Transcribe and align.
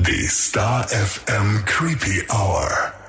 Die 0.00 0.26
Star 0.26 0.86
FM 0.88 1.64
Creepy 1.64 2.22
Hour. 2.28 2.68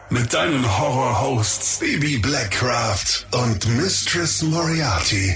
Mit 0.09 0.33
deinen 0.33 0.63
Horror-Hosts 0.79 1.81
Baby 1.81 2.17
Blackcraft 2.17 3.27
und 3.31 3.67
Mistress 3.75 4.41
Moriarty. 4.41 5.35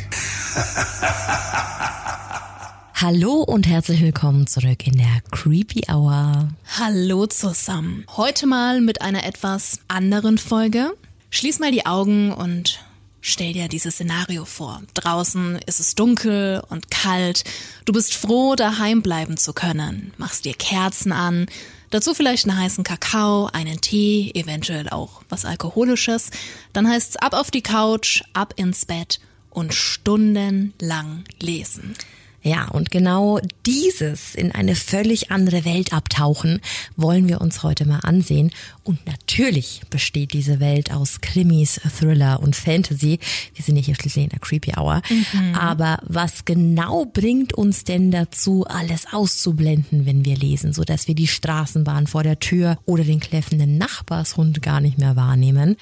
Hallo 2.95 3.43
und 3.43 3.67
herzlich 3.67 4.01
willkommen 4.01 4.47
zurück 4.47 4.87
in 4.87 4.97
der 4.97 5.21
Creepy 5.31 5.91
Hour. 5.91 6.47
Hallo 6.79 7.27
zusammen. 7.27 8.05
Heute 8.15 8.47
mal 8.47 8.79
mit 8.79 9.01
einer 9.01 9.25
etwas 9.25 9.81
anderen 9.89 10.37
Folge. 10.37 10.93
Schließ 11.31 11.59
mal 11.59 11.73
die 11.73 11.85
Augen 11.85 12.31
und 12.31 12.79
stell 13.21 13.53
dir 13.53 13.67
dieses 13.67 13.95
Szenario 13.95 14.45
vor. 14.45 14.81
Draußen 14.93 15.59
ist 15.65 15.79
es 15.79 15.95
dunkel 15.95 16.61
und 16.69 16.91
kalt. 16.91 17.43
Du 17.85 17.93
bist 17.93 18.13
froh, 18.13 18.55
daheim 18.55 19.01
bleiben 19.01 19.37
zu 19.37 19.53
können. 19.53 20.13
Machst 20.17 20.45
dir 20.45 20.53
Kerzen 20.53 21.11
an. 21.11 21.45
Dazu 21.91 22.13
vielleicht 22.13 22.47
einen 22.47 22.57
heißen 22.57 22.83
Kakao, 22.83 23.49
einen 23.51 23.81
Tee, 23.81 24.31
eventuell 24.33 24.89
auch 24.89 25.23
was 25.29 25.45
Alkoholisches. 25.45 26.31
Dann 26.73 26.87
heißt's 26.87 27.17
ab 27.17 27.33
auf 27.33 27.51
die 27.51 27.61
Couch, 27.61 28.23
ab 28.33 28.53
ins 28.55 28.85
Bett 28.85 29.19
und 29.49 29.73
stundenlang 29.73 31.25
lesen. 31.39 31.95
Ja, 32.43 32.67
und 32.69 32.89
genau 32.89 33.39
dieses 33.67 34.33
in 34.33 34.51
eine 34.51 34.75
völlig 34.75 35.29
andere 35.29 35.63
Welt 35.63 35.93
abtauchen 35.93 36.59
wollen 36.95 37.27
wir 37.27 37.39
uns 37.39 37.61
heute 37.61 37.85
mal 37.85 37.99
ansehen. 37.99 38.51
Und 38.83 39.05
natürlich 39.05 39.81
besteht 39.91 40.33
diese 40.33 40.59
Welt 40.59 40.91
aus 40.91 41.21
Krimis, 41.21 41.79
Thriller 41.99 42.39
und 42.41 42.55
Fantasy. 42.55 43.19
Wir 43.53 43.63
sind 43.63 43.75
ja 43.75 43.83
hier 43.83 43.93
schließlich 43.93 44.23
in 44.23 44.29
der 44.31 44.39
Creepy 44.39 44.73
Hour. 44.75 45.03
Mhm. 45.09 45.53
Aber 45.53 45.99
was 46.01 46.45
genau 46.45 47.05
bringt 47.05 47.53
uns 47.53 47.83
denn 47.83 48.09
dazu, 48.09 48.65
alles 48.67 49.05
auszublenden, 49.11 50.07
wenn 50.07 50.25
wir 50.25 50.35
lesen, 50.35 50.73
so 50.73 50.83
dass 50.83 51.07
wir 51.07 51.13
die 51.13 51.27
Straßenbahn 51.27 52.07
vor 52.07 52.23
der 52.23 52.39
Tür 52.39 52.79
oder 52.85 53.03
den 53.03 53.19
kläffenden 53.19 53.77
Nachbarshund 53.77 54.63
gar 54.63 54.81
nicht 54.81 54.97
mehr 54.97 55.15
wahrnehmen? 55.15 55.77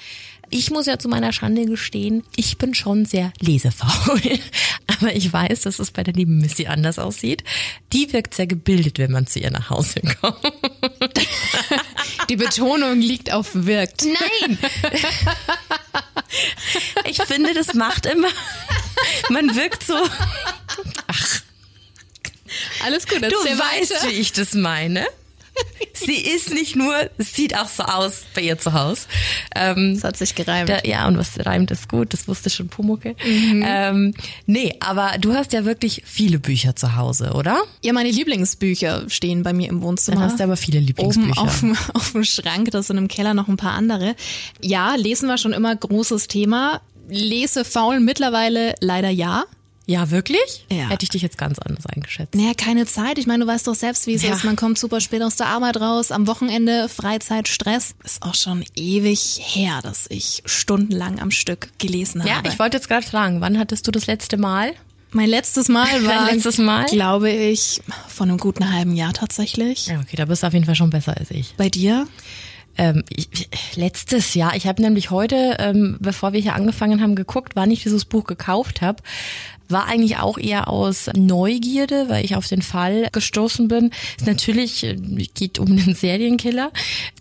Ich 0.50 0.70
muss 0.70 0.86
ja 0.86 0.98
zu 0.98 1.08
meiner 1.08 1.32
Schande 1.32 1.64
gestehen, 1.64 2.24
ich 2.36 2.58
bin 2.58 2.74
schon 2.74 3.04
sehr 3.06 3.32
lesefaul. 3.40 4.20
Aber 4.86 5.14
ich 5.14 5.32
weiß, 5.32 5.60
dass 5.62 5.78
es 5.78 5.90
bei 5.92 6.02
der 6.02 6.12
lieben 6.14 6.38
Missy 6.38 6.66
anders 6.66 6.98
aussieht. 6.98 7.44
Die 7.92 8.12
wirkt 8.12 8.34
sehr 8.34 8.46
gebildet, 8.48 8.98
wenn 8.98 9.12
man 9.12 9.26
zu 9.26 9.38
ihr 9.38 9.50
nach 9.50 9.70
Hause 9.70 10.00
kommt. 10.20 10.38
Die 12.28 12.36
Betonung 12.36 13.00
liegt 13.00 13.32
auf 13.32 13.50
wirkt. 13.54 14.04
Nein! 14.04 14.58
Ich 17.08 17.22
finde, 17.22 17.54
das 17.54 17.74
macht 17.74 18.06
immer, 18.06 18.28
man 19.30 19.54
wirkt 19.54 19.84
so, 19.84 19.94
ach. 21.06 21.40
Alles 22.84 23.06
gut, 23.06 23.22
Du 23.22 23.30
weißt, 23.30 23.90
weiter. 23.92 24.08
wie 24.08 24.12
ich 24.20 24.32
das 24.32 24.54
meine. 24.54 25.06
Sie 26.06 26.16
ist 26.16 26.52
nicht 26.52 26.76
nur, 26.76 26.94
sieht 27.18 27.56
auch 27.56 27.68
so 27.68 27.82
aus 27.82 28.22
bei 28.34 28.42
ihr 28.42 28.58
zu 28.58 28.72
Hause. 28.72 29.02
Ähm, 29.54 29.94
das 29.94 30.04
hat 30.04 30.16
sich 30.16 30.34
gereimt. 30.34 30.68
Da, 30.68 30.78
ja, 30.84 31.06
und 31.06 31.18
was 31.18 31.44
reimt 31.44 31.70
ist 31.70 31.88
gut, 31.88 32.12
das 32.12 32.28
wusste 32.28 32.50
schon 32.50 32.68
Pumucke. 32.68 33.16
Mhm. 33.24 33.64
Ähm, 33.66 34.14
nee, 34.46 34.74
aber 34.80 35.18
du 35.18 35.34
hast 35.34 35.52
ja 35.52 35.64
wirklich 35.64 36.02
viele 36.06 36.38
Bücher 36.38 36.76
zu 36.76 36.96
Hause, 36.96 37.32
oder? 37.34 37.62
Ja, 37.82 37.92
meine 37.92 38.10
Lieblingsbücher 38.10 39.08
stehen 39.08 39.42
bei 39.42 39.52
mir 39.52 39.68
im 39.68 39.82
Wohnzimmer. 39.82 40.16
Dann 40.16 40.24
hast 40.24 40.40
du 40.40 40.44
aber 40.44 40.56
viele 40.56 40.80
Lieblingsbücher. 40.80 41.30
Oben 41.30 41.48
auf, 41.48 41.60
dem, 41.60 41.76
auf 41.94 42.12
dem 42.12 42.24
Schrank, 42.24 42.70
das 42.70 42.88
sind 42.88 42.98
im 42.98 43.08
Keller 43.08 43.34
noch 43.34 43.48
ein 43.48 43.56
paar 43.56 43.72
andere. 43.72 44.14
Ja, 44.60 44.94
lesen 44.94 45.28
war 45.28 45.38
schon 45.38 45.52
immer 45.52 45.74
großes 45.74 46.28
Thema. 46.28 46.80
Lese 47.08 47.64
faul 47.64 48.00
mittlerweile 48.00 48.74
leider 48.80 49.10
ja. 49.10 49.44
Ja, 49.90 50.12
wirklich? 50.12 50.64
Ja. 50.70 50.88
Hätte 50.88 51.02
ich 51.02 51.08
dich 51.08 51.20
jetzt 51.20 51.36
ganz 51.36 51.58
anders 51.58 51.84
eingeschätzt. 51.86 52.36
Naja, 52.36 52.52
keine 52.56 52.86
Zeit. 52.86 53.18
Ich 53.18 53.26
meine, 53.26 53.44
du 53.44 53.50
weißt 53.50 53.66
doch 53.66 53.74
selbst, 53.74 54.06
wie 54.06 54.14
es 54.14 54.22
ja. 54.22 54.32
ist. 54.32 54.44
Man 54.44 54.54
kommt 54.54 54.78
super 54.78 55.00
spät 55.00 55.20
aus 55.20 55.34
der 55.34 55.48
Arbeit 55.48 55.80
raus, 55.80 56.12
am 56.12 56.28
Wochenende 56.28 56.88
Freizeit, 56.88 57.48
Stress. 57.48 57.96
Ist 58.04 58.22
auch 58.22 58.36
schon 58.36 58.64
ewig 58.76 59.40
her, 59.42 59.80
dass 59.82 60.06
ich 60.08 60.44
stundenlang 60.46 61.18
am 61.18 61.32
Stück 61.32 61.70
gelesen 61.78 62.22
habe. 62.22 62.30
Ja, 62.30 62.40
ich 62.48 62.60
wollte 62.60 62.76
jetzt 62.76 62.86
gerade 62.86 63.04
fragen, 63.04 63.40
wann 63.40 63.58
hattest 63.58 63.84
du 63.88 63.90
das 63.90 64.06
letzte 64.06 64.36
Mal? 64.36 64.74
Mein 65.10 65.28
letztes 65.28 65.68
Mal 65.68 65.88
war, 66.06 66.30
letztes 66.30 66.58
Mal? 66.58 66.86
glaube 66.86 67.32
ich, 67.32 67.82
vor 68.06 68.28
einem 68.28 68.38
guten 68.38 68.72
halben 68.72 68.94
Jahr 68.94 69.12
tatsächlich. 69.12 69.88
Ja, 69.88 69.98
okay, 69.98 70.14
da 70.14 70.26
bist 70.26 70.44
du 70.44 70.46
auf 70.46 70.52
jeden 70.52 70.66
Fall 70.66 70.76
schon 70.76 70.90
besser 70.90 71.16
als 71.16 71.32
ich. 71.32 71.54
Bei 71.56 71.68
dir? 71.68 72.06
Ähm, 72.78 73.02
ich, 73.08 73.48
letztes 73.74 74.34
Jahr, 74.34 74.54
ich 74.54 74.68
habe 74.68 74.80
nämlich 74.80 75.10
heute, 75.10 75.56
ähm, 75.58 75.96
bevor 75.98 76.32
wir 76.32 76.40
hier 76.40 76.54
angefangen 76.54 77.02
haben, 77.02 77.16
geguckt, 77.16 77.56
wann 77.56 77.72
ich 77.72 77.82
dieses 77.82 78.04
Buch 78.04 78.22
gekauft 78.22 78.82
habe 78.82 79.02
war 79.70 79.86
eigentlich 79.86 80.18
auch 80.18 80.38
eher 80.38 80.68
aus 80.68 81.10
Neugierde, 81.16 82.08
weil 82.08 82.24
ich 82.24 82.36
auf 82.36 82.46
den 82.46 82.62
Fall 82.62 83.08
gestoßen 83.12 83.68
bin. 83.68 83.90
Es 84.18 84.26
natürlich 84.26 84.84
äh, 84.84 84.94
geht 84.94 85.58
um 85.58 85.70
einen 85.70 85.94
Serienkiller, 85.94 86.72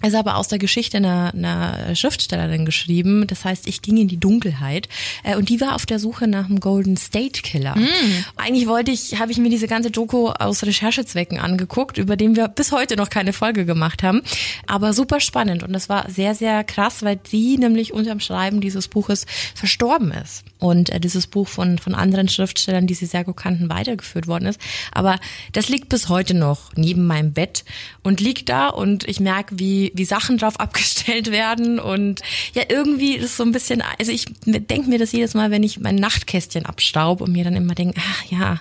ist 0.05 0.15
aber 0.15 0.37
aus 0.37 0.47
der 0.47 0.59
Geschichte 0.59 0.97
einer, 0.97 1.33
einer 1.33 1.95
Schriftstellerin 1.95 2.65
geschrieben. 2.65 3.27
Das 3.27 3.45
heißt, 3.45 3.67
ich 3.67 3.81
ging 3.81 3.97
in 3.97 4.07
die 4.07 4.19
Dunkelheit 4.19 4.89
äh, 5.23 5.35
und 5.35 5.49
die 5.49 5.61
war 5.61 5.75
auf 5.75 5.85
der 5.85 5.99
Suche 5.99 6.27
nach 6.27 6.45
einem 6.45 6.59
Golden 6.59 6.97
State 6.97 7.41
Killer. 7.41 7.75
Mm. 7.75 8.25
Eigentlich 8.37 8.67
wollte 8.67 8.91
ich, 8.91 9.19
habe 9.19 9.31
ich 9.31 9.37
mir 9.37 9.49
diese 9.49 9.67
ganze 9.67 9.91
Doku 9.91 10.29
aus 10.29 10.63
Recherchezwecken 10.63 11.39
angeguckt, 11.39 11.97
über 11.97 12.15
den 12.15 12.35
wir 12.35 12.47
bis 12.47 12.71
heute 12.71 12.95
noch 12.95 13.09
keine 13.09 13.33
Folge 13.33 13.65
gemacht 13.65 14.03
haben, 14.03 14.21
aber 14.67 14.93
super 14.93 15.19
spannend 15.19 15.63
und 15.63 15.73
das 15.73 15.89
war 15.89 16.09
sehr 16.09 16.35
sehr 16.35 16.63
krass, 16.63 17.03
weil 17.03 17.19
sie 17.27 17.57
nämlich 17.57 17.93
unterm 17.93 18.19
Schreiben 18.19 18.61
dieses 18.61 18.87
Buches 18.87 19.25
verstorben 19.55 20.11
ist 20.11 20.43
und 20.59 20.89
äh, 20.89 20.99
dieses 20.99 21.25
Buch 21.27 21.47
von 21.47 21.79
von 21.79 21.95
anderen 21.95 22.27
Schriftstellern, 22.27 22.85
die 22.85 22.93
sie 22.93 23.05
sehr 23.05 23.23
gut 23.23 23.37
kannten, 23.37 23.69
weitergeführt 23.69 24.27
worden 24.27 24.45
ist. 24.45 24.59
Aber 24.91 25.17
das 25.53 25.69
liegt 25.69 25.89
bis 25.89 26.09
heute 26.09 26.33
noch 26.33 26.71
neben 26.75 27.07
meinem 27.07 27.33
Bett 27.33 27.63
und 28.03 28.19
liegt 28.19 28.49
da 28.49 28.67
und 28.67 29.07
ich 29.07 29.19
merke, 29.19 29.57
wie, 29.57 29.91
wie 29.95 30.05
Sachen 30.05 30.37
drauf 30.37 30.59
abgestellt 30.59 31.31
werden 31.31 31.79
und 31.79 32.21
ja, 32.53 32.63
irgendwie 32.67 33.15
ist 33.15 33.37
so 33.37 33.43
ein 33.43 33.51
bisschen, 33.51 33.81
also 33.97 34.11
ich 34.11 34.25
denke 34.45 34.89
mir 34.89 34.99
das 34.99 35.11
jedes 35.13 35.33
Mal, 35.33 35.49
wenn 35.51 35.63
ich 35.63 35.79
mein 35.79 35.95
Nachtkästchen 35.95 36.65
abstaub 36.65 37.21
und 37.21 37.31
mir 37.31 37.45
dann 37.45 37.55
immer 37.55 37.75
denke, 37.75 37.99
ach 37.99 38.25
ja, 38.29 38.59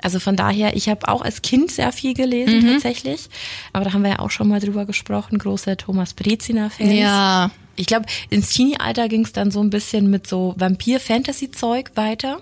also 0.00 0.18
von 0.20 0.36
daher, 0.36 0.76
ich 0.76 0.88
habe 0.88 1.06
auch 1.08 1.22
als 1.22 1.42
Kind 1.42 1.70
sehr 1.70 1.92
viel 1.92 2.14
gelesen 2.14 2.62
mhm. 2.62 2.72
tatsächlich, 2.72 3.28
aber 3.72 3.84
da 3.84 3.92
haben 3.92 4.02
wir 4.02 4.10
ja 4.10 4.18
auch 4.20 4.30
schon 4.30 4.48
mal 4.48 4.60
drüber 4.60 4.86
gesprochen, 4.86 5.38
große 5.38 5.76
Thomas 5.76 6.14
Brezina-Fans. 6.14 6.92
Ja. 6.92 7.50
Ich 7.76 7.86
glaube, 7.86 8.06
ins 8.30 8.50
Teenie-Alter 8.50 9.08
ging 9.08 9.24
es 9.24 9.32
dann 9.32 9.50
so 9.50 9.60
ein 9.60 9.70
bisschen 9.70 10.10
mit 10.10 10.26
so 10.26 10.54
Vampir-Fantasy-Zeug 10.56 11.92
weiter. 11.94 12.40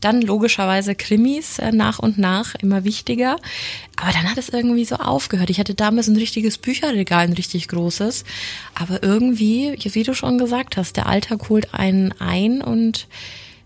Dann 0.00 0.20
logischerweise 0.20 0.94
Krimis 0.94 1.58
äh, 1.58 1.72
nach 1.72 1.98
und 1.98 2.18
nach 2.18 2.54
immer 2.56 2.84
wichtiger. 2.84 3.36
Aber 3.96 4.12
dann 4.12 4.30
hat 4.30 4.38
es 4.38 4.48
irgendwie 4.48 4.84
so 4.84 4.96
aufgehört. 4.96 5.50
Ich 5.50 5.58
hatte 5.58 5.74
damals 5.74 6.08
ein 6.08 6.16
richtiges 6.16 6.58
Bücherregal, 6.58 7.24
ein 7.24 7.32
richtig 7.32 7.68
großes. 7.68 8.24
Aber 8.74 9.02
irgendwie, 9.02 9.76
wie 9.82 10.02
du 10.02 10.14
schon 10.14 10.38
gesagt 10.38 10.76
hast, 10.76 10.96
der 10.96 11.06
Alltag 11.06 11.48
holt 11.48 11.72
einen 11.74 12.12
ein 12.20 12.60
und 12.60 13.06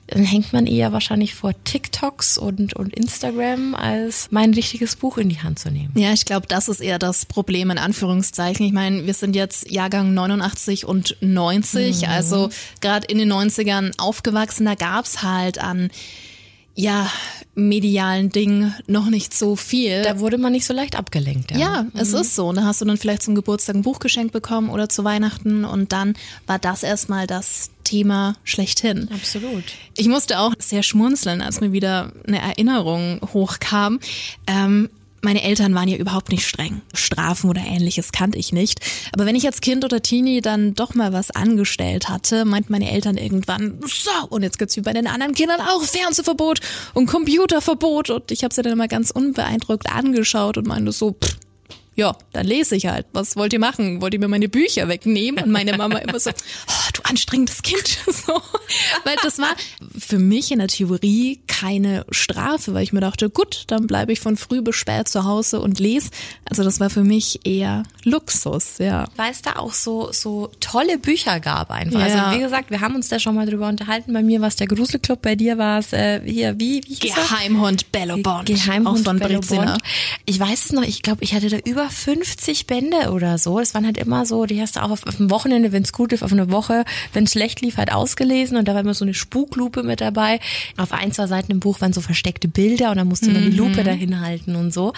dann 0.06 0.24
hängt 0.24 0.52
man 0.52 0.66
eher 0.66 0.92
wahrscheinlich 0.92 1.34
vor 1.34 1.52
TikToks 1.64 2.38
und, 2.38 2.74
und 2.74 2.94
Instagram, 2.94 3.74
als 3.74 4.28
mein 4.30 4.54
richtiges 4.54 4.96
Buch 4.96 5.18
in 5.18 5.28
die 5.28 5.40
Hand 5.40 5.58
zu 5.58 5.70
nehmen. 5.70 5.92
Ja, 5.96 6.12
ich 6.12 6.24
glaube, 6.24 6.46
das 6.46 6.68
ist 6.68 6.80
eher 6.80 6.98
das 6.98 7.26
Problem 7.26 7.70
in 7.70 7.78
Anführungszeichen. 7.78 8.64
Ich 8.64 8.72
meine, 8.72 9.06
wir 9.06 9.14
sind 9.14 9.34
jetzt 9.34 9.70
Jahrgang 9.70 10.14
89 10.14 10.86
und 10.86 11.16
90, 11.20 12.02
mhm. 12.02 12.08
also 12.08 12.50
gerade 12.80 13.06
in 13.06 13.18
den 13.18 13.32
90ern 13.32 13.92
aufgewachsen, 13.98 14.66
da 14.66 14.74
gab's 14.74 15.22
halt 15.22 15.58
an 15.58 15.90
ja, 16.76 17.10
medialen 17.54 18.28
Dingen 18.28 18.74
noch 18.86 19.06
nicht 19.06 19.32
so 19.32 19.56
viel. 19.56 20.02
Da 20.02 20.20
wurde 20.20 20.36
man 20.36 20.52
nicht 20.52 20.66
so 20.66 20.74
leicht 20.74 20.94
abgelenkt. 20.94 21.50
Ja, 21.50 21.58
ja 21.58 21.82
mhm. 21.82 21.92
es 21.94 22.12
ist 22.12 22.36
so. 22.36 22.52
Da 22.52 22.64
hast 22.64 22.82
du 22.82 22.84
dann 22.84 22.98
vielleicht 22.98 23.22
zum 23.22 23.34
Geburtstag 23.34 23.76
ein 23.76 23.82
Buch 23.82 23.98
geschenkt 23.98 24.32
bekommen 24.32 24.68
oder 24.68 24.88
zu 24.90 25.02
Weihnachten 25.02 25.64
und 25.64 25.92
dann 25.92 26.14
war 26.46 26.58
das 26.58 26.82
erstmal 26.82 27.26
das 27.26 27.70
Thema 27.82 28.36
schlechthin. 28.44 29.08
Absolut. 29.10 29.64
Ich 29.96 30.06
musste 30.08 30.38
auch 30.38 30.52
sehr 30.58 30.82
schmunzeln, 30.82 31.40
als 31.40 31.60
mir 31.60 31.72
wieder 31.72 32.12
eine 32.26 32.42
Erinnerung 32.42 33.20
hochkam. 33.32 34.00
Ähm, 34.46 34.90
meine 35.26 35.42
Eltern 35.42 35.74
waren 35.74 35.88
ja 35.88 35.96
überhaupt 35.96 36.30
nicht 36.30 36.46
streng. 36.46 36.82
Strafen 36.94 37.50
oder 37.50 37.60
ähnliches 37.60 38.12
kannte 38.12 38.38
ich 38.38 38.52
nicht. 38.52 38.78
Aber 39.12 39.26
wenn 39.26 39.34
ich 39.34 39.44
als 39.44 39.60
Kind 39.60 39.84
oder 39.84 40.00
Teenie 40.00 40.40
dann 40.40 40.74
doch 40.76 40.94
mal 40.94 41.12
was 41.12 41.32
angestellt 41.32 42.08
hatte, 42.08 42.44
meinten 42.44 42.70
meine 42.70 42.88
Eltern 42.92 43.16
irgendwann, 43.16 43.80
so, 43.88 44.28
und 44.28 44.44
jetzt 44.44 44.56
gibt's 44.56 44.76
wie 44.76 44.82
bei 44.82 44.92
den 44.92 45.08
anderen 45.08 45.34
Kindern 45.34 45.60
auch 45.60 45.82
Fernsehverbot 45.82 46.60
und 46.94 47.06
Computerverbot. 47.06 48.10
Und 48.10 48.30
ich 48.30 48.44
habe 48.44 48.54
sie 48.54 48.62
dann 48.62 48.74
immer 48.74 48.86
ganz 48.86 49.10
unbeeindruckt 49.10 49.92
angeschaut 49.92 50.58
und 50.58 50.68
meinte 50.68 50.92
so, 50.92 51.16
pff, 51.20 51.36
ja, 51.96 52.14
dann 52.32 52.46
lese 52.46 52.76
ich 52.76 52.86
halt. 52.86 53.06
Was 53.14 53.36
wollt 53.36 53.54
ihr 53.54 53.58
machen? 53.58 54.02
Wollt 54.02 54.12
ihr 54.12 54.20
mir 54.20 54.28
meine 54.28 54.50
Bücher 54.50 54.86
wegnehmen? 54.86 55.42
Und 55.42 55.50
meine 55.50 55.76
Mama 55.78 55.96
immer 55.98 56.20
so, 56.20 56.30
oh, 56.68 56.90
du 56.92 57.00
anstrengendes 57.04 57.62
Kind. 57.62 57.98
so. 58.06 58.42
Weil 59.04 59.16
das 59.22 59.38
war 59.38 59.56
für 59.98 60.18
mich 60.18 60.52
in 60.52 60.58
der 60.58 60.68
Theorie 60.68 61.40
keine 61.46 62.04
Strafe, 62.10 62.74
weil 62.74 62.82
ich 62.82 62.92
mir 62.92 63.00
dachte, 63.00 63.30
gut, 63.30 63.64
dann 63.68 63.86
bleibe 63.86 64.12
ich 64.12 64.20
von 64.20 64.36
früh 64.36 64.60
bis 64.60 64.76
spät 64.76 65.08
zu 65.08 65.24
Hause 65.24 65.60
und 65.60 65.80
lese. 65.80 66.10
Also 66.48 66.62
das 66.64 66.80
war 66.80 66.90
für 66.90 67.02
mich 67.02 67.40
eher 67.46 67.84
Luxus, 68.04 68.76
ja. 68.78 69.06
Weil 69.16 69.32
es 69.32 69.40
da 69.40 69.56
auch 69.56 69.72
so, 69.72 70.12
so 70.12 70.50
tolle 70.60 70.98
Bücher 70.98 71.40
gab 71.40 71.70
einfach. 71.70 72.00
Also 72.00 72.16
ja. 72.16 72.24
Also 72.26 72.38
wie 72.38 72.42
gesagt, 72.42 72.70
wir 72.70 72.82
haben 72.82 72.94
uns 72.94 73.08
da 73.08 73.18
schon 73.18 73.34
mal 73.34 73.46
drüber 73.46 73.68
unterhalten. 73.68 74.12
Bei 74.12 74.22
mir 74.22 74.42
war 74.42 74.48
es 74.48 74.56
der 74.56 74.66
Gruselclub, 74.66 75.22
bei 75.22 75.34
dir 75.34 75.56
war 75.56 75.78
es 75.78 75.94
äh, 75.94 76.20
hier, 76.22 76.60
wie, 76.60 76.82
wie 76.86 76.98
Geheimhund 76.98 77.90
Bellobond. 77.90 78.44
Geheimhund 78.44 79.02
von 79.02 79.18
Bellobond. 79.18 79.78
Ich 80.26 80.38
weiß 80.38 80.66
es 80.66 80.72
noch, 80.72 80.82
ich 80.82 81.00
glaube, 81.00 81.24
ich 81.24 81.32
hatte 81.32 81.48
da 81.48 81.56
über 81.64 81.85
über 81.86 81.90
50 81.90 82.66
Bände 82.66 83.12
oder 83.12 83.38
so. 83.38 83.60
Es 83.60 83.74
waren 83.74 83.84
halt 83.84 83.98
immer 83.98 84.26
so, 84.26 84.46
die 84.46 84.60
hast 84.60 84.76
du 84.76 84.82
auch 84.82 84.90
auf, 84.90 85.06
auf 85.06 85.16
dem 85.16 85.30
Wochenende, 85.30 85.72
wenn 85.72 85.82
es 85.82 85.92
gut 85.92 86.10
lief, 86.10 86.22
auf 86.22 86.32
eine 86.32 86.50
Woche, 86.50 86.84
wenn 87.12 87.24
es 87.24 87.32
schlecht 87.32 87.60
lief, 87.60 87.76
halt 87.76 87.92
ausgelesen 87.92 88.56
und 88.56 88.66
da 88.66 88.74
war 88.74 88.80
immer 88.80 88.94
so 88.94 89.04
eine 89.04 89.14
Spuklupe 89.14 89.82
mit 89.82 90.00
dabei. 90.00 90.40
Auf 90.76 90.92
ein, 90.92 91.12
zwei 91.12 91.26
Seiten 91.26 91.52
im 91.52 91.60
Buch 91.60 91.80
waren 91.80 91.92
so 91.92 92.00
versteckte 92.00 92.48
Bilder 92.48 92.90
und 92.90 92.96
dann 92.96 93.08
musste 93.08 93.30
man 93.30 93.42
die 93.42 93.56
Lupe 93.56 93.84
dahin 93.84 94.20
halten 94.20 94.56
und 94.56 94.72
so. 94.72 94.92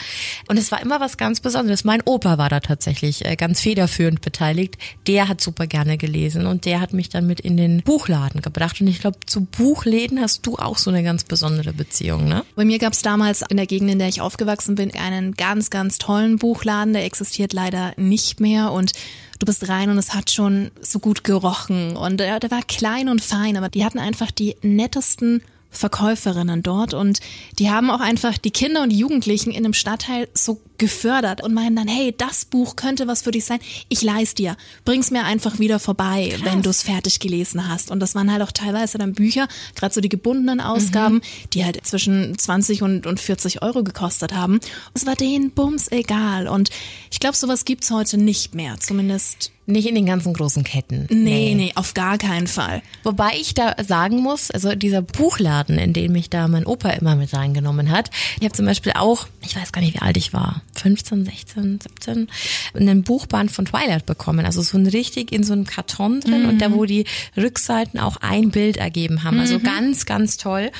Und 0.49 0.58
es 0.58 0.73
war 0.73 0.81
immer 0.81 1.00
was 1.00 1.17
ganz 1.17 1.40
Besonderes. 1.40 1.85
Mein 1.85 2.02
Opa 2.05 2.38
war 2.38 2.49
da 2.49 2.61
tatsächlich 2.61 3.25
äh, 3.25 3.37
ganz 3.37 3.61
federführend 3.61 4.20
beteiligt. 4.20 4.79
Der 5.06 5.29
hat 5.29 5.40
super 5.40 5.67
gerne 5.67 5.99
gelesen 5.99 6.46
und 6.46 6.64
der 6.64 6.81
hat 6.81 6.93
mich 6.93 7.08
dann 7.08 7.26
mit 7.26 7.40
in 7.40 7.56
den 7.56 7.82
Buchladen 7.82 8.40
gebracht. 8.40 8.81
Und 8.81 8.87
ich 8.87 9.00
glaube, 9.00 9.19
zu 9.26 9.43
Buchläden 9.43 10.20
hast 10.20 10.46
du 10.46 10.56
auch 10.56 10.79
so 10.79 10.90
eine 10.90 11.02
ganz 11.02 11.25
besondere 11.25 11.73
Beziehung, 11.73 12.26
ne? 12.29 12.44
Bei 12.56 12.64
mir 12.64 12.79
gab 12.79 12.93
es 12.93 13.02
damals 13.02 13.43
in 13.49 13.56
der 13.56 13.67
Gegend, 13.67 13.90
in 13.90 13.99
der 13.99 14.08
ich 14.08 14.20
aufgewachsen 14.20 14.75
bin, 14.75 14.93
einen 14.94 15.35
ganz, 15.35 15.70
ganz 15.70 15.99
tollen 15.99 16.38
Buchladen. 16.38 16.78
Der 16.87 17.05
existiert 17.05 17.53
leider 17.53 17.93
nicht 17.97 18.41
mehr 18.41 18.73
und 18.73 18.93
du 19.39 19.47
bist 19.47 19.69
rein 19.69 19.91
und 19.91 19.99
es 19.99 20.15
hat 20.15 20.31
schon 20.31 20.71
so 20.81 20.99
gut 20.99 21.25
gerochen. 21.25 21.97
Und 21.97 22.21
äh, 22.21 22.39
der 22.41 22.51
war 22.51 22.63
klein 22.63 23.09
und 23.09 23.23
fein, 23.23 23.57
aber 23.57 23.69
die 23.69 23.85
hatten 23.85 23.99
einfach 23.99 24.31
die 24.31 24.57
nettesten 24.63 25.43
Verkäuferinnen 25.71 26.63
dort 26.63 26.95
und 26.95 27.21
die 27.59 27.71
haben 27.71 27.91
auch 27.91 28.01
einfach 28.01 28.39
die 28.39 28.51
Kinder 28.51 28.83
und 28.83 28.91
Jugendlichen 28.91 29.51
in 29.51 29.65
dem 29.65 29.75
Stadtteil 29.75 30.29
so 30.33 30.61
gefördert 30.79 31.43
und 31.43 31.55
meinen 31.55 31.77
dann, 31.77 31.89
hey, 31.89 32.15
das 32.17 32.45
Buch 32.45 32.77
könnte 32.77 33.07
was 33.07 33.23
für 33.23 33.31
dich 33.31 33.45
sein. 33.45 33.59
Ich 33.89 34.03
leih's 34.03 34.35
dir. 34.35 34.57
Bring's 34.85 35.11
mir 35.11 35.25
einfach 35.25 35.59
wieder 35.59 35.79
vorbei, 35.79 36.31
Krass. 36.31 36.45
wenn 36.45 36.63
du 36.63 36.71
es 36.71 36.83
fertig 36.83 37.21
gelesen 37.21 37.69
hast. 37.69 37.91
Und 37.91 38.01
das 38.01 38.15
waren 38.15 38.33
halt 38.33 38.43
auch 38.43 38.53
teilweise 38.53 38.99
dann 38.99 39.13
Bücher, 39.13 39.49
gerade 39.75 39.93
so 39.93 40.01
die 40.01 40.09
gebundenen 40.09 40.61
Ausgaben, 40.61 41.17
mhm. 41.17 41.23
die 41.53 41.65
halt 41.65 41.85
zwischen 41.87 42.39
20 42.39 42.83
und, 42.83 43.07
und 43.07 43.21
40 43.21 43.63
Euro 43.63 43.83
gekostet 43.83 44.33
haben. 44.35 44.55
Und 44.55 44.63
es 44.95 45.07
war 45.07 45.17
denen 45.17 45.51
bums 45.51 45.91
egal. 45.91 46.49
Und 46.49 46.71
ich 47.11 47.21
glaube, 47.21 47.37
sowas 47.37 47.65
gibt's 47.65 47.91
heute 47.91 48.19
nicht 48.19 48.55
mehr. 48.55 48.79
Zumindest 48.79 49.53
nicht 49.69 49.87
in 49.87 49.95
den 49.95 50.07
ganzen 50.07 50.33
großen 50.33 50.65
Ketten. 50.65 51.07
Nee, 51.11 51.53
nee, 51.53 51.55
nee, 51.55 51.73
auf 51.75 51.93
gar 51.93 52.17
keinen 52.17 52.47
Fall. 52.47 52.81
Wobei 53.05 53.33
ich 53.39 53.53
da 53.53 53.77
sagen 53.85 54.23
muss, 54.23 54.51
also 54.51 54.75
dieser 54.75 55.03
Buchladen, 55.03 55.79
in 55.79 55.93
den 55.93 56.11
mich 56.11 56.31
da 56.31 56.49
mein 56.49 56.65
Opa 56.65 56.89
immer 56.91 57.17
mit 57.17 57.35
reingenommen 57.35 57.91
hat. 57.91 58.09
Ich 58.39 58.45
habe 58.45 58.55
zum 58.55 58.65
Beispiel 58.65 58.93
auch, 58.95 59.29
ich 59.43 59.55
weiß 59.57 59.73
gar 59.73 59.83
nicht, 59.83 59.95
wie 59.95 60.01
alt 60.01 60.17
ich 60.17 60.33
war, 60.33 60.63
15, 60.75 61.25
16, 61.25 61.81
17, 61.81 62.29
einen 62.75 63.03
Buchband 63.03 63.50
von 63.50 63.65
Twilight 63.65 64.06
bekommen. 64.06 64.47
Also 64.47 64.62
so 64.62 64.79
ein 64.79 64.87
richtig 64.87 65.32
in 65.32 65.44
so 65.44 65.53
einem 65.53 65.67
Karton 65.67 66.20
drin 66.20 66.43
mhm. 66.43 66.49
und 66.49 66.59
da, 66.62 66.73
wo 66.73 66.85
die 66.85 67.05
Rückseiten 67.37 67.99
auch 68.00 68.17
ein 68.19 68.50
Bild 68.50 68.76
ergeben 68.76 69.25
haben. 69.25 69.38
Also 69.38 69.59
mhm. 69.59 69.65
ganz, 69.65 70.06
ganz 70.06 70.37
toll 70.37 70.70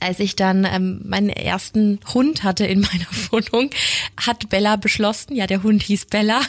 als 0.00 0.20
ich 0.20 0.36
dann 0.36 0.64
ähm, 0.64 1.00
meinen 1.04 1.28
ersten 1.28 1.98
Hund 2.14 2.44
hatte 2.44 2.64
in 2.64 2.80
meiner 2.80 3.06
Wohnung, 3.30 3.70
hat 4.16 4.48
Bella 4.48 4.76
beschlossen, 4.76 5.34
ja, 5.34 5.48
der 5.48 5.62
Hund 5.62 5.82
hieß 5.82 6.06
Bella, 6.06 6.40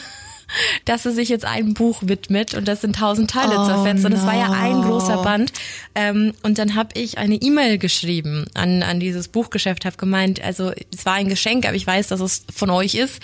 dass 0.84 1.02
sie 1.02 1.12
sich 1.12 1.28
jetzt 1.28 1.44
einem 1.44 1.74
Buch 1.74 2.02
widmet 2.02 2.54
und 2.54 2.66
das 2.66 2.80
sind 2.80 2.96
tausend 2.96 3.30
Teile 3.30 3.58
oh, 3.58 3.66
zerfetzt. 3.66 4.04
Und 4.04 4.12
es 4.12 4.22
no. 4.22 4.26
war 4.26 4.36
ja 4.36 4.50
ein 4.50 4.82
großer 4.82 5.22
Band. 5.22 5.52
Ähm, 5.94 6.32
und 6.42 6.58
dann 6.58 6.74
habe 6.74 6.90
ich 6.94 7.18
eine 7.18 7.36
E-Mail 7.36 7.78
geschrieben 7.78 8.46
an, 8.54 8.82
an 8.82 9.00
dieses 9.00 9.28
Buchgeschäft, 9.28 9.84
habe 9.84 9.96
gemeint, 9.96 10.42
also 10.42 10.72
es 10.94 11.04
war 11.04 11.14
ein 11.14 11.28
Geschenk, 11.28 11.66
aber 11.66 11.74
ich 11.74 11.86
weiß, 11.86 12.08
dass 12.08 12.20
es 12.20 12.44
von 12.54 12.70
euch 12.70 12.94
ist. 12.94 13.20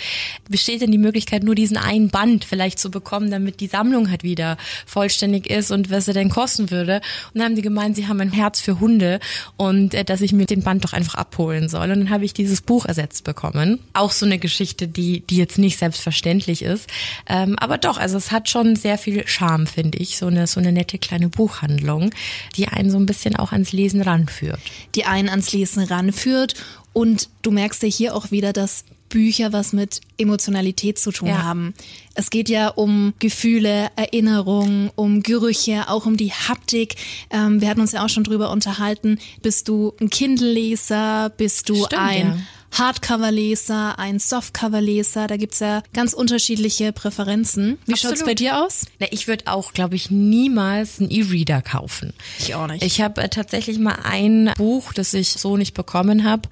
Besteht 0.48 0.80
denn 0.80 0.90
die 0.90 0.98
Möglichkeit, 0.98 1.42
nur 1.44 1.54
diesen 1.54 1.76
einen 1.76 2.10
Band 2.10 2.44
vielleicht 2.44 2.78
zu 2.78 2.90
bekommen, 2.90 3.30
damit 3.30 3.60
die 3.60 3.66
Sammlung 3.66 4.10
halt 4.10 4.22
wieder 4.22 4.56
vollständig 4.86 5.48
ist 5.48 5.70
und 5.70 5.90
was 5.90 6.08
er 6.08 6.14
denn 6.14 6.28
kosten 6.28 6.70
würde? 6.70 6.96
Und 7.32 7.40
dann 7.40 7.44
haben 7.44 7.56
die 7.56 7.62
gemeint, 7.62 7.96
sie 7.96 8.08
haben 8.08 8.20
ein 8.20 8.32
Herz 8.32 8.60
für 8.60 8.80
Hunde 8.80 9.20
und 9.56 9.94
äh, 9.94 10.04
dass 10.04 10.20
ich 10.20 10.32
mir 10.32 10.46
den 10.46 10.62
Band 10.62 10.84
doch 10.84 10.92
einfach 10.92 11.14
abholen 11.14 11.68
soll. 11.68 11.90
Und 11.90 11.98
dann 12.00 12.10
habe 12.10 12.24
ich 12.24 12.34
dieses 12.34 12.60
Buch 12.60 12.84
ersetzt 12.84 13.24
bekommen. 13.24 13.80
Auch 13.92 14.10
so 14.10 14.26
eine 14.26 14.38
Geschichte, 14.38 14.88
die, 14.88 15.20
die 15.20 15.36
jetzt 15.36 15.58
nicht 15.58 15.78
selbstverständlich 15.78 16.62
ist. 16.62 16.88
Ähm, 17.28 17.58
aber 17.58 17.78
doch, 17.78 17.98
also 17.98 18.16
es 18.16 18.30
hat 18.30 18.48
schon 18.48 18.76
sehr 18.76 18.98
viel 18.98 19.26
Charme, 19.26 19.66
finde 19.66 19.98
ich. 19.98 20.18
So 20.18 20.26
eine, 20.26 20.46
so 20.46 20.60
eine 20.60 20.72
nette 20.72 20.98
kleine 20.98 21.28
Buchhandlung, 21.28 22.10
die 22.56 22.68
einen 22.68 22.90
so 22.90 22.98
ein 22.98 23.06
bisschen 23.06 23.36
auch 23.36 23.52
ans 23.52 23.72
Lesen 23.72 24.02
ranführt. 24.02 24.60
Die 24.94 25.04
einen 25.04 25.28
ans 25.28 25.52
Lesen 25.52 25.82
ranführt. 25.82 26.54
Und 26.92 27.28
du 27.42 27.50
merkst 27.50 27.82
ja 27.82 27.88
hier 27.88 28.14
auch 28.14 28.30
wieder, 28.30 28.52
dass 28.54 28.84
Bücher 29.08 29.52
was 29.52 29.72
mit 29.72 30.00
Emotionalität 30.18 30.98
zu 30.98 31.12
tun 31.12 31.28
ja. 31.28 31.42
haben. 31.42 31.74
Es 32.14 32.30
geht 32.30 32.48
ja 32.48 32.68
um 32.68 33.14
Gefühle, 33.18 33.88
Erinnerungen, 33.96 34.90
um 34.94 35.22
Gerüche, 35.22 35.88
auch 35.88 36.06
um 36.06 36.16
die 36.16 36.32
Haptik. 36.32 36.96
Ähm, 37.30 37.60
wir 37.60 37.68
hatten 37.68 37.80
uns 37.80 37.92
ja 37.92 38.04
auch 38.04 38.08
schon 38.08 38.24
drüber 38.24 38.50
unterhalten. 38.50 39.18
Bist 39.42 39.68
du 39.68 39.94
ein 40.00 40.10
Kindle-Leser? 40.10 41.32
Bist 41.36 41.68
du 41.68 41.76
Stimmt, 41.76 41.94
ein 42.00 42.26
ja. 42.26 42.38
Hardcover-Leser, 42.72 43.98
ein 43.98 44.18
Softcover-Leser. 44.18 45.26
Da 45.26 45.36
gibt's 45.36 45.60
ja 45.60 45.82
ganz 45.92 46.12
unterschiedliche 46.12 46.92
Präferenzen. 46.92 47.78
Wie 47.86 47.92
Absolut. 47.92 48.18
schaut's 48.18 48.26
bei 48.26 48.34
dir 48.34 48.62
aus? 48.64 48.86
Na, 48.98 49.06
ich 49.10 49.28
würde 49.28 49.46
auch, 49.46 49.72
glaube 49.72 49.96
ich, 49.96 50.10
niemals 50.10 51.00
einen 51.00 51.10
E-Reader 51.10 51.62
kaufen. 51.62 52.12
Ich 52.38 52.54
auch 52.54 52.66
nicht. 52.66 52.82
Ich 52.82 53.00
habe 53.00 53.22
äh, 53.22 53.28
tatsächlich 53.28 53.78
mal 53.78 53.98
ein 54.04 54.52
Buch, 54.56 54.92
das 54.92 55.14
ich 55.14 55.30
so 55.30 55.56
nicht 55.56 55.74
bekommen 55.74 56.24
habe 56.24 56.48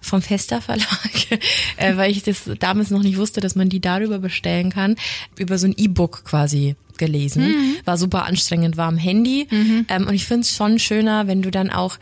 vom 0.00 0.22
Fester 0.22 0.60
Verlag, 0.60 0.88
äh, 1.76 1.96
weil 1.96 2.10
ich 2.10 2.22
das 2.22 2.48
damals 2.58 2.90
noch 2.90 3.02
nicht 3.02 3.16
wusste, 3.16 3.40
dass 3.40 3.54
man 3.56 3.68
die 3.68 3.80
darüber 3.80 4.18
bestellen 4.18 4.70
kann, 4.70 4.96
über 5.36 5.58
so 5.58 5.66
ein 5.66 5.74
E-Book 5.76 6.24
quasi 6.24 6.76
gelesen. 6.98 7.48
Mhm. 7.48 7.76
War 7.84 7.96
super 7.96 8.24
anstrengend, 8.24 8.76
war 8.76 8.88
am 8.88 8.96
Handy. 8.96 9.46
Mhm. 9.50 9.86
Ähm, 9.88 10.06
und 10.06 10.14
ich 10.14 10.26
finde 10.26 10.42
es 10.42 10.54
schon 10.54 10.78
schöner, 10.78 11.26
wenn 11.26 11.42
du 11.42 11.50
dann 11.50 11.70
auch 11.70 11.98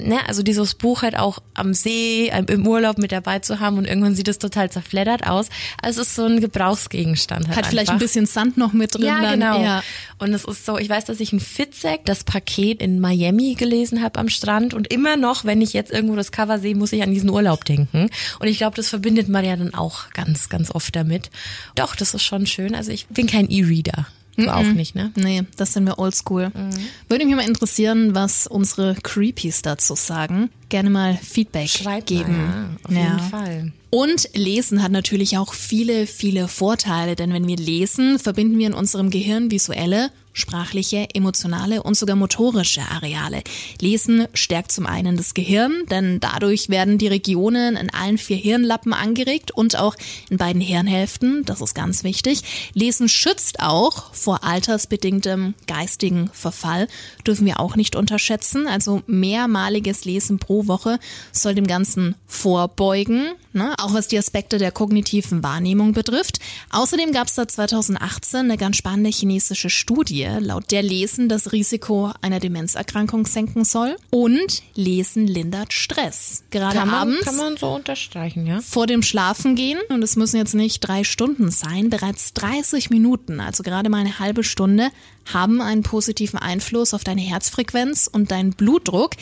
ne, 0.00 0.18
also 0.26 0.42
dieses 0.42 0.74
Buch 0.74 1.02
halt 1.02 1.16
auch 1.16 1.38
am 1.54 1.74
See, 1.74 2.32
im 2.48 2.66
Urlaub 2.66 2.98
mit 2.98 3.12
dabei 3.12 3.38
zu 3.38 3.60
haben 3.60 3.78
und 3.78 3.86
irgendwann 3.86 4.14
sieht 4.14 4.28
es 4.28 4.38
total 4.38 4.70
zerfleddert 4.70 5.26
aus. 5.26 5.48
Also 5.82 6.02
es 6.02 6.08
ist 6.08 6.16
so 6.16 6.24
ein 6.24 6.40
Gebrauchsgegenstand. 6.40 7.48
Halt 7.48 7.56
Hat 7.56 7.66
vielleicht 7.66 7.90
ein 7.90 7.98
bisschen 7.98 8.26
Sand 8.26 8.56
noch 8.56 8.72
mit 8.72 8.94
drin. 8.94 9.06
Ja, 9.06 9.20
dann. 9.20 9.40
genau. 9.40 9.62
Ja. 9.62 9.82
Und 10.18 10.32
es 10.32 10.44
ist 10.44 10.64
so, 10.64 10.78
ich 10.78 10.88
weiß, 10.88 11.04
dass 11.04 11.20
ich 11.20 11.32
ein 11.32 11.40
Fitzek, 11.40 12.04
das 12.04 12.24
Paket 12.24 12.80
in 12.80 13.00
Miami 13.00 13.54
gelesen 13.54 14.02
habe 14.02 14.18
am 14.18 14.28
Strand 14.28 14.74
und 14.74 14.92
immer 14.92 15.16
noch, 15.16 15.44
wenn 15.44 15.60
ich 15.60 15.72
jetzt 15.72 15.92
irgendwo 15.92 16.16
das 16.16 16.32
Cover 16.32 16.58
sehe, 16.58 16.74
muss 16.74 16.92
ich 16.92 17.02
an 17.02 17.12
diesen 17.12 17.30
Urlaub 17.30 17.64
denken. 17.64 18.10
Und 18.38 18.46
ich 18.46 18.58
glaube, 18.58 18.76
das 18.76 18.88
verbindet 18.88 19.28
man 19.28 19.44
ja 19.44 19.56
dann 19.56 19.74
auch 19.74 20.10
ganz, 20.10 20.48
ganz 20.48 20.70
oft 20.70 20.94
damit. 20.96 21.30
Doch, 21.74 21.96
das 21.96 22.14
ist 22.14 22.22
schon 22.22 22.46
schön. 22.46 22.74
Also 22.74 22.92
ich 22.92 23.06
bin 23.08 23.26
kein 23.26 23.50
E-Reader. 23.50 24.06
Du 24.36 24.42
mm 24.42 24.48
-mm. 24.48 24.52
auch 24.52 24.72
nicht, 24.74 24.94
ne? 24.94 25.12
Nee, 25.16 25.42
das 25.56 25.72
sind 25.72 25.84
wir 25.86 25.98
oldschool. 25.98 26.48
Mm. 26.48 26.70
Würde 27.08 27.24
mich 27.24 27.34
mal 27.34 27.46
interessieren, 27.46 28.14
was 28.14 28.46
unsere 28.46 28.94
Creepies 29.02 29.62
dazu 29.62 29.94
sagen. 29.94 30.50
Gerne 30.68 30.90
mal 30.90 31.16
Feedback 31.16 31.68
Schreibt 31.68 32.06
geben. 32.06 32.36
Mal, 32.36 32.44
ja, 32.46 32.68
auf 32.84 32.92
ja. 32.92 33.02
jeden 33.02 33.30
Fall. 33.30 33.72
Und 33.90 34.28
Lesen 34.34 34.82
hat 34.82 34.92
natürlich 34.92 35.38
auch 35.38 35.54
viele, 35.54 36.06
viele 36.06 36.48
Vorteile, 36.48 37.16
denn 37.16 37.32
wenn 37.32 37.46
wir 37.46 37.56
lesen, 37.56 38.18
verbinden 38.18 38.58
wir 38.58 38.66
in 38.66 38.74
unserem 38.74 39.10
Gehirn 39.10 39.50
visuelle, 39.50 40.10
sprachliche, 40.36 41.08
emotionale 41.14 41.82
und 41.82 41.96
sogar 41.96 42.14
motorische 42.14 42.82
Areale. 42.82 43.42
Lesen 43.80 44.28
stärkt 44.34 44.70
zum 44.70 44.86
einen 44.86 45.16
das 45.16 45.34
Gehirn, 45.34 45.84
denn 45.90 46.20
dadurch 46.20 46.68
werden 46.68 46.98
die 46.98 47.08
Regionen 47.08 47.76
in 47.76 47.90
allen 47.92 48.18
vier 48.18 48.36
Hirnlappen 48.36 48.92
angeregt 48.92 49.50
und 49.50 49.76
auch 49.76 49.96
in 50.30 50.36
beiden 50.36 50.60
Hirnhälften, 50.60 51.44
das 51.44 51.60
ist 51.60 51.74
ganz 51.74 52.04
wichtig. 52.04 52.42
Lesen 52.74 53.08
schützt 53.08 53.60
auch 53.60 54.12
vor 54.14 54.44
altersbedingtem 54.44 55.54
geistigen 55.66 56.30
Verfall, 56.32 56.86
dürfen 57.26 57.46
wir 57.46 57.58
auch 57.58 57.74
nicht 57.74 57.96
unterschätzen. 57.96 58.66
Also 58.66 59.02
mehrmaliges 59.06 60.04
Lesen 60.04 60.38
pro 60.38 60.66
Woche 60.66 60.98
soll 61.32 61.54
dem 61.54 61.66
Ganzen 61.66 62.14
vorbeugen 62.26 63.30
ne? 63.56 63.74
auch 63.78 63.94
was 63.94 64.08
die 64.08 64.18
Aspekte 64.18 64.58
der 64.58 64.70
kognitiven 64.70 65.42
Wahrnehmung 65.42 65.92
betrifft. 65.92 66.38
Außerdem 66.70 67.12
gab 67.12 67.26
es 67.26 67.34
da 67.34 67.48
2018 67.48 68.40
eine 68.40 68.56
ganz 68.56 68.76
spannende 68.76 69.10
chinesische 69.10 69.70
Studie, 69.70 70.28
laut 70.38 70.70
der 70.70 70.82
Lesen 70.82 71.28
das 71.28 71.52
Risiko 71.52 72.12
einer 72.22 72.38
Demenzerkrankung 72.38 73.26
senken 73.26 73.64
soll 73.64 73.96
und 74.10 74.62
Lesen 74.74 75.26
lindert 75.26 75.72
Stress. 75.72 76.44
Gerade 76.50 76.78
kann 76.78 76.88
man, 76.88 77.00
abends. 77.00 77.24
Kann 77.24 77.36
man 77.36 77.56
so 77.56 77.74
unterstreichen, 77.74 78.46
ja. 78.46 78.60
Vor 78.60 78.86
dem 78.86 79.02
Schlafengehen, 79.02 79.80
und 79.88 80.02
es 80.02 80.16
müssen 80.16 80.36
jetzt 80.36 80.54
nicht 80.54 80.80
drei 80.80 81.02
Stunden 81.02 81.50
sein, 81.50 81.90
bereits 81.90 82.34
30 82.34 82.90
Minuten, 82.90 83.40
also 83.40 83.62
gerade 83.62 83.88
mal 83.88 83.98
eine 83.98 84.18
halbe 84.18 84.44
Stunde, 84.44 84.90
haben 85.32 85.60
einen 85.60 85.82
positiven 85.82 86.38
Einfluss 86.38 86.94
auf 86.94 87.04
deine 87.04 87.20
Herzfrequenz 87.20 88.08
und 88.10 88.30
deinen 88.30 88.52
Blutdruck. 88.52 89.12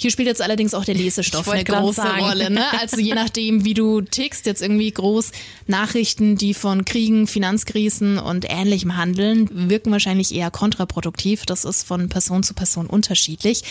Hier 0.00 0.12
spielt 0.12 0.28
jetzt 0.28 0.42
allerdings 0.42 0.74
auch 0.74 0.84
der 0.84 0.94
Lesestoff 0.94 1.48
eine 1.48 1.64
große 1.64 2.02
Rolle. 2.02 2.50
Ne? 2.50 2.64
Also 2.80 3.00
je 3.00 3.14
nachdem, 3.14 3.64
wie 3.64 3.74
du 3.78 4.00
tickst, 4.00 4.46
jetzt 4.46 4.62
irgendwie 4.62 4.90
groß 4.90 5.32
Nachrichten, 5.66 6.36
die 6.36 6.54
von 6.54 6.84
Kriegen, 6.84 7.26
Finanzkrisen 7.26 8.18
und 8.18 8.46
Ähnlichem 8.48 8.96
handeln, 8.96 9.48
wirken 9.70 9.92
wahrscheinlich 9.92 10.34
eher 10.34 10.50
kontraproduktiv. 10.50 11.46
Das 11.46 11.64
ist 11.64 11.84
von 11.84 12.08
Person 12.08 12.42
zu 12.42 12.54
Person 12.54 12.86
unterschiedlich. 12.86 13.62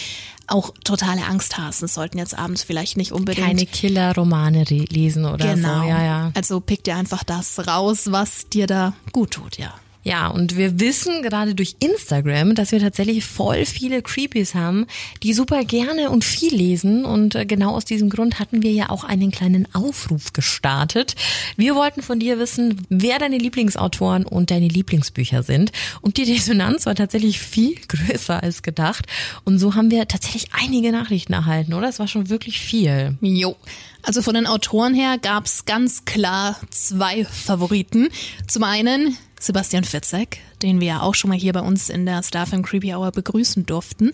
Auch 0.47 0.73
totale 0.83 1.25
Angsthasen 1.25 1.87
sollten 1.87 2.17
jetzt 2.17 2.37
abends 2.37 2.63
vielleicht 2.63 2.95
nicht 2.95 3.11
unbedingt. 3.11 3.45
Keine 3.45 3.65
Killer-Romane 3.65 4.63
lesen 4.63 5.25
oder 5.25 5.55
genau. 5.55 5.81
so. 5.81 5.87
Ja, 5.89 6.03
ja. 6.03 6.31
Also 6.35 6.61
pick 6.61 6.85
dir 6.85 6.95
einfach 6.95 7.23
das 7.25 7.67
raus, 7.67 8.11
was 8.11 8.47
dir 8.47 8.65
da 8.65 8.93
gut 9.11 9.31
tut, 9.31 9.57
ja. 9.57 9.73
Ja, 10.07 10.29
und 10.29 10.55
wir 10.55 10.79
wissen 10.79 11.21
gerade 11.21 11.53
durch 11.53 11.75
Instagram, 11.81 12.55
dass 12.55 12.71
wir 12.71 12.79
tatsächlich 12.79 13.25
voll 13.25 13.65
viele 13.65 14.01
Creepies 14.01 14.55
haben, 14.55 14.85
die 15.21 15.33
super 15.33 15.65
gerne 15.65 16.11
und 16.11 16.23
viel 16.23 16.55
lesen. 16.55 17.03
Und 17.03 17.35
äh, 17.35 17.45
genau 17.45 17.75
aus 17.75 17.83
diesem 17.83 18.09
Grund 18.09 18.39
hatten 18.39 18.63
wir 18.63 18.71
ja 18.71 18.89
auch 18.89 19.03
einen 19.03 19.31
kleinen 19.31 19.67
Aufruf 19.75 20.31
gestartet. 20.31 21.15
Wir 21.57 21.75
wollten 21.75 22.01
von 22.01 22.21
dir 22.21 22.39
wissen, 22.39 22.85
wer 22.87 23.19
deine 23.19 23.37
Lieblingsautoren 23.37 24.25
und 24.25 24.49
deine 24.49 24.69
Lieblingsbücher 24.69 25.43
sind. 25.43 25.73
Und 25.99 26.15
die 26.15 26.23
Resonanz 26.23 26.85
war 26.85 26.95
tatsächlich 26.95 27.41
viel 27.41 27.75
größer 27.89 28.41
als 28.41 28.61
gedacht. 28.61 29.07
Und 29.43 29.59
so 29.59 29.75
haben 29.75 29.91
wir 29.91 30.07
tatsächlich 30.07 30.51
einige 30.57 30.93
Nachrichten 30.93 31.33
erhalten, 31.33 31.73
oder? 31.73 31.89
Es 31.89 31.99
war 31.99 32.07
schon 32.07 32.29
wirklich 32.29 32.61
viel. 32.61 33.17
Jo. 33.19 33.57
Also 34.03 34.21
von 34.21 34.35
den 34.35 34.47
Autoren 34.47 34.93
her 34.93 35.17
gab's 35.21 35.65
ganz 35.65 36.05
klar 36.05 36.55
zwei 36.69 37.25
Favoriten. 37.25 38.07
Zum 38.47 38.63
einen 38.63 39.17
Sebastian 39.39 39.83
Fitzek, 39.83 40.39
den 40.61 40.79
wir 40.79 40.87
ja 40.87 41.01
auch 41.01 41.15
schon 41.15 41.29
mal 41.29 41.37
hier 41.37 41.53
bei 41.53 41.61
uns 41.61 41.89
in 41.89 42.05
der 42.05 42.23
Starfilm 42.23 42.63
Creepy 42.63 42.93
Hour 42.93 43.11
begrüßen 43.11 43.65
durften. 43.65 44.11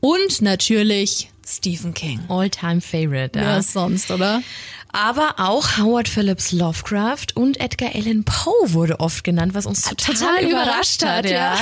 Und 0.00 0.42
natürlich 0.42 1.30
Stephen 1.46 1.94
King. 1.94 2.20
All-time 2.28 2.80
favorite. 2.80 3.38
Ja, 3.38 3.62
sonst, 3.62 4.10
oder? 4.10 4.42
Aber 4.92 5.34
auch 5.38 5.78
Howard 5.78 6.08
Phillips 6.08 6.52
Lovecraft 6.52 7.26
und 7.34 7.58
Edgar 7.60 7.90
Allan 7.94 8.22
Poe 8.24 8.52
wurde 8.72 9.00
oft 9.00 9.24
genannt, 9.24 9.52
was 9.54 9.66
uns 9.66 9.82
total, 9.82 10.14
total 10.14 10.44
überrascht, 10.44 11.02
überrascht 11.02 11.04
hat. 11.04 11.24
hat, 11.24 11.30
Ja. 11.30 11.56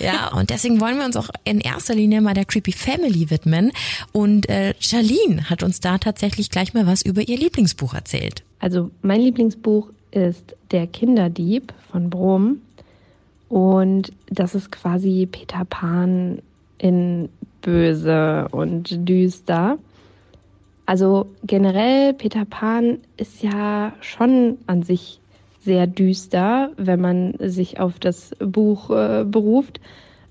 ja, 0.00 0.28
und 0.32 0.50
deswegen 0.50 0.80
wollen 0.80 0.98
wir 0.98 1.04
uns 1.04 1.16
auch 1.16 1.28
in 1.44 1.60
erster 1.60 1.94
Linie 1.94 2.20
mal 2.20 2.34
der 2.34 2.46
Creepy 2.46 2.72
Family 2.72 3.30
widmen. 3.30 3.70
Und 4.12 4.48
äh, 4.48 4.74
Charlene 4.80 5.48
hat 5.48 5.62
uns 5.62 5.78
da 5.80 5.98
tatsächlich 5.98 6.50
gleich 6.50 6.74
mal 6.74 6.86
was 6.86 7.02
über 7.02 7.22
ihr 7.28 7.38
Lieblingsbuch 7.38 7.94
erzählt. 7.94 8.42
Also 8.58 8.90
mein 9.02 9.20
Lieblingsbuch 9.20 9.90
ist 10.14 10.56
Der 10.70 10.86
Kinderdieb 10.86 11.72
von 11.90 12.10
Brom. 12.10 12.60
Und 13.48 14.12
das 14.30 14.54
ist 14.54 14.72
quasi 14.72 15.28
Peter 15.30 15.64
Pan 15.64 16.40
in 16.78 17.28
böse 17.62 18.48
und 18.50 19.08
düster. 19.08 19.78
Also 20.86 21.26
generell, 21.44 22.12
Peter 22.12 22.44
Pan 22.44 22.98
ist 23.16 23.42
ja 23.42 23.92
schon 24.00 24.58
an 24.66 24.82
sich 24.82 25.20
sehr 25.60 25.86
düster, 25.86 26.70
wenn 26.76 27.00
man 27.00 27.34
sich 27.38 27.80
auf 27.80 27.98
das 27.98 28.32
Buch 28.38 28.90
äh, 28.90 29.24
beruft. 29.24 29.80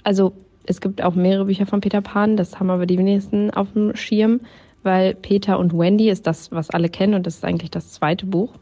Also 0.03 0.33
es 0.65 0.79
gibt 0.79 1.01
auch 1.01 1.15
mehrere 1.15 1.45
Bücher 1.45 1.65
von 1.65 1.81
Peter 1.81 2.01
Pan, 2.01 2.37
das 2.37 2.59
haben 2.59 2.69
aber 2.69 2.85
die 2.85 2.97
wenigsten 2.97 3.49
auf 3.49 3.73
dem 3.73 3.95
Schirm, 3.95 4.41
weil 4.83 5.15
Peter 5.15 5.57
und 5.57 5.77
Wendy 5.77 6.09
ist 6.09 6.27
das, 6.27 6.51
was 6.51 6.69
alle 6.69 6.89
kennen 6.89 7.15
und 7.15 7.25
das 7.25 7.35
ist 7.35 7.45
eigentlich 7.45 7.71
das 7.71 7.91
zweite 7.91 8.27
Buch. 8.27 8.53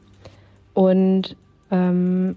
Und 0.74 1.36
ähm, 1.72 2.36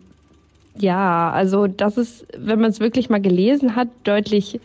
ja, 0.76 1.30
also 1.30 1.66
das 1.66 1.96
ist, 1.98 2.26
wenn 2.36 2.60
man 2.60 2.70
es 2.70 2.80
wirklich 2.80 3.08
mal 3.08 3.20
gelesen 3.20 3.76
hat, 3.76 3.88
deutlich 4.04 4.60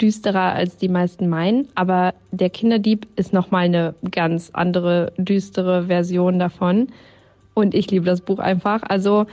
düsterer 0.00 0.54
als 0.54 0.76
die 0.76 0.88
meisten 0.88 1.28
meinen. 1.28 1.68
Aber 1.74 2.14
der 2.30 2.50
Kinderdieb 2.50 3.06
ist 3.16 3.32
nochmal 3.32 3.64
eine 3.64 3.94
ganz 4.10 4.50
andere, 4.52 5.12
düstere 5.18 5.86
Version 5.86 6.38
davon. 6.38 6.88
Und 7.54 7.74
ich 7.74 7.90
liebe 7.90 8.06
das 8.06 8.22
Buch 8.22 8.38
einfach. 8.38 8.82
Also 8.82 9.26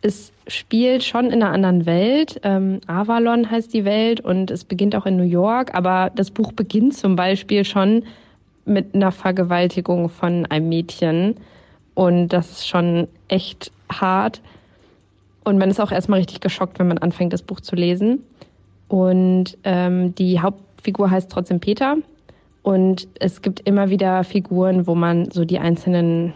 es 0.00 0.32
spielt 0.48 1.04
schon 1.04 1.26
in 1.26 1.42
einer 1.42 1.52
anderen 1.52 1.86
Welt. 1.86 2.40
Ähm, 2.42 2.80
Avalon 2.88 3.48
heißt 3.48 3.72
die 3.72 3.84
Welt 3.84 4.20
und 4.20 4.50
es 4.50 4.64
beginnt 4.64 4.96
auch 4.96 5.06
in 5.06 5.16
New 5.16 5.22
York. 5.22 5.74
Aber 5.74 6.10
das 6.14 6.30
Buch 6.30 6.52
beginnt 6.52 6.94
zum 6.94 7.14
Beispiel 7.14 7.64
schon 7.64 8.04
mit 8.64 8.94
einer 8.94 9.12
Vergewaltigung 9.12 10.08
von 10.08 10.46
einem 10.46 10.68
Mädchen. 10.68 11.36
Und 11.94 12.28
das 12.28 12.50
ist 12.50 12.68
schon 12.68 13.08
echt 13.28 13.70
hart. 13.90 14.40
Und 15.44 15.58
man 15.58 15.70
ist 15.70 15.80
auch 15.80 15.92
erstmal 15.92 16.20
richtig 16.20 16.40
geschockt, 16.40 16.78
wenn 16.78 16.88
man 16.88 16.98
anfängt, 16.98 17.32
das 17.32 17.42
Buch 17.42 17.60
zu 17.60 17.74
lesen. 17.76 18.22
Und 18.88 19.56
ähm, 19.64 20.14
die 20.14 20.40
Hauptfigur 20.40 21.10
heißt 21.10 21.30
trotzdem 21.30 21.60
Peter. 21.60 21.96
Und 22.62 23.08
es 23.18 23.42
gibt 23.42 23.60
immer 23.60 23.90
wieder 23.90 24.22
Figuren, 24.24 24.86
wo 24.86 24.94
man 24.94 25.30
so 25.30 25.44
die 25.44 25.58
einzelnen 25.58 26.32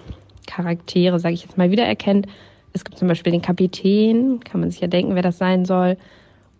Charaktere, 0.47 1.21
sage 1.21 1.35
ich 1.35 1.43
jetzt 1.43 1.57
mal, 1.57 1.71
wiedererkennt. 1.71 2.27
Es 2.73 2.85
gibt 2.85 2.99
zum 2.99 3.09
Beispiel 3.09 3.33
den 3.33 3.43
Kapitän, 3.43 4.41
kann 4.41 4.61
man 4.61 4.71
sich 4.71 4.81
ja 4.81 4.89
denken, 4.89 5.15
wer 5.15 5.23
das 5.23 5.39
sein 5.39 5.65
soll. 5.65 5.97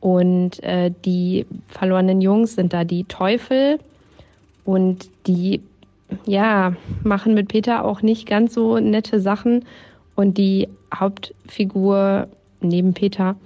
Und 0.00 0.62
äh, 0.62 0.93
die 1.05 1.47
verlorenen 1.69 2.21
Jungs 2.21 2.55
sind 2.55 2.73
da 2.73 2.85
die 2.85 3.05
Teufel. 3.05 3.79
Und 4.65 5.11
die, 5.26 5.62
ja, 6.25 6.75
machen 7.03 7.35
mit 7.35 7.49
Peter 7.49 7.85
auch 7.85 8.03
nicht 8.03 8.27
ganz 8.27 8.55
so 8.55 8.79
nette 8.79 9.21
Sachen. 9.21 9.65
Und 10.15 10.39
die 10.39 10.69
Hauptfigur 10.95 12.29
neben 12.61 12.95
Peter 12.95 13.37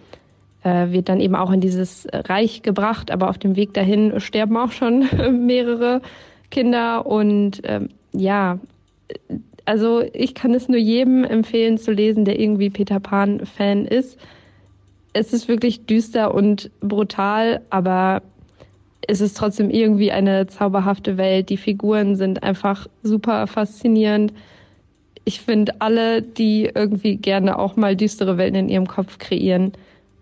äh, 0.62 0.90
wird 0.90 1.08
dann 1.08 1.20
eben 1.20 1.34
auch 1.34 1.50
in 1.50 1.60
dieses 1.60 2.06
Reich 2.12 2.62
gebracht, 2.62 3.10
aber 3.10 3.28
auf 3.28 3.38
dem 3.38 3.56
Weg 3.56 3.74
dahin 3.74 4.20
sterben 4.20 4.56
auch 4.56 4.72
schon 4.72 5.06
mehrere 5.46 6.02
Kinder 6.50 7.06
und 7.06 7.60
ähm, 7.64 7.90
ja, 8.12 8.58
also 9.64 10.02
ich 10.12 10.34
kann 10.34 10.52
es 10.52 10.68
nur 10.68 10.78
jedem 10.78 11.24
empfehlen 11.24 11.78
zu 11.78 11.92
lesen, 11.92 12.24
der 12.24 12.40
irgendwie 12.40 12.70
Peter 12.70 12.98
Pan 12.98 13.46
Fan 13.46 13.84
ist. 13.86 14.18
Es 15.12 15.32
ist 15.32 15.48
wirklich 15.48 15.86
düster 15.86 16.34
und 16.34 16.70
brutal, 16.80 17.62
aber 17.70 18.22
es 19.06 19.20
ist 19.20 19.36
trotzdem 19.36 19.70
irgendwie 19.70 20.12
eine 20.12 20.46
zauberhafte 20.46 21.16
Welt. 21.16 21.48
Die 21.50 21.56
Figuren 21.56 22.16
sind 22.16 22.42
einfach 22.42 22.86
super 23.02 23.46
faszinierend. 23.46 24.32
Ich 25.24 25.40
finde, 25.40 25.80
alle, 25.80 26.22
die 26.22 26.70
irgendwie 26.74 27.16
gerne 27.16 27.58
auch 27.58 27.76
mal 27.76 27.96
düstere 27.96 28.38
Welten 28.38 28.58
in 28.58 28.68
ihrem 28.68 28.86
Kopf 28.86 29.18
kreieren, 29.18 29.72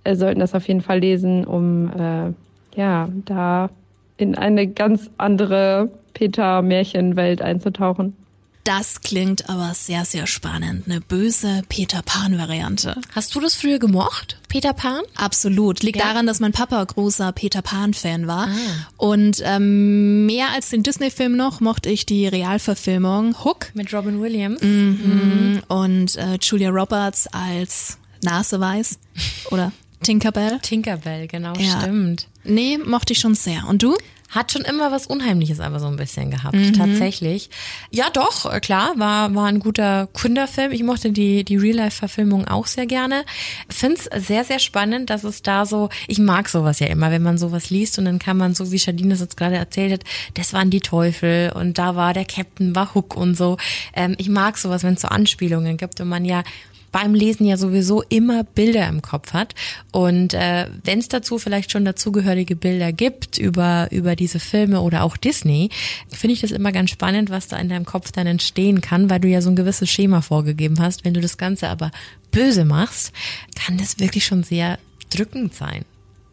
äh, 0.04 0.14
sollten 0.14 0.40
das 0.40 0.54
auf 0.54 0.66
jeden 0.68 0.80
Fall 0.80 1.00
lesen, 1.00 1.44
um 1.44 1.90
äh, 1.90 2.32
ja 2.76 3.08
da 3.25 3.70
in 4.16 4.35
eine 4.35 4.66
ganz 4.66 5.11
andere 5.18 5.90
Peter-Märchenwelt 6.14 7.42
einzutauchen. 7.42 8.16
Das 8.68 9.00
klingt 9.00 9.48
aber 9.48 9.72
sehr, 9.72 10.04
sehr 10.04 10.26
spannend. 10.26 10.84
Eine 10.87 11.00
böse 11.00 11.62
Peter 11.70 12.02
Pan-Variante. 12.02 12.96
Hast 13.14 13.34
du 13.34 13.40
das 13.40 13.54
früher 13.54 13.78
gemocht, 13.78 14.37
Peter 14.48 14.75
Pan? 14.75 15.00
Absolut. 15.16 15.82
Liegt 15.82 15.96
Ja? 15.98 16.08
daran, 16.08 16.26
dass 16.26 16.38
mein 16.38 16.52
Papa 16.52 16.84
großer 16.84 17.32
Peter 17.32 17.62
Pan-Fan 17.62 18.26
war. 18.26 18.46
Und 18.98 19.40
ähm, 19.42 20.26
mehr 20.26 20.50
als 20.52 20.68
den 20.68 20.82
Disney-Film 20.82 21.34
noch 21.34 21.60
mochte 21.60 21.88
ich 21.88 22.04
die 22.04 22.26
Realverfilmung 22.28 23.42
Hook 23.42 23.70
Mit 23.72 23.90
Robin 23.94 24.20
Williams. 24.20 24.60
und 24.60 26.16
äh, 26.16 26.37
Julia 26.42 26.68
Roberts 26.68 27.26
als 27.28 27.96
Naseweiß 28.22 28.98
oder 29.50 29.72
Tinkerbell. 30.02 30.58
Tinkerbell, 30.60 31.26
genau, 31.26 31.54
Ja. 31.54 31.80
stimmt. 31.80 32.26
Nee, 32.44 32.76
mochte 32.76 33.14
ich 33.14 33.18
schon 33.18 33.34
sehr. 33.34 33.66
Und 33.66 33.82
du? 33.82 33.96
Hat 34.28 34.52
schon 34.52 34.62
immer 34.62 34.92
was 34.92 35.06
Unheimliches 35.06 35.58
aber 35.61 35.80
so 35.80 35.87
ein 35.87 35.97
bisschen 35.97 36.30
gehabt, 36.30 36.56
tatsächlich. 36.76 37.49
Ja, 37.90 38.11
doch, 38.11 38.52
äh, 38.52 38.61
klar, 38.61 38.92
war, 38.97 39.35
war 39.35 39.47
ein 39.47 39.58
guter 39.58 40.06
Kinderfilm. 40.08 40.70
Ich 40.73 40.82
mochte 40.82 41.12
die, 41.12 41.44
die 41.44 41.56
Real-Life-Verfilmung 41.56 42.47
auch 42.47 42.66
sehr 42.66 42.87
gerne. 42.87 43.25
Find's 43.70 44.08
sehr, 44.16 44.44
sehr 44.44 44.58
spannend, 44.58 45.08
dass 45.08 45.25
es 45.25 45.42
da 45.42 45.64
so, 45.64 45.88
ich 46.06 46.18
mag 46.18 46.49
sowas 46.49 46.78
ja 46.78 46.88
immer, 46.88 47.11
wenn 47.11 47.23
man 47.23 47.38
sowas 47.38 47.70
liest 47.70 47.99
und 47.99 48.04
dann 48.04 48.18
kann 48.18 48.37
man 48.37 48.54
so, 48.54 48.70
wie 48.70 48.78
Shadine 48.78 49.11
das 49.11 49.20
jetzt 49.20 49.37
gerade 49.37 49.56
erzählt 49.56 49.92
hat, 49.92 50.04
das 50.35 50.52
waren 50.52 50.70
die 50.70 50.80
Teufel 50.80 51.52
und 51.54 51.78
da 51.78 51.97
war 51.97 52.12
der 52.12 52.25
Captain, 52.25 52.75
war 52.75 52.94
Hook 52.94 53.16
und 53.16 53.35
so. 53.35 53.56
Ähm, 53.94 54.14
ich 54.18 54.28
mag 54.28 54.58
sowas, 54.58 54.82
wenn 54.82 54.94
es 54.94 55.00
so 55.00 55.08
Anspielungen 55.08 55.78
gibt 55.78 56.00
und 56.00 56.08
man 56.08 56.25
ja 56.25 56.42
beim 56.92 57.14
Lesen 57.14 57.47
ja 57.47 57.57
sowieso 57.57 58.02
immer 58.02 58.45
Bilder 58.45 58.88
im 58.88 59.02
Kopf 59.02 59.33
hat. 59.33 59.54
Und 59.92 60.35
äh, 60.35 60.66
wenn 60.85 60.99
es 60.99 61.09
dazu 61.09 61.38
vielleicht 61.38 61.71
schon 61.73 61.85
dazugehörige 61.85 62.57
Bilder 62.57 62.92
gibt 62.92 63.38
über, 63.38 63.88
über 63.90 64.16
diese 64.16 64.40
Filme 64.40 64.80
oder 64.80 65.02
auch 65.02 65.16
Disney, 65.16 65.71
finde 66.11 66.35
ich 66.35 66.40
das 66.40 66.50
immer 66.50 66.73
ganz 66.73 66.90
spannend, 66.90 67.30
was 67.30 67.49
da 67.49 67.57
in 67.57 67.68
deinem 67.68 67.85
Kopf 67.85 68.12
dann 68.12 68.26
entstehen 68.26 68.80
kann, 68.80 69.11
weil 69.11 69.21
du 69.21 69.28
ja 69.28 69.40
so 69.40 69.50
ein 69.50 69.57
gewisses 69.57 69.90
Schema 69.90 70.21
vorgegeben 70.21 70.80
hast. 70.80 71.04
Wenn 71.04 71.14
du 71.14 71.21
das 71.21 71.38
Ganze 71.38 71.68
aber 71.68 71.90
böse 72.30 72.64
machst, 72.64 73.12
kann 73.54 73.78
das 73.78 73.99
wirklich 73.99 74.26
schon 74.26 74.42
sehr 74.42 74.78
drückend 75.11 75.54
sein. 75.54 75.85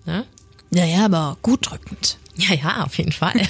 Ne? 0.05 0.25
Ja, 0.71 0.85
ja, 0.85 1.05
aber 1.05 1.37
gut 1.41 1.69
drückend. 1.69 2.17
Ja, 2.37 2.53
ja, 2.53 2.83
auf 2.83 2.97
jeden 2.97 3.11
Fall. 3.11 3.33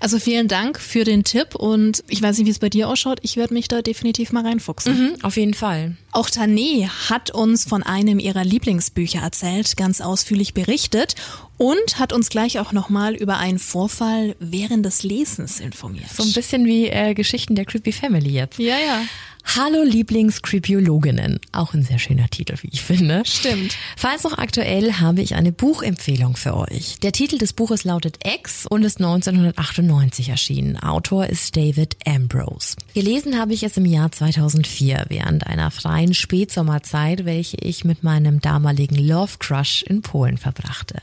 Also 0.00 0.18
vielen 0.18 0.48
Dank 0.48 0.78
für 0.78 1.04
den 1.04 1.24
Tipp 1.24 1.54
und 1.54 2.04
ich 2.08 2.20
weiß 2.20 2.36
nicht, 2.36 2.46
wie 2.46 2.50
es 2.50 2.58
bei 2.58 2.68
dir 2.68 2.90
ausschaut. 2.90 3.20
Ich 3.22 3.38
werde 3.38 3.54
mich 3.54 3.68
da 3.68 3.80
definitiv 3.80 4.32
mal 4.32 4.44
reinfuchsen. 4.44 4.98
Mhm, 4.98 5.16
auf 5.22 5.38
jeden 5.38 5.54
Fall. 5.54 5.96
Auch 6.12 6.28
Tané 6.28 6.88
hat 7.08 7.30
uns 7.30 7.64
von 7.64 7.82
einem 7.82 8.18
ihrer 8.18 8.44
Lieblingsbücher 8.44 9.20
erzählt, 9.20 9.78
ganz 9.78 10.02
ausführlich 10.02 10.52
berichtet 10.52 11.14
und 11.56 11.98
hat 11.98 12.12
uns 12.12 12.28
gleich 12.28 12.58
auch 12.58 12.72
nochmal 12.72 13.14
über 13.14 13.38
einen 13.38 13.58
Vorfall 13.58 14.36
während 14.40 14.84
des 14.84 15.04
Lesens 15.04 15.58
informiert. 15.58 16.10
So 16.14 16.22
ein 16.22 16.32
bisschen 16.32 16.66
wie 16.66 16.88
äh, 16.88 17.14
Geschichten 17.14 17.54
der 17.54 17.64
Creepy 17.64 17.92
Family 17.92 18.30
jetzt. 18.32 18.58
ja, 18.58 18.76
ja. 18.76 19.02
Hallo 19.46 19.84
Lieblingskrypiologinnen. 19.84 21.38
Auch 21.52 21.74
ein 21.74 21.82
sehr 21.82 22.00
schöner 22.00 22.28
Titel, 22.28 22.56
wie 22.62 22.70
ich 22.72 22.82
finde. 22.82 23.22
Stimmt. 23.24 23.76
Falls 23.96 24.24
noch 24.24 24.36
aktuell, 24.38 24.94
habe 24.94 25.22
ich 25.22 25.36
eine 25.36 25.52
Buchempfehlung 25.52 26.34
für 26.34 26.56
euch. 26.56 26.96
Der 27.02 27.12
Titel 27.12 27.38
des 27.38 27.52
Buches 27.52 27.84
lautet 27.84 28.18
X 28.26 28.66
und 28.68 28.82
ist 28.82 28.98
1998 28.98 30.30
erschienen. 30.30 30.76
Autor 30.76 31.26
ist 31.26 31.56
David 31.56 31.96
Ambrose. 32.04 32.74
Gelesen 32.94 33.38
habe 33.38 33.52
ich 33.52 33.62
es 33.62 33.76
im 33.76 33.84
Jahr 33.84 34.10
2004 34.10 35.04
während 35.08 35.46
einer 35.46 35.70
freien 35.70 36.14
Spätsommerzeit, 36.14 37.24
welche 37.24 37.58
ich 37.58 37.84
mit 37.84 38.02
meinem 38.02 38.40
damaligen 38.40 38.96
Love 38.96 39.34
Crush 39.38 39.84
in 39.84 40.02
Polen 40.02 40.38
verbrachte. 40.38 41.00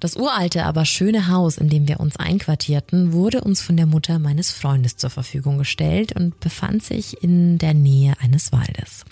Das 0.00 0.16
uralte, 0.16 0.64
aber 0.64 0.86
schöne 0.86 1.28
Haus, 1.28 1.58
in 1.58 1.68
dem 1.68 1.88
wir 1.88 2.00
uns 2.00 2.16
einquartierten, 2.16 3.12
wurde 3.12 3.42
uns 3.42 3.60
von 3.60 3.76
der 3.76 3.86
Mutter 3.86 4.18
meines 4.18 4.50
Freundes 4.50 4.96
zur 4.96 5.10
Verfügung 5.10 5.58
gestellt 5.58 6.12
und 6.12 6.40
befand 6.40 6.82
sich 6.82 7.22
in 7.22 7.58
der 7.58 7.71
Nähe 7.74 8.14
eines 8.20 8.52
Waldes. 8.52 9.04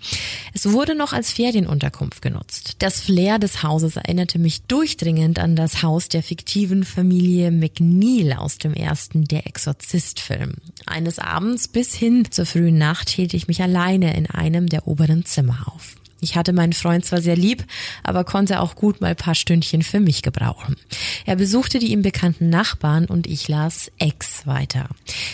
Es 0.52 0.71
wurde 0.73 0.95
noch 0.95 1.12
als 1.12 1.33
Ferienunterkunft 1.33 2.23
genutzt. 2.23 2.76
Das 2.81 3.00
Flair 3.00 3.38
des 3.38 3.62
Hauses 3.62 3.97
erinnerte 3.97 4.38
mich 4.38 4.62
durchdringend 4.62 5.38
an 5.38 5.57
das 5.57 5.83
Haus 5.83 6.09
der 6.09 6.23
fiktiven 6.23 6.85
Familie 6.85 7.50
McNeil 7.50 8.33
aus 8.35 8.59
dem 8.59 8.75
ersten 8.75 9.25
Der 9.25 9.47
Exorzist-Film. 9.47 10.55
Eines 10.87 11.19
Abends 11.19 11.69
bis 11.69 11.95
hin 11.95 12.26
zur 12.31 12.47
frühen 12.47 12.79
Nacht 12.79 13.11
hielt 13.11 13.35
ich 13.35 13.49
mich 13.49 13.62
alleine 13.62 14.17
in 14.17 14.26
einem 14.26 14.69
der 14.69 14.88
oberen 14.88 15.25
Zimmer 15.25 15.67
auf. 15.67 16.00
Ich 16.21 16.37
hatte 16.37 16.53
meinen 16.53 16.73
Freund 16.73 17.05
zwar 17.05 17.23
sehr 17.23 17.37
lieb, 17.37 17.65
aber 18.03 18.25
konnte 18.25 18.61
auch 18.61 18.75
gut 18.75 19.00
mal 19.00 19.15
paar 19.15 19.35
Stündchen 19.35 19.83
für 19.83 20.00
mich 20.00 20.23
gebrauchen. 20.23 20.77
Er 21.25 21.37
besuchte 21.37 21.79
die 21.79 21.93
ihm 21.93 22.03
bekannten 22.03 22.50
Nachbarn 22.50 23.07
und 23.07 23.27
ich 23.27 23.49
las 23.49 23.91
Ex 23.99 24.47
weiter. 24.47 24.89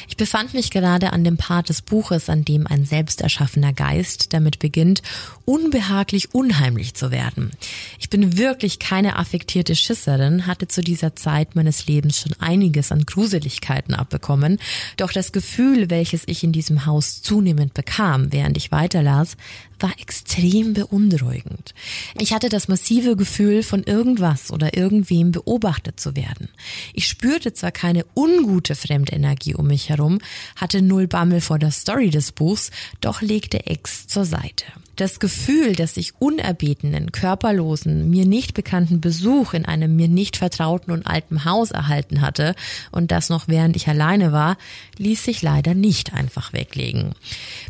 Ich 0.08 0.16
befand 0.16 0.54
mich 0.54 0.70
gerade 0.70 1.12
an 1.12 1.24
dem 1.24 1.36
Part 1.36 1.68
des 1.68 1.82
Buches, 1.82 2.28
an 2.28 2.44
dem 2.44 2.66
ein 2.66 2.84
selbst 2.84 3.20
erschaffener 3.20 3.72
Geist 3.72 4.32
damit 4.32 4.58
beginnt, 4.58 5.02
unbehaglich 5.44 6.34
unheimlich 6.34 6.94
zu 6.94 7.10
werden. 7.10 7.50
Ich 7.98 8.10
bin 8.10 8.36
wirklich 8.36 8.78
keine 8.78 9.16
affektierte 9.16 9.74
Schisserin, 9.74 10.46
hatte 10.46 10.68
zu 10.68 10.80
dieser 10.80 11.16
Zeit 11.16 11.56
meines 11.56 11.86
Lebens 11.86 12.20
schon 12.20 12.34
einiges 12.38 12.92
an 12.92 13.04
Gruseligkeiten 13.04 13.94
abbekommen, 13.94 14.58
doch 14.96 15.12
das 15.12 15.32
Gefühl, 15.32 15.90
welches 15.90 16.22
ich 16.26 16.44
in 16.44 16.52
diesem 16.52 16.86
Haus 16.86 17.22
zunehmend 17.22 17.74
bekam, 17.74 18.32
während 18.32 18.56
ich 18.56 18.72
weiterlas, 18.72 19.36
war 19.78 19.92
extrem 20.00 20.72
beunruhigend. 20.74 21.74
Ich 22.18 22.32
hatte 22.32 22.48
das 22.48 22.68
massive 22.68 23.16
Gefühl, 23.16 23.62
von 23.62 23.82
irgendwas 23.82 24.50
oder 24.50 24.76
irgendwem 24.76 25.32
beobachtet 25.32 26.00
zu 26.00 26.16
werden. 26.16 26.48
Ich 26.94 27.06
spürte 27.08 27.52
zwar 27.52 27.72
keine 27.72 28.04
ungute 28.14 28.74
Fremdenergie 28.74 29.54
um 29.54 29.66
mich 29.66 29.88
herum, 29.88 30.18
hatte 30.56 30.82
null 30.82 31.06
Bammel 31.06 31.40
vor 31.40 31.58
der 31.58 31.70
Story 31.70 32.10
des 32.10 32.32
Buchs, 32.32 32.70
doch 33.00 33.20
legte 33.20 33.66
Ex 33.66 34.06
zur 34.06 34.24
Seite. 34.24 34.64
Das 34.96 35.20
Gefühl, 35.20 35.74
dass 35.74 35.98
ich 35.98 36.14
unerbetenen, 36.18 37.12
körperlosen, 37.12 38.08
mir 38.08 38.24
nicht 38.24 38.54
bekannten 38.54 39.02
Besuch 39.02 39.52
in 39.52 39.66
einem 39.66 39.94
mir 39.94 40.08
nicht 40.08 40.38
vertrauten 40.38 40.90
und 40.90 41.06
alten 41.06 41.44
Haus 41.44 41.70
erhalten 41.70 42.22
hatte, 42.22 42.54
und 42.92 43.10
das 43.10 43.28
noch 43.28 43.46
während 43.46 43.76
ich 43.76 43.88
alleine 43.88 44.32
war, 44.32 44.56
ließ 44.96 45.22
sich 45.22 45.42
leider 45.42 45.74
nicht 45.74 46.14
einfach 46.14 46.54
weglegen. 46.54 47.14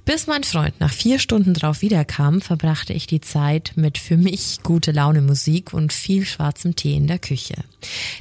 Bis 0.04 0.28
mein 0.28 0.44
Freund 0.44 0.78
nach 0.78 0.92
vier 0.92 1.18
Stunden 1.18 1.52
drauf 1.52 1.82
wiederkam, 1.82 2.40
verbrachte 2.40 2.92
ich 2.92 3.08
die 3.08 3.20
Zeit 3.20 3.72
mit 3.74 3.98
für 3.98 4.16
mich 4.16 4.60
gute 4.62 4.92
Laune 4.92 5.20
Musik 5.20 5.72
und 5.72 5.92
viel 5.92 6.24
schwarzem 6.24 6.76
Tee 6.76 6.94
in 6.94 7.08
der 7.08 7.18
Küche. 7.18 7.56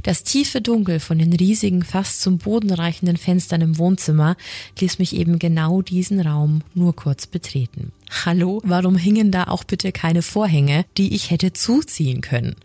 Das 0.02 0.24
tiefe 0.24 0.62
Dunkel 0.62 1.00
von 1.00 1.20
den 1.20 1.34
riesigen, 1.34 1.84
fast 1.84 2.22
zum 2.22 2.40
Boden 2.40 2.72
reichenden 2.72 3.18
Fenstern 3.18 3.62
im 3.62 3.78
Wohnzimmer 3.78 4.36
ließ 4.80 4.98
mich 4.98 5.16
eben 5.16 5.38
genau 5.38 5.84
diesen 5.84 6.20
Raum 6.22 6.64
nur 6.74 6.96
kurz 6.96 7.28
betreten. 7.28 7.92
Hallo, 8.24 8.62
warum 8.64 8.95
hingen 8.98 9.32
da 9.32 9.46
auch 9.46 9.64
bitte 9.64 9.92
keine 9.92 10.22
Vorhänge, 10.22 10.86
die 10.98 11.16
ich 11.16 11.32
hätte 11.32 11.54
zuziehen 11.54 12.22
können? 12.22 12.56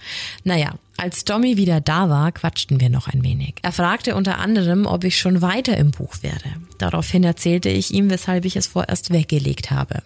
Naja, 0.44 0.74
als 0.96 1.24
Tommy 1.24 1.56
wieder 1.56 1.80
da 1.80 2.10
war, 2.10 2.30
quatschten 2.30 2.80
wir 2.80 2.90
noch 2.90 3.08
ein 3.08 3.24
wenig. 3.24 3.54
Er 3.62 3.72
fragte 3.72 4.14
unter 4.14 4.38
anderem, 4.38 4.84
ob 4.84 5.04
ich 5.04 5.18
schon 5.18 5.40
weiter 5.40 5.76
im 5.76 5.92
Buch 5.92 6.16
wäre. 6.20 6.56
Daraufhin 6.78 7.24
erzählte 7.24 7.70
ich 7.70 7.92
ihm, 7.92 8.10
weshalb 8.10 8.44
ich 8.44 8.56
es 8.56 8.66
vorerst 8.66 9.10
weggelegt 9.10 9.70
habe. 9.70 10.02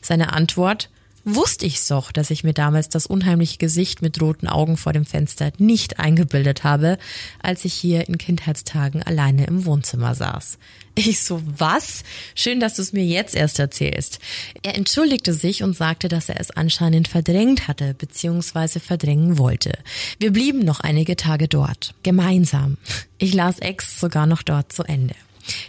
Seine 0.00 0.32
Antwort, 0.32 0.88
wusste 1.24 1.66
ich's 1.66 1.86
doch, 1.88 2.12
dass 2.12 2.30
ich 2.30 2.44
mir 2.44 2.54
damals 2.54 2.88
das 2.88 3.06
unheimliche 3.06 3.58
Gesicht 3.58 4.02
mit 4.02 4.20
roten 4.20 4.46
Augen 4.46 4.76
vor 4.76 4.92
dem 4.92 5.04
Fenster 5.04 5.52
nicht 5.58 5.98
eingebildet 5.98 6.64
habe, 6.64 6.98
als 7.42 7.64
ich 7.64 7.74
hier 7.74 8.08
in 8.08 8.18
Kindheitstagen 8.18 9.02
alleine 9.02 9.46
im 9.46 9.64
Wohnzimmer 9.64 10.14
saß. 10.14 10.58
Ich 10.94 11.20
so, 11.20 11.40
was? 11.44 12.02
Schön, 12.34 12.58
dass 12.58 12.74
du 12.74 12.82
es 12.82 12.92
mir 12.92 13.04
jetzt 13.04 13.36
erst 13.36 13.60
erzählst. 13.60 14.18
Er 14.62 14.74
entschuldigte 14.74 15.32
sich 15.32 15.62
und 15.62 15.76
sagte, 15.76 16.08
dass 16.08 16.28
er 16.28 16.40
es 16.40 16.50
anscheinend 16.50 17.06
verdrängt 17.06 17.68
hatte, 17.68 17.94
beziehungsweise 17.94 18.80
verdrängen 18.80 19.38
wollte. 19.38 19.78
Wir 20.18 20.32
blieben 20.32 20.64
noch 20.64 20.80
einige 20.80 21.14
Tage 21.14 21.46
dort. 21.46 21.94
Gemeinsam. 22.02 22.78
Ich 23.18 23.32
las 23.32 23.60
Ex 23.60 24.00
sogar 24.00 24.26
noch 24.26 24.42
dort 24.42 24.72
zu 24.72 24.82
Ende. 24.82 25.14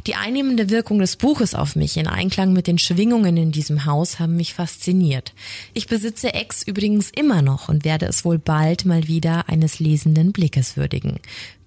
Die 0.07 0.15
einnehmende 0.15 0.69
Wirkung 0.69 0.99
des 0.99 1.15
Buches 1.15 1.55
auf 1.55 1.75
mich 1.75 1.97
in 1.97 2.07
Einklang 2.07 2.53
mit 2.53 2.67
den 2.67 2.77
Schwingungen 2.77 3.37
in 3.37 3.51
diesem 3.51 3.85
Haus 3.85 4.19
haben 4.19 4.35
mich 4.35 4.53
fasziniert. 4.53 5.33
Ich 5.73 5.87
besitze 5.87 6.33
Ex 6.33 6.63
übrigens 6.63 7.09
immer 7.09 7.41
noch 7.41 7.69
und 7.69 7.85
werde 7.85 8.05
es 8.05 8.25
wohl 8.25 8.39
bald 8.39 8.85
mal 8.85 9.07
wieder 9.07 9.49
eines 9.49 9.79
lesenden 9.79 10.31
Blickes 10.31 10.77
würdigen. 10.77 11.19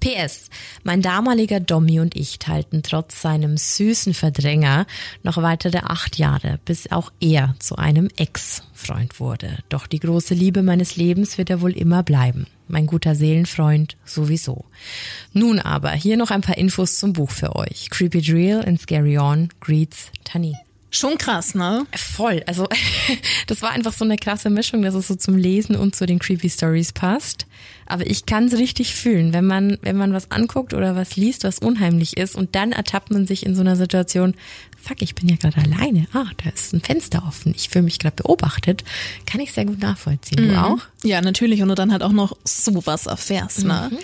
PS. 0.02 0.50
Mein 0.82 1.00
damaliger 1.00 1.60
Dommy 1.60 2.00
und 2.00 2.16
ich 2.16 2.40
teilten 2.40 2.82
trotz 2.82 3.22
seinem 3.22 3.56
süßen 3.56 4.14
Verdränger 4.14 4.86
noch 5.22 5.36
weitere 5.36 5.78
acht 5.78 6.18
Jahre, 6.18 6.58
bis 6.64 6.90
auch 6.90 7.12
er 7.20 7.54
zu 7.60 7.76
einem 7.76 8.08
Ex-Freund 8.16 9.20
wurde. 9.20 9.58
Doch 9.68 9.86
die 9.86 10.00
große 10.00 10.34
Liebe 10.34 10.64
meines 10.64 10.96
Lebens 10.96 11.38
wird 11.38 11.50
er 11.50 11.60
wohl 11.60 11.72
immer 11.72 12.02
bleiben. 12.02 12.48
Mein 12.66 12.86
guter 12.86 13.14
Seelenfreund 13.14 13.96
sowieso. 14.04 14.64
Nun 15.32 15.60
aber, 15.60 15.92
hier 15.92 16.16
noch 16.16 16.32
ein 16.32 16.40
paar 16.40 16.58
Infos 16.58 16.98
zum 16.98 17.12
Buch 17.12 17.30
für 17.30 17.54
euch. 17.54 17.88
Creepy 17.90 18.22
Drill 18.22 18.64
and 18.66 18.80
Scary 18.80 19.18
On 19.18 19.50
greets 19.60 20.10
Tani. 20.24 20.56
Schon 20.94 21.16
krass, 21.16 21.54
ne? 21.54 21.86
Voll. 21.96 22.42
Also 22.46 22.68
das 23.46 23.62
war 23.62 23.70
einfach 23.70 23.94
so 23.94 24.04
eine 24.04 24.16
krasse 24.16 24.50
Mischung, 24.50 24.82
dass 24.82 24.94
es 24.94 25.08
so 25.08 25.14
zum 25.14 25.36
Lesen 25.38 25.74
und 25.74 25.96
zu 25.96 26.04
den 26.06 26.18
Creepy 26.18 26.50
Stories 26.50 26.92
passt. 26.92 27.46
Aber 27.86 28.06
ich 28.06 28.26
kann 28.26 28.44
es 28.44 28.52
richtig 28.58 28.94
fühlen, 28.94 29.32
wenn 29.32 29.46
man, 29.46 29.78
wenn 29.82 29.96
man 29.96 30.12
was 30.12 30.30
anguckt 30.30 30.74
oder 30.74 30.94
was 30.94 31.16
liest, 31.16 31.44
was 31.44 31.58
unheimlich 31.58 32.16
ist 32.18 32.36
und 32.36 32.54
dann 32.54 32.72
ertappt 32.72 33.10
man 33.10 33.26
sich 33.26 33.44
in 33.46 33.54
so 33.54 33.62
einer 33.62 33.76
Situation, 33.76 34.34
fuck, 34.80 35.00
ich 35.00 35.14
bin 35.14 35.28
ja 35.28 35.36
gerade 35.36 35.58
alleine. 35.62 36.06
Ah, 36.12 36.26
da 36.44 36.50
ist 36.50 36.72
ein 36.74 36.80
Fenster 36.82 37.24
offen. 37.26 37.54
Ich 37.56 37.70
fühle 37.70 37.84
mich 37.84 37.98
gerade 37.98 38.16
beobachtet. 38.16 38.84
Kann 39.26 39.40
ich 39.40 39.52
sehr 39.52 39.64
gut 39.64 39.80
nachvollziehen. 39.80 40.36
Du 40.36 40.52
Mhm. 40.52 40.58
auch? 40.58 40.78
Ja, 41.02 41.20
natürlich. 41.22 41.62
Und 41.62 41.68
du 41.68 41.74
dann 41.74 41.90
halt 41.92 42.02
auch 42.02 42.12
noch 42.12 42.36
sowas 42.44 43.06
erfährst, 43.06 43.64
ne? 43.64 43.88
Mhm. 43.92 43.98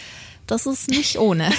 Das 0.48 0.64
ist 0.64 0.88
nicht 0.88 1.18
ohne. 1.18 1.50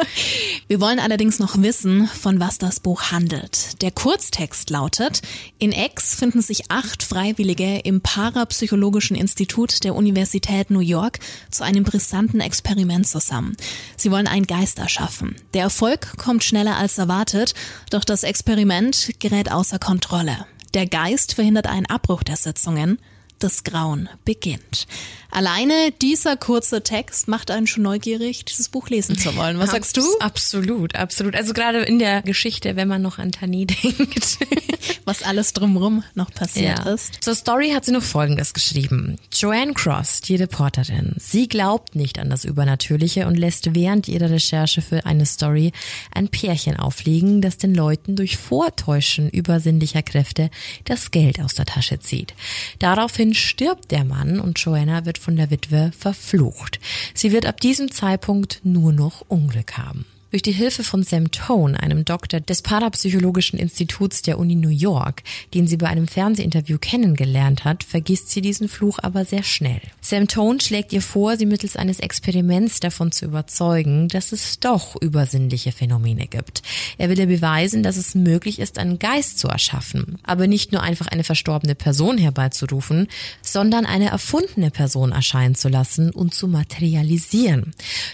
Wir 0.68 0.82
wollen 0.82 1.00
allerdings 1.00 1.38
noch 1.38 1.62
wissen, 1.62 2.06
von 2.06 2.38
was 2.38 2.58
das 2.58 2.78
Buch 2.78 3.04
handelt. 3.10 3.80
Der 3.80 3.90
Kurztext 3.90 4.68
lautet, 4.68 5.22
in 5.58 5.72
X 5.72 6.14
finden 6.14 6.42
sich 6.42 6.70
acht 6.70 7.02
Freiwillige 7.02 7.78
im 7.78 8.02
Parapsychologischen 8.02 9.16
Institut 9.16 9.82
der 9.82 9.94
Universität 9.94 10.70
New 10.70 10.80
York 10.80 11.20
zu 11.50 11.64
einem 11.64 11.84
brisanten 11.84 12.40
Experiment 12.40 13.08
zusammen. 13.08 13.56
Sie 13.96 14.10
wollen 14.10 14.26
einen 14.26 14.46
Geist 14.46 14.78
erschaffen. 14.78 15.34
Der 15.54 15.62
Erfolg 15.62 16.18
kommt 16.18 16.44
schneller 16.44 16.76
als 16.76 16.98
erwartet, 16.98 17.54
doch 17.88 18.04
das 18.04 18.24
Experiment 18.24 19.14
gerät 19.20 19.50
außer 19.50 19.78
Kontrolle. 19.78 20.44
Der 20.74 20.86
Geist 20.86 21.32
verhindert 21.32 21.66
einen 21.66 21.86
Abbruch 21.86 22.22
der 22.24 22.36
Sitzungen. 22.36 22.98
Das 23.38 23.64
Grauen 23.64 24.10
beginnt. 24.24 24.86
Alleine 25.30 25.92
dieser 26.00 26.36
kurze 26.36 26.82
Text 26.82 27.28
macht 27.28 27.50
einen 27.50 27.66
schon 27.66 27.82
neugierig, 27.82 28.44
dieses 28.46 28.68
Buch 28.68 28.88
lesen 28.88 29.18
zu 29.18 29.36
wollen. 29.36 29.58
Was 29.58 29.70
sagst 29.72 29.96
du? 29.96 30.00
Abs- 30.20 30.38
Absolut, 30.38 30.94
absolut. 30.94 31.34
Also 31.36 31.52
gerade 31.52 31.80
in 31.82 31.98
der 31.98 32.22
Geschichte, 32.22 32.76
wenn 32.76 32.88
man 32.88 33.02
noch 33.02 33.18
an 33.18 33.32
Tani 33.32 33.66
denkt. 33.82 34.38
Was 35.04 35.22
alles 35.22 35.52
drumrum 35.52 36.02
noch 36.14 36.30
passiert 36.32 36.78
Ja. 36.84 36.92
ist. 36.92 37.22
Zur 37.22 37.34
Story 37.34 37.70
hat 37.70 37.84
sie 37.84 37.92
noch 37.92 38.02
Folgendes 38.02 38.54
geschrieben. 38.54 39.18
Joanne 39.32 39.74
Cross, 39.74 40.20
die 40.22 40.36
Reporterin, 40.36 41.14
sie 41.18 41.48
glaubt 41.48 41.94
nicht 41.94 42.18
an 42.18 42.30
das 42.30 42.44
Übernatürliche 42.44 43.26
und 43.26 43.36
lässt 43.36 43.74
während 43.74 44.08
ihrer 44.08 44.30
Recherche 44.30 44.80
für 44.80 45.04
eine 45.06 45.26
Story 45.26 45.72
ein 46.12 46.28
Pärchen 46.28 46.76
aufliegen, 46.76 47.40
das 47.42 47.58
den 47.58 47.74
Leuten 47.74 48.16
durch 48.16 48.36
Vortäuschen 48.36 49.28
übersinnlicher 49.28 50.02
Kräfte 50.02 50.50
das 50.84 51.10
Geld 51.10 51.40
aus 51.40 51.54
der 51.54 51.66
Tasche 51.66 52.00
zieht. 52.00 52.34
Daraufhin 52.78 53.34
stirbt 53.34 53.90
der 53.90 54.04
Mann 54.04 54.40
und 54.40 54.58
Joanna 54.58 55.04
wird 55.04 55.17
von 55.18 55.36
der 55.36 55.50
Witwe 55.50 55.92
verflucht. 55.96 56.80
Sie 57.14 57.32
wird 57.32 57.46
ab 57.46 57.60
diesem 57.60 57.90
Zeitpunkt 57.90 58.60
nur 58.64 58.92
noch 58.92 59.24
Unglück 59.28 59.76
haben. 59.76 60.06
Durch 60.30 60.42
die 60.42 60.52
Hilfe 60.52 60.84
von 60.84 61.04
Sam 61.04 61.30
Tone, 61.30 61.80
einem 61.80 62.04
Doktor 62.04 62.40
des 62.40 62.60
Parapsychologischen 62.60 63.58
Instituts 63.58 64.20
der 64.20 64.38
Uni 64.38 64.56
New 64.56 64.68
York, 64.68 65.22
den 65.54 65.66
sie 65.66 65.78
bei 65.78 65.86
einem 65.86 66.06
Fernsehinterview 66.06 66.76
kennengelernt 66.76 67.64
hat, 67.64 67.82
vergisst 67.82 68.28
sie 68.28 68.42
diesen 68.42 68.68
Fluch 68.68 68.98
aber 69.00 69.24
sehr 69.24 69.42
schnell. 69.42 69.80
Sam 70.02 70.28
Tone 70.28 70.60
schlägt 70.60 70.92
ihr 70.92 71.00
vor, 71.00 71.38
sie 71.38 71.46
mittels 71.46 71.76
eines 71.76 72.00
Experiments 72.00 72.78
davon 72.78 73.10
zu 73.10 73.24
überzeugen, 73.24 74.08
dass 74.08 74.32
es 74.32 74.60
doch 74.60 75.00
übersinnliche 75.00 75.72
Phänomene 75.72 76.26
gibt. 76.26 76.60
Er 76.98 77.08
will 77.08 77.18
ihr 77.18 77.26
beweisen, 77.26 77.82
dass 77.82 77.96
es 77.96 78.14
möglich 78.14 78.58
ist, 78.58 78.78
einen 78.78 78.98
Geist 78.98 79.38
zu 79.38 79.48
erschaffen, 79.48 80.18
aber 80.24 80.46
nicht 80.46 80.72
nur 80.72 80.82
einfach 80.82 81.06
eine 81.06 81.24
verstorbene 81.24 81.74
Person 81.74 82.18
herbeizurufen, 82.18 83.08
sondern 83.40 83.86
eine 83.86 84.10
erfundene 84.10 84.70
Person 84.70 85.12
erscheinen 85.12 85.54
zu 85.54 85.70
lassen 85.70 86.10
und 86.10 86.34
zu 86.34 86.48
materialisieren. 86.48 87.72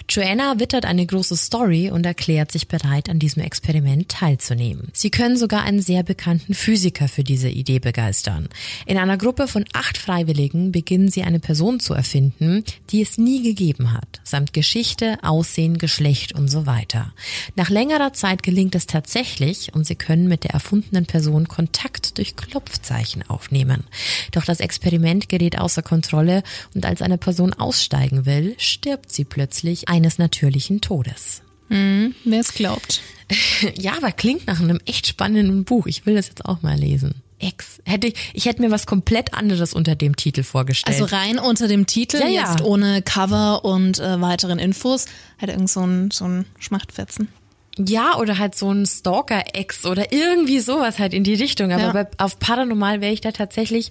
Joanna 0.09 0.61
wittert 0.61 0.85
eine 0.85 1.05
große 1.05 1.37
Story 1.37 1.90
und 1.90 2.03
und 2.04 2.08
erklärt 2.08 2.52
sich 2.52 2.68
bereit, 2.68 3.08
an 3.08 3.18
diesem 3.18 3.42
Experiment 3.42 4.10
teilzunehmen. 4.10 4.88
Sie 4.92 5.08
können 5.08 5.38
sogar 5.38 5.62
einen 5.62 5.80
sehr 5.80 6.02
bekannten 6.02 6.52
Physiker 6.52 7.08
für 7.08 7.24
diese 7.24 7.48
Idee 7.48 7.78
begeistern. 7.78 8.48
In 8.84 8.98
einer 8.98 9.16
Gruppe 9.16 9.48
von 9.48 9.64
acht 9.72 9.96
Freiwilligen 9.96 10.70
beginnen 10.70 11.08
sie 11.08 11.22
eine 11.22 11.40
Person 11.40 11.80
zu 11.80 11.94
erfinden, 11.94 12.62
die 12.90 13.00
es 13.00 13.16
nie 13.16 13.42
gegeben 13.42 13.92
hat, 13.92 14.20
samt 14.22 14.52
Geschichte, 14.52 15.16
Aussehen, 15.22 15.78
Geschlecht 15.78 16.34
und 16.34 16.48
so 16.48 16.66
weiter. 16.66 17.14
Nach 17.56 17.70
längerer 17.70 18.12
Zeit 18.12 18.42
gelingt 18.42 18.74
es 18.74 18.86
tatsächlich 18.86 19.74
und 19.74 19.86
sie 19.86 19.96
können 19.96 20.28
mit 20.28 20.44
der 20.44 20.50
erfundenen 20.50 21.06
Person 21.06 21.48
Kontakt 21.48 22.18
durch 22.18 22.36
Klopfzeichen 22.36 23.22
aufnehmen. 23.30 23.84
Doch 24.32 24.44
das 24.44 24.60
Experiment 24.60 25.30
gerät 25.30 25.58
außer 25.58 25.82
Kontrolle 25.82 26.42
und 26.74 26.84
als 26.84 27.00
eine 27.00 27.16
Person 27.16 27.54
aussteigen 27.54 28.26
will, 28.26 28.54
stirbt 28.58 29.10
sie 29.10 29.24
plötzlich 29.24 29.88
eines 29.88 30.18
natürlichen 30.18 30.82
Todes. 30.82 31.43
Mhm, 31.74 32.14
Wer 32.24 32.40
es 32.40 32.54
glaubt. 32.54 33.02
ja, 33.74 33.96
aber 33.96 34.12
klingt 34.12 34.46
nach 34.46 34.60
einem 34.60 34.80
echt 34.87 35.06
spannenden 35.06 35.64
Buch. 35.64 35.87
Ich 35.87 36.06
will 36.06 36.14
das 36.14 36.28
jetzt 36.28 36.44
auch 36.44 36.62
mal 36.62 36.78
lesen. 36.78 37.16
Ex. 37.40 37.80
Hätte 37.84 38.06
ich, 38.08 38.14
ich 38.32 38.46
hätte 38.46 38.62
mir 38.62 38.70
was 38.70 38.87
komplett 38.87 39.34
anderes 39.34 39.74
unter 39.74 39.96
dem 39.96 40.14
Titel 40.14 40.44
vorgestellt. 40.44 41.00
Also 41.00 41.14
rein 41.14 41.38
unter 41.38 41.66
dem 41.66 41.87
Titel, 41.87 42.18
ja, 42.18 42.28
ja. 42.28 42.48
jetzt 42.48 42.62
ohne 42.62 43.02
Cover 43.02 43.64
und 43.64 43.98
äh, 43.98 44.20
weiteren 44.20 44.58
Infos, 44.58 45.06
halt 45.40 45.50
irgend 45.50 45.68
so 45.68 45.84
ein, 45.84 46.10
so 46.10 46.26
ein 46.26 46.46
Schmachtfetzen. 46.58 47.28
Ja, 47.76 48.16
oder 48.18 48.38
halt 48.38 48.54
so 48.54 48.70
ein 48.70 48.87
Stalker-Ex 48.87 49.84
oder 49.84 50.12
irgendwie 50.12 50.60
sowas 50.60 51.00
halt 51.00 51.12
in 51.12 51.24
die 51.24 51.34
Richtung. 51.34 51.72
Aber 51.72 51.82
ja. 51.82 51.92
bei, 51.92 52.06
auf 52.18 52.38
Paranormal 52.38 53.00
wäre 53.00 53.12
ich 53.12 53.20
da 53.20 53.32
tatsächlich 53.32 53.90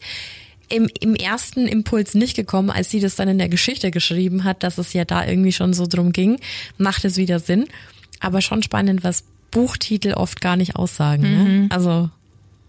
im, 0.69 0.89
im 0.99 1.15
ersten 1.15 1.67
Impuls 1.67 2.13
nicht 2.13 2.36
gekommen, 2.36 2.69
als 2.69 2.89
sie 2.89 2.99
das 2.99 3.15
dann 3.15 3.28
in 3.28 3.38
der 3.38 3.49
Geschichte 3.49 3.91
geschrieben 3.91 4.43
hat, 4.43 4.63
dass 4.63 4.78
es 4.78 4.93
ja 4.93 5.06
da 5.06 5.26
irgendwie 5.26 5.52
schon 5.52 5.73
so 5.73 5.86
drum 5.88 6.12
ging, 6.12 6.39
macht 6.78 7.06
es 7.06 7.17
wieder 7.17 7.39
Sinn. 7.39 7.67
Aber 8.19 8.41
schon 8.41 8.63
spannend, 8.63 9.04
was 9.04 9.23
Buchtitel 9.52 10.13
oft 10.13 10.41
gar 10.41 10.56
nicht 10.56 10.76
aussagen. 10.76 11.23
Ne? 11.23 11.30
Mhm. 11.30 11.62
Ne? 11.63 11.67
Also 11.71 12.10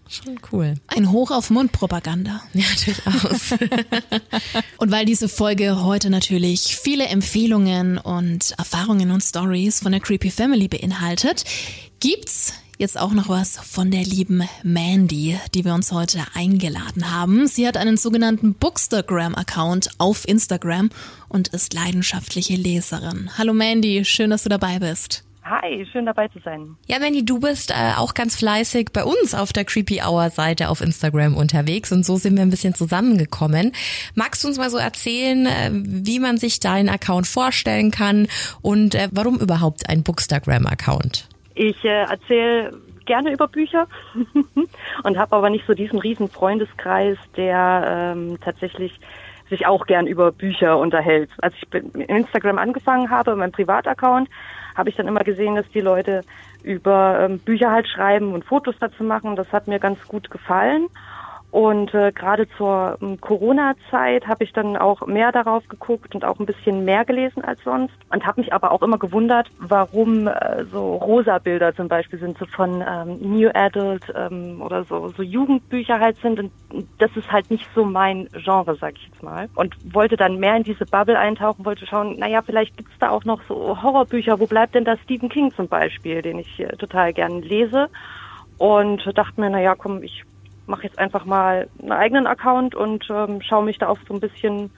Schon 0.07 0.39
cool. 0.51 0.75
Ein 0.87 1.11
Hoch 1.11 1.31
auf 1.31 1.49
Mundpropaganda. 1.49 2.41
Ja, 2.53 2.65
durchaus. 2.85 3.51
und 4.77 4.91
weil 4.91 5.05
diese 5.05 5.27
Folge 5.27 5.83
heute 5.83 6.11
natürlich 6.11 6.77
viele 6.77 7.07
Empfehlungen 7.07 7.97
und 7.97 8.53
Erfahrungen 8.57 9.09
und 9.11 9.21
Stories 9.21 9.79
von 9.79 9.91
der 9.91 10.01
Creepy 10.01 10.29
Family 10.29 10.67
beinhaltet, 10.67 11.43
gibt's 11.99 12.53
Jetzt 12.77 12.99
auch 12.99 13.13
noch 13.13 13.29
was 13.29 13.55
von 13.57 13.89
der 13.89 14.03
lieben 14.03 14.43
Mandy, 14.61 15.39
die 15.53 15.63
wir 15.63 15.73
uns 15.73 15.93
heute 15.93 16.19
eingeladen 16.33 17.13
haben. 17.13 17.47
Sie 17.47 17.65
hat 17.65 17.77
einen 17.77 17.95
sogenannten 17.95 18.53
Bookstagram-Account 18.53 19.91
auf 19.97 20.27
Instagram 20.27 20.89
und 21.29 21.47
ist 21.49 21.73
leidenschaftliche 21.73 22.55
Leserin. 22.55 23.29
Hallo 23.37 23.53
Mandy, 23.53 24.03
schön, 24.03 24.29
dass 24.29 24.43
du 24.43 24.49
dabei 24.49 24.79
bist. 24.79 25.23
Hi, 25.45 25.87
schön 25.89 26.05
dabei 26.05 26.27
zu 26.27 26.39
sein. 26.43 26.75
Ja, 26.87 26.99
Mandy, 26.99 27.23
du 27.23 27.39
bist 27.39 27.71
äh, 27.71 27.93
auch 27.95 28.13
ganz 28.13 28.35
fleißig 28.35 28.89
bei 28.91 29.05
uns 29.05 29.33
auf 29.33 29.53
der 29.53 29.63
Creepy 29.63 30.01
Hour 30.01 30.29
Seite 30.31 30.67
auf 30.67 30.81
Instagram 30.81 31.37
unterwegs 31.37 31.93
und 31.93 32.05
so 32.05 32.17
sind 32.17 32.35
wir 32.35 32.41
ein 32.41 32.49
bisschen 32.49 32.73
zusammengekommen. 32.73 33.71
Magst 34.15 34.43
du 34.43 34.49
uns 34.49 34.57
mal 34.57 34.69
so 34.69 34.77
erzählen, 34.77 35.45
äh, 35.45 35.69
wie 35.71 36.19
man 36.19 36.37
sich 36.39 36.59
deinen 36.59 36.89
Account 36.89 37.27
vorstellen 37.27 37.91
kann 37.91 38.27
und 38.61 38.95
äh, 38.95 39.07
warum 39.11 39.39
überhaupt 39.39 39.87
ein 39.87 40.03
Bookstagram 40.03 40.65
Account? 40.65 41.29
Ich 41.55 41.83
äh, 41.83 42.03
erzähle 42.03 42.73
gerne 43.05 43.31
über 43.31 43.47
Bücher 43.47 43.87
und 45.03 45.17
habe 45.17 45.35
aber 45.35 45.49
nicht 45.49 45.65
so 45.65 45.73
diesen 45.73 45.99
riesen 45.99 46.29
Freundeskreis, 46.29 47.17
der 47.37 48.13
ähm, 48.15 48.37
tatsächlich 48.41 48.99
sich 49.49 49.65
auch 49.65 49.85
gern 49.85 50.07
über 50.07 50.31
Bücher 50.31 50.77
unterhält. 50.77 51.29
Als 51.41 51.53
ich 51.55 51.73
Instagram 52.09 52.57
angefangen 52.57 53.09
habe, 53.09 53.35
mein 53.35 53.51
Privataccount, 53.51 54.29
habe 54.75 54.89
ich 54.89 54.95
dann 54.95 55.07
immer 55.07 55.23
gesehen, 55.23 55.55
dass 55.55 55.69
die 55.69 55.81
Leute 55.81 56.21
über 56.63 57.19
ähm, 57.21 57.39
Bücher 57.39 57.71
halt 57.71 57.87
schreiben 57.87 58.33
und 58.33 58.43
Fotos 58.43 58.75
dazu 58.79 59.03
machen. 59.03 59.35
Das 59.35 59.51
hat 59.53 59.67
mir 59.67 59.79
ganz 59.79 60.01
gut 60.07 60.29
gefallen. 60.31 60.87
Und 61.55 61.93
äh, 61.93 62.11
gerade 62.11 62.49
zur 62.57 62.97
ähm, 63.01 63.21
Corona-Zeit 63.21 64.27
habe 64.27 64.43
ich 64.43 64.51
dann 64.51 64.75
auch 64.75 65.07
mehr 65.07 65.31
darauf 65.31 65.65
geguckt 65.69 66.13
und 66.13 66.25
auch 66.25 66.37
ein 66.37 66.45
bisschen 66.45 66.83
mehr 66.83 67.05
gelesen 67.05 67.45
als 67.45 67.63
sonst 67.63 67.93
und 68.09 68.25
habe 68.25 68.41
mich 68.41 68.51
aber 68.51 68.73
auch 68.73 68.81
immer 68.81 68.97
gewundert, 68.97 69.49
warum 69.59 70.27
äh, 70.27 70.65
so 70.65 70.95
rosa 70.95 71.37
Bilder 71.37 71.73
zum 71.73 71.87
Beispiel 71.87 72.19
sind, 72.19 72.37
so 72.37 72.45
von 72.45 72.83
ähm, 72.85 73.19
New 73.21 73.49
Adult 73.53 74.03
ähm, 74.13 74.61
oder 74.61 74.83
so, 74.83 75.13
so 75.15 75.23
Jugendbücher 75.23 75.97
halt 75.97 76.17
sind. 76.17 76.41
Und 76.41 76.51
das 76.97 77.15
ist 77.15 77.31
halt 77.31 77.49
nicht 77.49 77.69
so 77.73 77.85
mein 77.85 78.27
Genre, 78.33 78.75
sag 78.75 78.97
ich 78.97 79.07
jetzt 79.07 79.23
mal. 79.23 79.47
Und 79.55 79.77
wollte 79.93 80.17
dann 80.17 80.41
mehr 80.41 80.57
in 80.57 80.63
diese 80.63 80.85
Bubble 80.85 81.17
eintauchen, 81.17 81.63
wollte 81.63 81.87
schauen, 81.87 82.19
naja, 82.19 82.41
vielleicht 82.41 82.75
gibt's 82.75 82.99
da 82.99 83.11
auch 83.11 83.23
noch 83.23 83.39
so 83.47 83.81
Horrorbücher. 83.81 84.41
Wo 84.41 84.45
bleibt 84.45 84.75
denn 84.75 84.83
da 84.83 84.97
Stephen 84.97 85.29
King 85.29 85.53
zum 85.53 85.69
Beispiel, 85.69 86.21
den 86.21 86.39
ich 86.39 86.59
äh, 86.59 86.75
total 86.75 87.13
gern 87.13 87.41
lese? 87.41 87.87
Und 88.57 89.09
dachte 89.17 89.39
mir, 89.39 89.49
naja, 89.49 89.75
komm, 89.75 90.03
ich 90.03 90.25
mache 90.67 90.83
jetzt 90.83 90.99
einfach 90.99 91.25
mal 91.25 91.67
einen 91.81 91.91
eigenen 91.91 92.27
Account 92.27 92.75
und 92.75 93.05
ähm, 93.09 93.41
schaue 93.41 93.65
mich 93.65 93.77
da 93.77 93.87
auch 93.87 93.99
so 94.07 94.13
ein 94.13 94.19
bisschen 94.19 94.71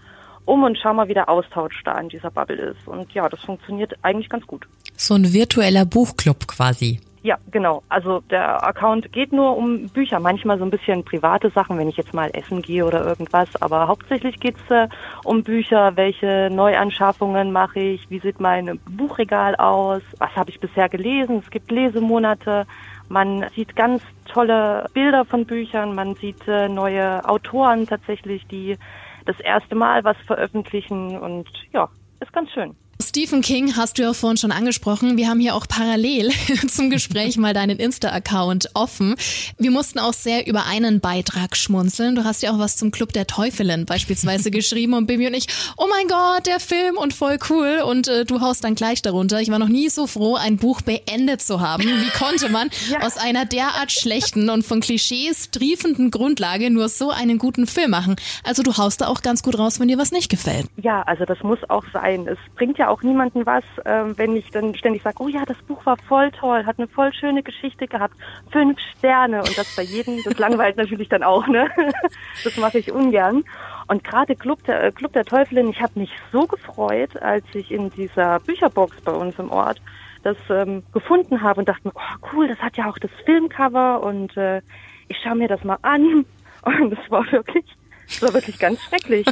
um 0.45 0.63
und 0.63 0.77
schau 0.81 0.93
mal, 0.93 1.07
wie 1.07 1.13
der 1.13 1.29
Austausch 1.29 1.81
da 1.83 1.99
in 1.99 2.09
dieser 2.09 2.31
Bubble 2.31 2.55
ist. 2.55 2.87
Und 2.87 3.11
ja, 3.13 3.27
das 3.27 3.41
funktioniert 3.41 3.93
eigentlich 4.01 4.29
ganz 4.29 4.47
gut. 4.47 4.65
So 4.95 5.13
ein 5.13 5.33
virtueller 5.33 5.85
Buchclub 5.85 6.47
quasi. 6.47 6.99
Ja, 7.27 7.37
genau. 7.51 7.83
Also 7.89 8.21
der 8.29 8.63
Account 8.63 9.11
geht 9.11 9.33
nur 9.33 9.57
um 9.57 9.89
Bücher, 9.89 10.19
manchmal 10.21 10.57
so 10.59 10.63
ein 10.63 10.69
bisschen 10.69 11.03
private 11.03 11.49
Sachen, 11.49 11.77
wenn 11.77 11.89
ich 11.89 11.97
jetzt 11.97 12.13
mal 12.13 12.29
essen 12.31 12.61
gehe 12.61 12.85
oder 12.85 13.05
irgendwas, 13.05 13.49
aber 13.61 13.89
hauptsächlich 13.89 14.39
geht's 14.39 14.61
äh, 14.69 14.87
um 15.25 15.43
Bücher, 15.43 15.97
welche 15.97 16.49
Neuanschaffungen 16.49 17.51
mache 17.51 17.81
ich, 17.81 18.09
wie 18.09 18.19
sieht 18.19 18.39
mein 18.39 18.79
Buchregal 18.89 19.55
aus, 19.55 20.01
was 20.19 20.33
habe 20.37 20.51
ich 20.51 20.61
bisher 20.61 20.87
gelesen, 20.87 21.41
es 21.43 21.51
gibt 21.51 21.69
Lesemonate, 21.69 22.65
man 23.09 23.49
sieht 23.55 23.75
ganz 23.75 24.03
tolle 24.25 24.87
Bilder 24.93 25.25
von 25.25 25.45
Büchern, 25.45 25.95
man 25.95 26.15
sieht 26.15 26.47
äh, 26.47 26.69
neue 26.69 27.23
Autoren 27.25 27.87
tatsächlich, 27.87 28.45
die 28.47 28.77
das 29.25 29.39
erste 29.39 29.75
Mal 29.75 30.03
was 30.03 30.17
veröffentlichen 30.25 31.17
und 31.17 31.47
ja, 31.71 31.89
ist 32.19 32.33
ganz 32.33 32.51
schön. 32.51 32.75
Stephen 33.01 33.41
King 33.41 33.75
hast 33.75 33.97
du 33.97 34.01
ja 34.01 34.13
vorhin 34.13 34.37
schon 34.37 34.51
angesprochen. 34.51 35.17
Wir 35.17 35.27
haben 35.27 35.39
hier 35.39 35.55
auch 35.55 35.67
parallel 35.67 36.31
zum 36.67 36.89
Gespräch 36.89 37.37
mal 37.37 37.53
deinen 37.53 37.77
Insta-Account 37.77 38.71
offen. 38.73 39.15
Wir 39.59 39.69
mussten 39.69 39.99
auch 39.99 40.13
sehr 40.13 40.47
über 40.47 40.65
einen 40.65 40.99
Beitrag 40.99 41.55
schmunzeln. 41.55 42.15
Du 42.15 42.23
hast 42.23 42.41
ja 42.41 42.51
auch 42.51 42.59
was 42.59 42.75
zum 42.75 42.89
Club 42.89 43.13
der 43.13 43.27
Teufelin 43.27 43.85
beispielsweise 43.85 44.49
geschrieben 44.51 44.93
und 44.93 45.05
Bibi 45.05 45.27
und 45.27 45.35
ich, 45.35 45.47
oh 45.77 45.85
mein 45.89 46.07
Gott, 46.07 46.47
der 46.47 46.59
Film 46.59 46.97
und 46.97 47.13
voll 47.13 47.37
cool. 47.49 47.83
Und 47.85 48.07
äh, 48.07 48.25
du 48.25 48.41
haust 48.41 48.63
dann 48.63 48.73
gleich 48.73 49.03
darunter. 49.03 49.41
Ich 49.41 49.51
war 49.51 49.59
noch 49.59 49.69
nie 49.69 49.89
so 49.89 50.07
froh, 50.07 50.35
ein 50.35 50.57
Buch 50.57 50.81
beendet 50.81 51.41
zu 51.41 51.61
haben. 51.61 51.83
Wie 51.83 52.09
konnte 52.17 52.49
man 52.49 52.69
ja. 52.89 53.01
aus 53.01 53.17
einer 53.17 53.45
derart 53.45 53.91
schlechten 53.91 54.49
und 54.49 54.65
von 54.65 54.79
Klischees 54.79 55.51
triefenden 55.51 56.09
Grundlage 56.09 56.71
nur 56.71 56.89
so 56.89 57.11
einen 57.11 57.37
guten 57.37 57.67
Film 57.67 57.91
machen? 57.91 58.15
Also 58.43 58.63
du 58.63 58.75
haust 58.77 59.01
da 59.01 59.07
auch 59.07 59.21
ganz 59.21 59.43
gut 59.43 59.57
raus, 59.59 59.79
wenn 59.79 59.87
dir 59.87 59.99
was 59.99 60.11
nicht 60.11 60.29
gefällt. 60.29 60.65
Ja, 60.77 61.03
also 61.03 61.25
das 61.25 61.41
muss 61.43 61.59
auch 61.69 61.83
sein. 61.93 62.27
Es 62.27 62.37
bringt 62.55 62.77
ja 62.77 62.86
auch 62.87 63.03
niemandem 63.03 63.45
was, 63.45 63.63
äh, 63.85 64.17
wenn 64.17 64.35
ich 64.35 64.49
dann 64.51 64.75
ständig 64.75 65.03
sage, 65.03 65.17
oh 65.19 65.27
ja, 65.27 65.45
das 65.45 65.57
Buch 65.63 65.85
war 65.85 65.97
voll 65.97 66.31
toll, 66.31 66.65
hat 66.65 66.77
eine 66.77 66.87
voll 66.87 67.13
schöne 67.13 67.43
Geschichte 67.43 67.87
gehabt, 67.87 68.15
fünf 68.51 68.79
Sterne 68.97 69.39
und 69.39 69.57
das 69.57 69.75
bei 69.75 69.83
jedem, 69.83 70.23
das 70.23 70.37
langweilt 70.39 70.77
natürlich 70.77 71.09
dann 71.09 71.23
auch, 71.23 71.47
ne? 71.47 71.69
Das 72.43 72.55
mache 72.57 72.79
ich 72.79 72.91
ungern. 72.91 73.43
Und 73.87 74.03
gerade 74.03 74.35
Club 74.35 74.63
der, 74.65 74.83
äh, 74.83 74.91
Club 74.91 75.13
der 75.13 75.25
Teufelin, 75.25 75.69
ich 75.69 75.81
habe 75.81 75.99
mich 75.99 76.11
so 76.31 76.45
gefreut, 76.45 77.21
als 77.21 77.45
ich 77.53 77.71
in 77.71 77.89
dieser 77.91 78.39
Bücherbox 78.41 79.01
bei 79.01 79.11
uns 79.11 79.37
im 79.39 79.51
Ort 79.51 79.81
das 80.23 80.37
ähm, 80.49 80.83
gefunden 80.93 81.41
habe 81.41 81.61
und 81.61 81.69
dachte 81.69 81.87
mir, 81.87 81.93
oh 81.95 82.27
cool, 82.33 82.47
das 82.47 82.59
hat 82.59 82.75
ja 82.77 82.89
auch 82.89 82.97
das 82.97 83.11
Filmcover 83.25 84.03
und 84.03 84.35
äh, 84.35 84.61
ich 85.07 85.17
schaue 85.23 85.35
mir 85.35 85.47
das 85.47 85.63
mal 85.63 85.77
an. 85.81 86.25
Und 86.63 86.91
es 86.91 87.11
war 87.11 87.23
wirklich, 87.31 87.63
es 88.09 88.21
war 88.21 88.33
wirklich 88.33 88.59
ganz 88.59 88.81
schrecklich. 88.81 89.25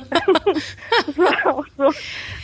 Es 1.05 1.17
war 1.17 1.53
auch 1.53 1.65
so, 1.75 1.91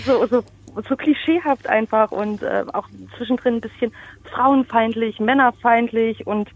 so, 0.03 0.25
so 0.25 0.43
so 0.87 0.95
klischeehaft 0.95 1.67
einfach 1.67 2.11
und 2.11 2.41
äh, 2.43 2.63
auch 2.73 2.87
zwischendrin 3.17 3.55
ein 3.55 3.61
bisschen 3.61 3.91
frauenfeindlich, 4.31 5.19
männerfeindlich 5.19 6.25
und 6.27 6.49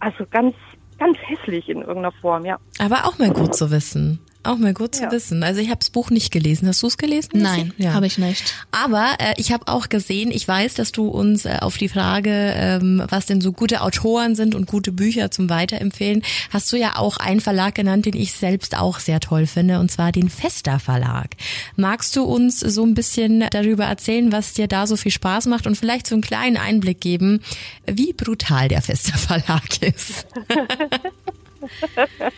also 0.00 0.24
ganz, 0.30 0.54
ganz 0.98 1.18
hässlich 1.18 1.68
in 1.68 1.78
irgendeiner 1.78 2.12
Form, 2.12 2.44
ja. 2.44 2.58
Aber 2.78 3.06
auch 3.06 3.18
mal 3.18 3.30
gut 3.30 3.54
zu 3.54 3.70
wissen. 3.70 4.20
Auch 4.44 4.58
mal 4.58 4.74
gut 4.74 4.96
zu 4.96 5.04
Ja. 5.04 5.12
wissen. 5.12 5.42
Also 5.44 5.60
ich 5.60 5.68
habe 5.68 5.78
das 5.78 5.90
Buch 5.90 6.10
nicht 6.10 6.32
gelesen. 6.32 6.66
Hast 6.66 6.82
du 6.82 6.88
es 6.88 6.98
gelesen? 6.98 7.30
Nein, 7.34 7.72
Ja. 7.76 7.92
habe 7.92 8.06
ich 8.06 8.18
nicht. 8.18 8.42
Aber 8.72 9.14
äh, 9.18 9.34
ich 9.36 9.52
habe 9.52 9.68
auch 9.68 9.88
gesehen, 9.88 10.32
ich 10.32 10.48
weiß, 10.48 10.74
dass 10.74 10.90
du 10.90 11.06
uns 11.08 11.44
äh, 11.44 11.58
auf 11.60 11.76
die 11.78 11.88
Frage, 11.88 12.52
ähm, 12.56 13.02
was 13.08 13.26
denn 13.26 13.40
so 13.40 13.52
gute 13.52 13.82
Autoren 13.82 14.34
sind 14.34 14.54
und 14.56 14.66
gute 14.66 14.90
Bücher 14.90 15.30
zum 15.30 15.48
Weiterempfehlen, 15.48 16.22
hast 16.50 16.72
du 16.72 16.76
ja 16.76 16.96
auch 16.96 17.18
einen 17.18 17.40
Verlag 17.40 17.76
genannt, 17.76 18.06
den 18.06 18.16
ich 18.16 18.32
selbst 18.32 18.76
auch 18.76 18.98
sehr 18.98 19.20
toll 19.20 19.46
finde, 19.46 19.78
und 19.78 19.90
zwar 19.92 20.10
den 20.10 20.28
Fester 20.28 20.80
Verlag. 20.80 21.36
Magst 21.76 22.16
du 22.16 22.24
uns 22.24 22.58
so 22.58 22.84
ein 22.84 22.94
bisschen 22.94 23.44
darüber 23.50 23.84
erzählen, 23.84 24.32
was 24.32 24.54
dir 24.54 24.66
da 24.66 24.88
so 24.88 24.96
viel 24.96 25.12
Spaß 25.12 25.46
macht 25.46 25.66
und 25.68 25.76
vielleicht 25.76 26.06
so 26.08 26.14
einen 26.16 26.22
kleinen 26.22 26.56
Einblick 26.56 27.00
geben, 27.00 27.40
wie 27.86 28.12
brutal 28.12 28.66
der 28.68 28.82
Fester 28.82 29.16
Verlag 29.18 29.80
ist? 29.82 30.26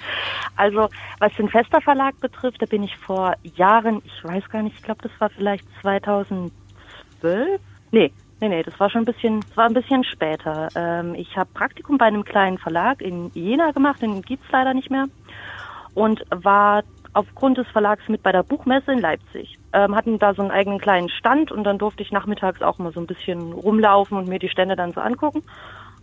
Also, 0.57 0.89
was 1.19 1.35
den 1.35 1.49
Fester 1.49 1.81
Verlag 1.81 2.21
betrifft, 2.21 2.63
da 2.63 2.67
bin 2.67 2.83
ich 2.83 2.97
vor 2.97 3.35
Jahren, 3.43 4.03
ich 4.05 4.25
weiß 4.25 4.49
gar 4.51 4.63
nicht, 4.63 4.77
ich 4.77 4.83
glaube, 4.83 5.03
das 5.03 5.13
war 5.19 5.31
vielleicht 5.31 5.65
2012. 5.81 6.53
Nee, 7.91 8.13
nee, 8.41 8.49
nee, 8.49 8.63
das 8.63 8.79
war 8.79 8.89
schon 8.91 9.03
ein 9.03 9.07
bisschen, 9.07 9.41
das 9.41 9.57
war 9.57 9.67
ein 9.67 9.75
bisschen 9.75 10.05
später. 10.05 10.69
Ähm, 10.77 11.15
ich 11.17 11.37
habe 11.37 11.51
Praktikum 11.53 11.99
bei 11.99 12.07
einem 12.07 12.25
kleinen 12.25 12.59
Verlag 12.59 13.01
in 13.01 13.31
Jena 13.35 13.73
gemacht, 13.73 14.01
den 14.01 14.23
gibt's 14.23 14.47
leider 14.53 14.75
nicht 14.75 14.91
mehr. 14.91 15.07
Und 15.95 16.25
war 16.31 16.85
aufgrund 17.13 17.59
des 17.59 17.69
Verlags 17.69 18.09
mit 18.09 18.23
bei 18.23 18.33
der 18.33 18.43
Buchmesse 18.43 18.93
in 18.93 18.99
Leipzig. 18.99 19.59
Ähm, 19.73 19.95
hatten 19.95 20.19
da 20.19 20.35
so 20.35 20.43
einen 20.43 20.51
eigenen 20.51 20.81
kleinen 20.81 21.09
Stand 21.09 21.53
und 21.53 21.65
dann 21.65 21.79
durfte 21.79 22.03
ich 22.03 22.11
nachmittags 22.11 22.63
auch 22.63 22.79
mal 22.79 22.93
so 22.93 23.01
ein 23.01 23.07
bisschen 23.07 23.53
rumlaufen 23.53 24.19
und 24.19 24.29
mir 24.29 24.41
die 24.41 24.49
Stände 24.49 24.77
dann 24.77 24.93
so 24.93 25.01
angucken 25.01 25.43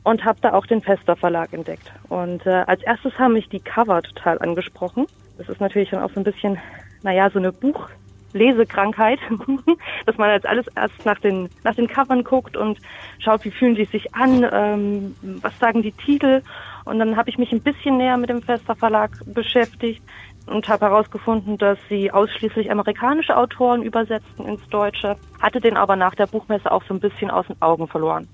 und 0.04 0.26
habe 0.26 0.40
da 0.42 0.54
auch 0.54 0.66
den 0.66 0.82
Fester 0.82 1.16
Verlag 1.16 1.54
entdeckt. 1.54 1.92
Und 2.10 2.46
äh, 2.46 2.64
als 2.68 2.82
erstes 2.84 3.18
haben 3.20 3.34
mich 3.34 3.50
die 3.50 3.60
Cover 3.60 4.02
total 4.02 4.40
angesprochen. 4.40 5.06
Das 5.38 5.50
ist 5.50 5.62
natürlich 5.62 5.90
dann 5.90 6.04
auch 6.04 6.12
so 6.12 6.20
ein 6.20 6.24
bisschen, 6.24 6.58
naja, 7.04 7.30
so 7.30 7.40
eine 7.40 7.52
Buchlesekrankheit, 7.52 9.20
dass 10.06 10.18
man 10.18 10.32
jetzt 10.32 10.48
alles 10.48 10.66
erst 10.76 11.06
nach 11.06 11.20
den, 11.20 11.50
nach 11.64 11.76
den 11.76 11.88
Covern 11.88 12.24
guckt 12.24 12.58
und 12.58 12.80
schaut, 13.20 13.46
wie 13.46 13.52
fühlen 13.52 13.76
die 13.76 13.86
sich 13.86 14.14
an, 14.16 14.48
ähm, 14.52 15.16
was 15.42 15.58
sagen 15.60 15.82
die 15.82 15.92
Titel. 15.92 16.42
Und 16.86 16.98
dann 16.98 17.16
habe 17.16 17.30
ich 17.30 17.38
mich 17.38 17.52
ein 17.52 17.62
bisschen 17.62 17.98
näher 17.98 18.18
mit 18.18 18.30
dem 18.30 18.42
Fester 18.42 18.76
Verlag 18.76 19.12
beschäftigt 19.26 20.04
und 20.48 20.68
habe 20.68 20.86
herausgefunden, 20.86 21.60
dass 21.60 21.78
sie 21.90 22.12
ausschließlich 22.12 22.72
amerikanische 22.72 23.38
Autoren 23.38 23.84
übersetzten 23.84 24.46
ins 24.48 24.68
Deutsche, 24.70 25.16
hatte 25.40 25.62
den 25.62 25.78
aber 25.78 25.96
nach 25.96 26.16
der 26.16 26.26
Buchmesse 26.26 26.72
auch 26.72 26.84
so 26.86 26.96
ein 26.96 27.00
bisschen 27.00 27.30
aus 27.30 27.46
den 27.46 27.62
Augen 27.62 27.88
verloren 27.88 28.28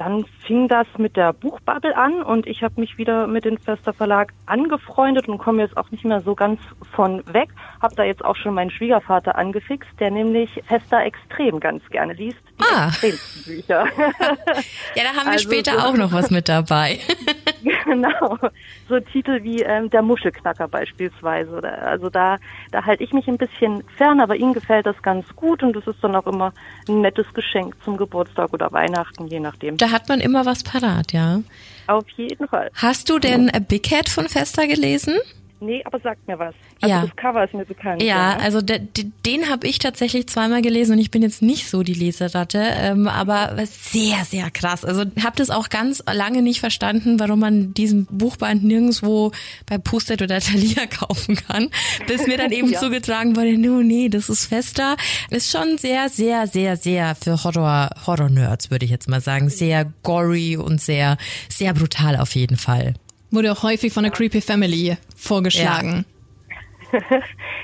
dann 0.00 0.24
fing 0.46 0.66
das 0.66 0.86
mit 0.96 1.14
der 1.16 1.34
Buchbubble 1.34 1.94
an 1.94 2.22
und 2.22 2.46
ich 2.46 2.62
habe 2.62 2.80
mich 2.80 2.96
wieder 2.96 3.26
mit 3.26 3.44
dem 3.44 3.58
Fester 3.58 3.92
Verlag 3.92 4.32
angefreundet 4.46 5.28
und 5.28 5.36
komme 5.36 5.60
jetzt 5.62 5.76
auch 5.76 5.90
nicht 5.90 6.06
mehr 6.06 6.22
so 6.22 6.34
ganz 6.34 6.58
von 6.96 7.22
weg. 7.34 7.50
Habe 7.82 7.94
da 7.96 8.04
jetzt 8.04 8.24
auch 8.24 8.34
schon 8.36 8.54
meinen 8.54 8.70
Schwiegervater 8.70 9.36
angefixt, 9.36 9.90
der 10.00 10.10
nämlich 10.10 10.50
Fester 10.66 11.04
extrem 11.04 11.60
ganz 11.60 11.84
gerne 11.90 12.14
liest. 12.14 12.38
Die 12.58 12.64
Ah. 12.64 12.86
extremsten 12.88 13.44
Bücher. 13.54 13.84
Ja, 14.94 15.04
da 15.04 15.10
haben 15.10 15.26
wir 15.26 15.32
Also 15.32 15.48
später 15.50 15.72
so- 15.72 15.78
auch 15.86 15.94
noch 15.94 16.12
was 16.12 16.30
mit 16.30 16.48
dabei. 16.48 16.98
genau. 17.84 18.38
So 18.88 19.00
Titel 19.00 19.42
wie 19.42 19.62
ähm, 19.62 19.90
Der 19.90 20.02
Muschelknacker 20.02 20.68
beispielsweise. 20.68 21.50
Oder, 21.50 21.82
also 21.82 22.10
da, 22.10 22.38
da 22.72 22.84
halte 22.84 23.04
ich 23.04 23.12
mich 23.12 23.28
ein 23.28 23.38
bisschen 23.38 23.84
fern, 23.96 24.20
aber 24.20 24.36
ihm 24.36 24.52
gefällt 24.52 24.86
das 24.86 25.00
ganz 25.02 25.26
gut 25.36 25.62
und 25.62 25.74
das 25.74 25.86
ist 25.86 26.02
dann 26.02 26.14
auch 26.16 26.26
immer 26.26 26.52
ein 26.88 27.00
nettes 27.00 27.26
Geschenk 27.34 27.74
zum 27.84 27.96
Geburtstag 27.96 28.52
oder 28.52 28.72
Weihnachten, 28.72 29.26
je 29.26 29.40
nachdem. 29.40 29.76
Da 29.76 29.90
hat 29.90 30.08
man 30.08 30.20
immer 30.20 30.46
was 30.46 30.62
parat, 30.62 31.12
ja. 31.12 31.40
Auf 31.86 32.08
jeden 32.10 32.46
Fall. 32.48 32.70
Hast 32.74 33.08
du 33.10 33.18
denn 33.18 33.50
Big 33.68 33.84
Cat 33.84 34.08
von 34.08 34.28
Fester 34.28 34.66
gelesen? 34.66 35.14
Nee, 35.60 35.82
aber 35.84 36.00
sagt 36.00 36.26
mir 36.26 36.38
was. 36.38 36.54
Also 36.80 36.94
Ja. 36.94 37.02
das 37.02 37.14
Cover 37.16 37.44
ist 37.44 37.52
mir 37.52 37.64
bekannt. 37.66 38.02
Ja, 38.02 38.36
ne? 38.36 38.42
also 38.42 38.62
de, 38.62 38.78
de, 38.78 39.06
den 39.26 39.48
habe 39.50 39.66
ich 39.66 39.78
tatsächlich 39.78 40.26
zweimal 40.28 40.62
gelesen 40.62 40.92
und 40.92 40.98
ich 40.98 41.10
bin 41.10 41.20
jetzt 41.22 41.42
nicht 41.42 41.68
so 41.68 41.82
die 41.82 41.92
Leseratte, 41.92 42.58
ähm, 42.76 43.06
aber 43.08 43.54
sehr, 43.66 44.24
sehr 44.24 44.50
krass. 44.50 44.84
Also 44.86 45.02
habe 45.22 45.36
das 45.36 45.50
auch 45.50 45.68
ganz 45.68 46.02
lange 46.10 46.40
nicht 46.40 46.60
verstanden, 46.60 47.20
warum 47.20 47.40
man 47.40 47.74
diesen 47.74 48.06
Buchband 48.06 48.64
nirgendwo 48.64 49.32
bei 49.66 49.76
Pustet 49.78 50.22
oder 50.22 50.40
Thalia 50.40 50.86
kaufen 50.86 51.36
kann, 51.36 51.68
bis 52.06 52.26
mir 52.26 52.38
dann 52.38 52.52
eben 52.52 52.72
Ja. 52.72 52.78
zugetragen 52.80 53.36
wurde, 53.36 53.58
no, 53.58 53.82
nee, 53.82 54.08
das 54.08 54.30
ist 54.30 54.46
fester. 54.46 54.96
Ist 55.28 55.50
schon 55.50 55.76
sehr, 55.76 56.08
sehr, 56.08 56.46
sehr, 56.46 56.76
sehr 56.76 57.14
für 57.14 57.44
Horror, 57.44 57.90
Horror-Nerds, 58.06 58.70
würde 58.70 58.86
ich 58.86 58.90
jetzt 58.90 59.08
mal 59.08 59.20
sagen. 59.20 59.50
Sehr 59.50 59.92
gory 60.02 60.56
und 60.56 60.80
sehr, 60.80 61.18
sehr 61.50 61.74
brutal 61.74 62.16
auf 62.16 62.34
jeden 62.34 62.56
Fall. 62.56 62.94
Wurde 63.30 63.52
auch 63.52 63.62
häufig 63.62 63.92
von 63.92 64.02
der 64.02 64.12
Creepy 64.12 64.40
Family 64.40 64.96
vorgeschlagen. 65.16 66.04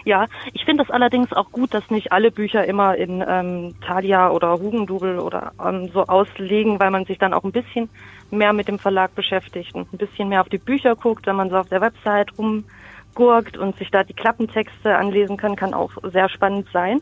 Ja, 0.05 0.26
ich 0.52 0.64
finde 0.64 0.85
das 0.85 0.92
allerdings 0.92 1.33
auch 1.33 1.50
gut, 1.50 1.74
dass 1.74 1.90
nicht 1.90 2.12
alle 2.12 2.31
Bücher 2.31 2.64
immer 2.64 2.96
in 2.96 3.24
ähm, 3.26 3.74
Thalia 3.85 4.31
oder 4.31 4.59
Hugendubel 4.59 5.18
oder 5.18 5.52
ähm, 5.64 5.90
so 5.92 6.05
auslegen, 6.05 6.79
weil 6.81 6.90
man 6.90 7.05
sich 7.05 7.18
dann 7.18 7.35
auch 7.35 7.44
ein 7.44 7.52
bisschen 7.52 7.88
mehr 8.31 8.52
mit 8.52 8.68
dem 8.68 8.79
Verlag 8.79 9.14
beschäftigt 9.14 9.74
und 9.74 9.92
ein 9.92 9.98
bisschen 9.98 10.29
mehr 10.29 10.40
auf 10.40 10.48
die 10.48 10.59
Bücher 10.59 10.96
guckt, 10.96 11.26
wenn 11.26 11.37
man 11.37 11.50
so 11.50 11.57
auf 11.57 11.68
der 11.68 11.81
Website 11.81 12.31
rumgurkt 12.38 13.57
und 13.57 13.76
sich 13.79 13.90
da 13.90 14.05
die 14.05 14.14
Klappentexte 14.14 14.96
anlesen 14.96 15.37
kann, 15.37 15.57
kann 15.57 15.74
auch 15.74 15.90
sehr 16.12 16.29
spannend 16.29 16.68
sein. 16.72 17.00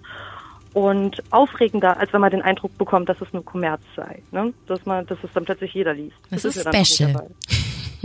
Und 0.72 1.22
aufregender, 1.30 1.98
als 1.98 2.12
wenn 2.12 2.20
man 2.20 2.32
den 2.32 2.42
Eindruck 2.42 2.76
bekommt, 2.76 3.08
dass 3.08 3.20
es 3.20 3.32
nur 3.32 3.44
Kommerz 3.44 3.82
sei. 3.94 4.22
Ne? 4.32 4.52
Dass 4.66 4.84
man, 4.84 5.06
dass 5.06 5.18
es 5.22 5.30
dann 5.32 5.44
plötzlich 5.44 5.72
jeder 5.72 5.94
liest. 5.94 6.16
Das 6.30 6.44
ist 6.44 6.56
ja 6.56 6.64
dann 6.64 6.74
auch 6.74 6.78
nicht 6.78 6.94
special. 6.94 7.30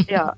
Ja, 0.08 0.36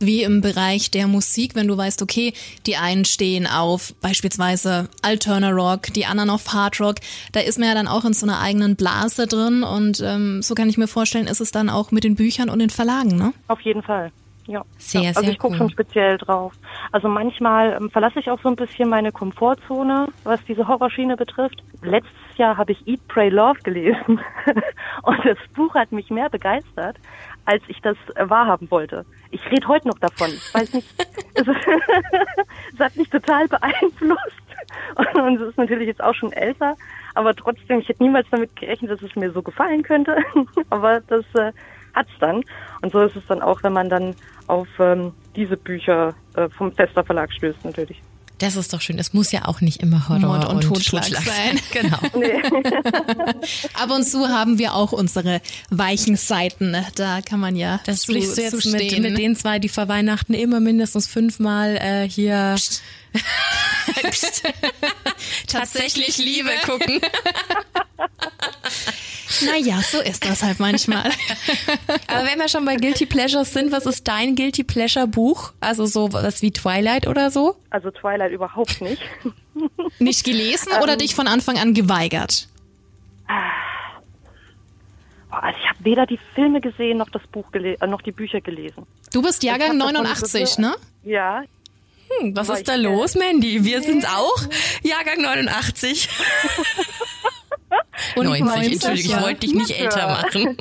Wie 0.00 0.22
im 0.22 0.40
Bereich 0.40 0.90
der 0.90 1.06
Musik, 1.06 1.54
wenn 1.54 1.68
du 1.68 1.76
weißt, 1.76 2.02
okay, 2.02 2.32
die 2.66 2.76
einen 2.76 3.04
stehen 3.04 3.46
auf 3.46 3.94
beispielsweise 4.00 4.88
Alterna 5.02 5.50
Rock, 5.50 5.92
die 5.94 6.06
anderen 6.06 6.30
auf 6.30 6.52
Hard 6.52 6.80
Rock, 6.80 6.96
da 7.32 7.40
ist 7.40 7.58
man 7.58 7.68
ja 7.68 7.74
dann 7.74 7.88
auch 7.88 8.04
in 8.04 8.12
so 8.12 8.26
einer 8.26 8.40
eigenen 8.40 8.76
Blase 8.76 9.26
drin 9.26 9.62
und 9.62 10.02
ähm, 10.04 10.42
so 10.42 10.54
kann 10.54 10.68
ich 10.68 10.78
mir 10.78 10.88
vorstellen, 10.88 11.26
ist 11.26 11.40
es 11.40 11.50
dann 11.50 11.70
auch 11.70 11.90
mit 11.90 12.04
den 12.04 12.14
Büchern 12.14 12.50
und 12.50 12.58
den 12.58 12.70
Verlagen, 12.70 13.16
ne? 13.16 13.32
Auf 13.48 13.60
jeden 13.60 13.82
Fall. 13.82 14.12
Ja. 14.46 14.62
Sehr, 14.78 15.02
ja. 15.02 15.08
Also 15.08 15.22
sehr 15.22 15.30
ich 15.30 15.38
gucke 15.38 15.54
cool. 15.54 15.58
schon 15.58 15.70
speziell 15.70 16.18
drauf. 16.18 16.52
Also 16.92 17.08
manchmal 17.08 17.72
ähm, 17.72 17.90
verlasse 17.90 18.20
ich 18.20 18.30
auch 18.30 18.40
so 18.42 18.48
ein 18.48 18.56
bisschen 18.56 18.88
meine 18.88 19.10
Komfortzone, 19.10 20.08
was 20.24 20.44
diese 20.44 20.68
Horrorschiene 20.68 21.16
betrifft. 21.16 21.62
Letztes 21.82 22.12
Jahr 22.36 22.56
habe 22.56 22.72
ich 22.72 22.86
Eat, 22.86 23.00
Pray, 23.08 23.28
Love 23.28 23.60
gelesen 23.64 24.20
und 25.02 25.18
das 25.24 25.38
Buch 25.54 25.74
hat 25.74 25.90
mich 25.90 26.10
mehr 26.10 26.30
begeistert, 26.30 26.96
als 27.46 27.62
ich 27.68 27.80
das 27.80 27.96
äh, 28.14 28.28
wahrhaben 28.28 28.70
wollte. 28.70 29.06
Ich 29.30 29.44
rede 29.50 29.66
heute 29.68 29.88
noch 29.88 29.98
davon. 29.98 30.28
Ich 30.28 30.54
weiß 30.54 30.74
nicht, 30.74 30.88
es, 31.34 31.46
es 32.74 32.78
hat 32.78 32.96
mich 32.96 33.08
total 33.08 33.48
beeinflusst 33.48 34.42
und, 34.96 35.14
und 35.14 35.40
es 35.40 35.48
ist 35.50 35.58
natürlich 35.58 35.86
jetzt 35.86 36.02
auch 36.02 36.14
schon 36.14 36.32
älter, 36.32 36.76
aber 37.14 37.34
trotzdem, 37.34 37.80
ich 37.80 37.88
hätte 37.88 38.02
niemals 38.02 38.26
damit 38.30 38.54
gerechnet, 38.56 38.90
dass 38.90 39.02
es 39.02 39.14
mir 39.16 39.30
so 39.32 39.42
gefallen 39.42 39.82
könnte, 39.82 40.16
aber 40.70 41.00
das 41.00 41.24
äh, 41.34 41.52
hat's 41.94 42.10
dann. 42.20 42.42
Und 42.82 42.92
so 42.92 43.00
ist 43.02 43.16
es 43.16 43.26
dann 43.26 43.42
auch, 43.42 43.62
wenn 43.62 43.72
man 43.72 43.88
dann 43.88 44.14
auf 44.46 44.68
ähm, 44.78 45.12
diese 45.34 45.56
Bücher 45.56 46.14
äh, 46.34 46.48
vom 46.48 46.72
Fester 46.72 47.04
Verlag 47.04 47.32
stößt, 47.32 47.64
natürlich. 47.64 48.02
Das 48.38 48.56
ist 48.56 48.72
doch 48.72 48.80
schön. 48.82 48.98
Es 48.98 49.14
muss 49.14 49.32
ja 49.32 49.46
auch 49.46 49.60
nicht 49.62 49.82
immer 49.82 50.08
Horror 50.08 50.38
Mord 50.38 50.48
und 50.48 50.60
Totschlag 50.62 51.04
sein. 51.06 51.60
Genau. 51.72 51.96
Ab 53.74 53.90
und 53.90 54.04
zu 54.04 54.28
haben 54.28 54.58
wir 54.58 54.74
auch 54.74 54.92
unsere 54.92 55.40
weichen 55.70 56.16
Seiten. 56.16 56.76
Da 56.94 57.20
kann 57.22 57.40
man 57.40 57.56
ja 57.56 57.80
Das 57.84 58.04
sprichst 58.04 58.36
du 58.36 58.42
jetzt 58.42 58.66
mit, 58.66 58.98
mit 58.98 59.18
den 59.18 59.36
zwei, 59.36 59.58
die 59.58 59.68
vor 59.68 59.88
Weihnachten 59.88 60.34
immer 60.34 60.60
mindestens 60.60 61.06
fünfmal 61.06 61.76
äh, 61.76 62.08
hier 62.08 62.56
tatsächlich 65.46 66.18
Liebe 66.18 66.50
gucken. 66.64 67.00
Naja, 69.44 69.80
so 69.82 70.00
ist 70.00 70.24
das 70.24 70.42
halt 70.42 70.60
manchmal. 70.60 71.10
Aber 72.06 72.26
wenn 72.26 72.38
wir 72.38 72.48
schon 72.48 72.64
bei 72.64 72.76
Guilty 72.76 73.06
Pleasures 73.06 73.52
sind, 73.52 73.70
was 73.72 73.86
ist 73.86 74.06
dein 74.08 74.34
Guilty 74.34 74.64
Pleasure 74.64 75.06
Buch? 75.06 75.52
Also 75.60 75.86
so 75.86 76.12
was 76.12 76.42
wie 76.42 76.52
Twilight 76.52 77.06
oder 77.06 77.30
so? 77.30 77.56
Also 77.70 77.90
Twilight 77.90 78.32
überhaupt 78.32 78.80
nicht. 78.80 79.02
Nicht 79.98 80.24
gelesen 80.24 80.72
Ähm. 80.74 80.82
oder 80.82 80.96
dich 80.96 81.14
von 81.14 81.28
Anfang 81.28 81.58
an 81.58 81.74
geweigert? 81.74 82.48
Boah, 85.30 85.42
Also 85.42 85.58
ich 85.60 85.68
habe 85.68 85.84
weder 85.84 86.06
die 86.06 86.18
Filme 86.34 86.60
gesehen 86.60 86.98
noch 86.98 87.10
das 87.10 87.22
Buch 87.26 87.50
gele 87.52 87.76
äh, 87.80 87.86
noch 87.86 88.02
die 88.02 88.12
Bücher 88.12 88.40
gelesen. 88.40 88.86
Du 89.12 89.22
bist 89.22 89.42
Jahrgang 89.42 89.70
hab 89.72 89.78
davon 89.78 89.94
89, 90.04 90.56
gehört. 90.56 90.58
ne? 90.58 90.76
Ja, 91.10 91.42
Hm, 92.20 92.36
was 92.36 92.48
ist 92.48 92.68
da 92.68 92.76
ich, 92.76 92.82
los, 92.82 93.14
Mandy? 93.14 93.64
Wir 93.64 93.82
sind's 93.82 94.06
auch. 94.06 94.42
Jahrgang 94.82 95.20
89. 95.22 96.08
Und 98.14 98.26
90, 98.26 98.44
90, 98.44 98.72
Entschuldigung, 98.72 99.10
ich 99.10 99.16
ja. 99.16 99.22
wollte 99.22 99.40
dich 99.40 99.54
nicht 99.54 99.70
älter 99.70 100.08
machen. 100.08 100.56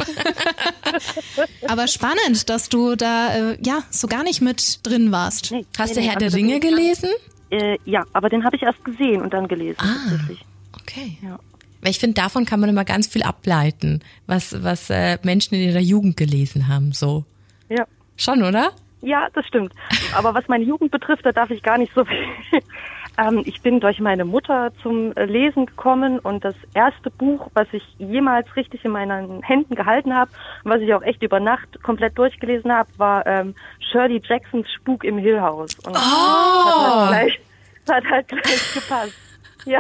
Aber 1.68 1.88
spannend, 1.88 2.50
dass 2.50 2.70
du 2.70 2.96
da 2.96 3.52
äh, 3.52 3.58
ja 3.64 3.84
so 3.90 4.08
gar 4.08 4.24
nicht 4.24 4.42
mit 4.42 4.80
drin 4.84 5.12
warst. 5.12 5.52
nee, 5.52 5.66
Hast 5.78 5.90
nee, 5.90 5.96
du 5.96 6.00
nee, 6.02 6.08
Herr 6.08 6.16
also 6.16 6.30
der 6.30 6.34
Ringe 6.34 6.60
gelesen? 6.60 7.10
Äh, 7.52 7.78
ja, 7.86 8.04
aber 8.14 8.30
den 8.30 8.44
habe 8.44 8.56
ich 8.56 8.64
erst 8.64 8.84
gesehen 8.84 9.22
und 9.22 9.34
dann 9.34 9.48
gelesen. 9.48 9.78
Ah. 9.80 10.10
tatsächlich. 10.10 10.42
Okay. 10.82 11.18
Ja. 11.22 11.40
Weil 11.82 11.92
ich 11.92 12.00
finde, 12.00 12.16
davon 12.16 12.46
kann 12.46 12.60
man 12.60 12.70
immer 12.70 12.86
ganz 12.86 13.08
viel 13.08 13.22
ableiten, 13.22 14.02
was, 14.26 14.64
was 14.64 14.90
äh, 14.90 15.20
Menschen 15.22 15.54
in 15.54 15.62
ihrer 15.62 15.80
Jugend 15.80 16.18
gelesen 16.18 16.68
haben. 16.68 16.94
So. 16.94 17.26
Ja. 17.70 17.86
Schon, 18.18 18.44
oder? 18.44 18.72
Ja, 19.02 19.28
das 19.34 19.46
stimmt. 19.46 19.74
Aber 20.16 20.34
was 20.34 20.48
meine 20.48 20.64
Jugend 20.64 20.92
betrifft, 20.92 21.26
da 21.26 21.32
darf 21.32 21.52
ich 21.52 21.62
gar 21.64 21.78
nicht 21.78 21.94
so 21.94 22.06
viel. 22.06 22.26
Ähm, 23.18 23.44
ich 23.46 23.62
bin 23.62 23.80
durch 23.80 24.02
meine 24.02 24.26
Mutter 24.26 24.74
zum 24.84 25.14
äh, 25.16 25.24
Lesen 25.24 25.68
gekommen 25.68 26.20
und 26.20 26.44
das 26.44 26.54
erste 26.74 27.10
Buch, 27.10 27.50
was 27.54 27.66
ich 27.72 27.82
jemals 27.98 28.54
richtig 28.58 28.84
in 28.84 28.92
meinen 28.92 29.42
Händen 29.42 29.74
gehalten 29.76 30.14
habe 30.14 30.32
und 30.66 30.72
was 30.72 30.82
ich 30.82 30.94
auch 30.94 31.02
echt 31.02 31.24
über 31.24 31.40
Nacht 31.40 31.82
komplett 31.82 32.18
durchgelesen 32.18 32.74
habe, 32.74 32.90
war 32.98 33.26
ähm, 33.26 33.56
Shirley 33.80 34.22
Jacksons 34.22 34.70
Spuk 34.70 35.06
im 35.06 35.18
Hill 35.18 35.40
House. 35.40 35.74
Und 35.86 35.96
Oh! 35.96 35.96
das 35.96 36.02
hat 36.02 37.08
halt 37.08 37.08
gleich, 37.08 37.40
das 37.86 37.96
hat 37.96 38.12
halt 38.12 38.28
gleich 38.28 38.74
gepasst. 38.74 39.14
Ja. 39.64 39.80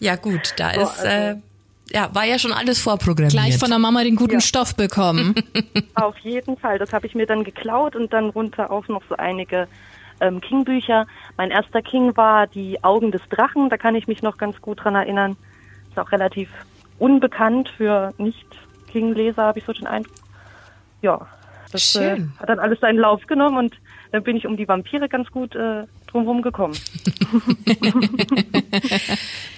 Ja 0.00 0.16
gut, 0.16 0.54
da 0.56 0.70
ist, 0.72 1.04
also- 1.04 1.06
äh, 1.06 1.36
ja, 1.92 2.08
war 2.14 2.24
ja 2.24 2.38
schon 2.38 2.52
alles 2.52 2.80
vorprogrammiert. 2.80 3.32
Gleich 3.32 3.58
von 3.58 3.70
der 3.70 3.78
Mama 3.78 4.02
den 4.04 4.16
guten 4.16 4.34
Ja. 4.34 4.40
Stoff 4.40 4.74
bekommen. 4.76 5.34
Auf 5.94 6.18
jeden 6.18 6.56
Fall. 6.56 6.78
Das 6.78 6.92
habe 6.92 7.06
ich 7.06 7.14
mir 7.14 7.26
dann 7.26 7.44
geklaut 7.44 7.96
und 7.96 8.12
dann 8.12 8.30
runter 8.30 8.70
auch 8.70 8.88
noch 8.88 9.02
so 9.08 9.16
einige 9.16 9.68
ähm, 10.20 10.40
King-Bücher. 10.40 11.06
Mein 11.36 11.50
erster 11.50 11.82
King 11.82 12.16
war 12.16 12.46
Die 12.46 12.82
Augen 12.84 13.10
des 13.12 13.22
Drachen. 13.30 13.70
Da 13.70 13.76
kann 13.76 13.94
ich 13.94 14.06
mich 14.08 14.22
noch 14.22 14.36
ganz 14.36 14.60
gut 14.60 14.84
dran 14.84 14.94
erinnern. 14.94 15.36
Ist 15.90 15.98
auch 15.98 16.12
relativ 16.12 16.50
unbekannt 16.98 17.68
für 17.76 18.12
Nicht-King-Leser, 18.18 19.42
habe 19.44 19.58
ich 19.58 19.64
so 19.64 19.72
den 19.72 19.86
Eindruck. 19.86 20.14
Ja, 21.02 21.26
das 21.70 21.94
äh, 21.94 22.16
Schön. 22.16 22.32
hat 22.38 22.48
dann 22.48 22.58
alles 22.58 22.80
seinen 22.80 22.98
Lauf 22.98 23.26
genommen 23.26 23.56
und 23.58 23.74
dann 24.10 24.22
bin 24.22 24.36
ich 24.36 24.46
um 24.46 24.56
die 24.56 24.66
Vampire 24.66 25.08
ganz 25.08 25.30
gut 25.30 25.54
äh, 25.54 25.84
drumherum 26.08 26.42
gekommen. 26.42 26.76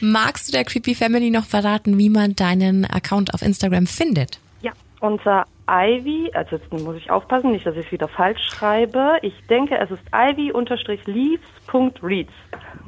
Magst 0.00 0.48
du 0.48 0.52
der 0.52 0.64
Creepy 0.64 0.94
Family 0.94 1.30
noch 1.30 1.46
verraten, 1.46 1.98
wie 1.98 2.10
man 2.10 2.36
deinen 2.36 2.84
Account 2.84 3.34
auf 3.34 3.42
Instagram 3.42 3.86
findet? 3.86 4.38
Ja, 4.62 4.72
unser 5.00 5.46
Ivy, 5.70 6.30
also 6.34 6.56
jetzt 6.56 6.70
muss 6.72 6.96
ich 6.96 7.10
aufpassen, 7.10 7.52
nicht, 7.52 7.64
dass 7.64 7.76
ich 7.76 7.86
es 7.86 7.92
wieder 7.92 8.08
falsch 8.08 8.42
schreibe. 8.42 9.18
Ich 9.22 9.34
denke, 9.48 9.78
es 9.78 9.88
ist 9.90 10.02
ivy-leaves.reads. 10.12 12.32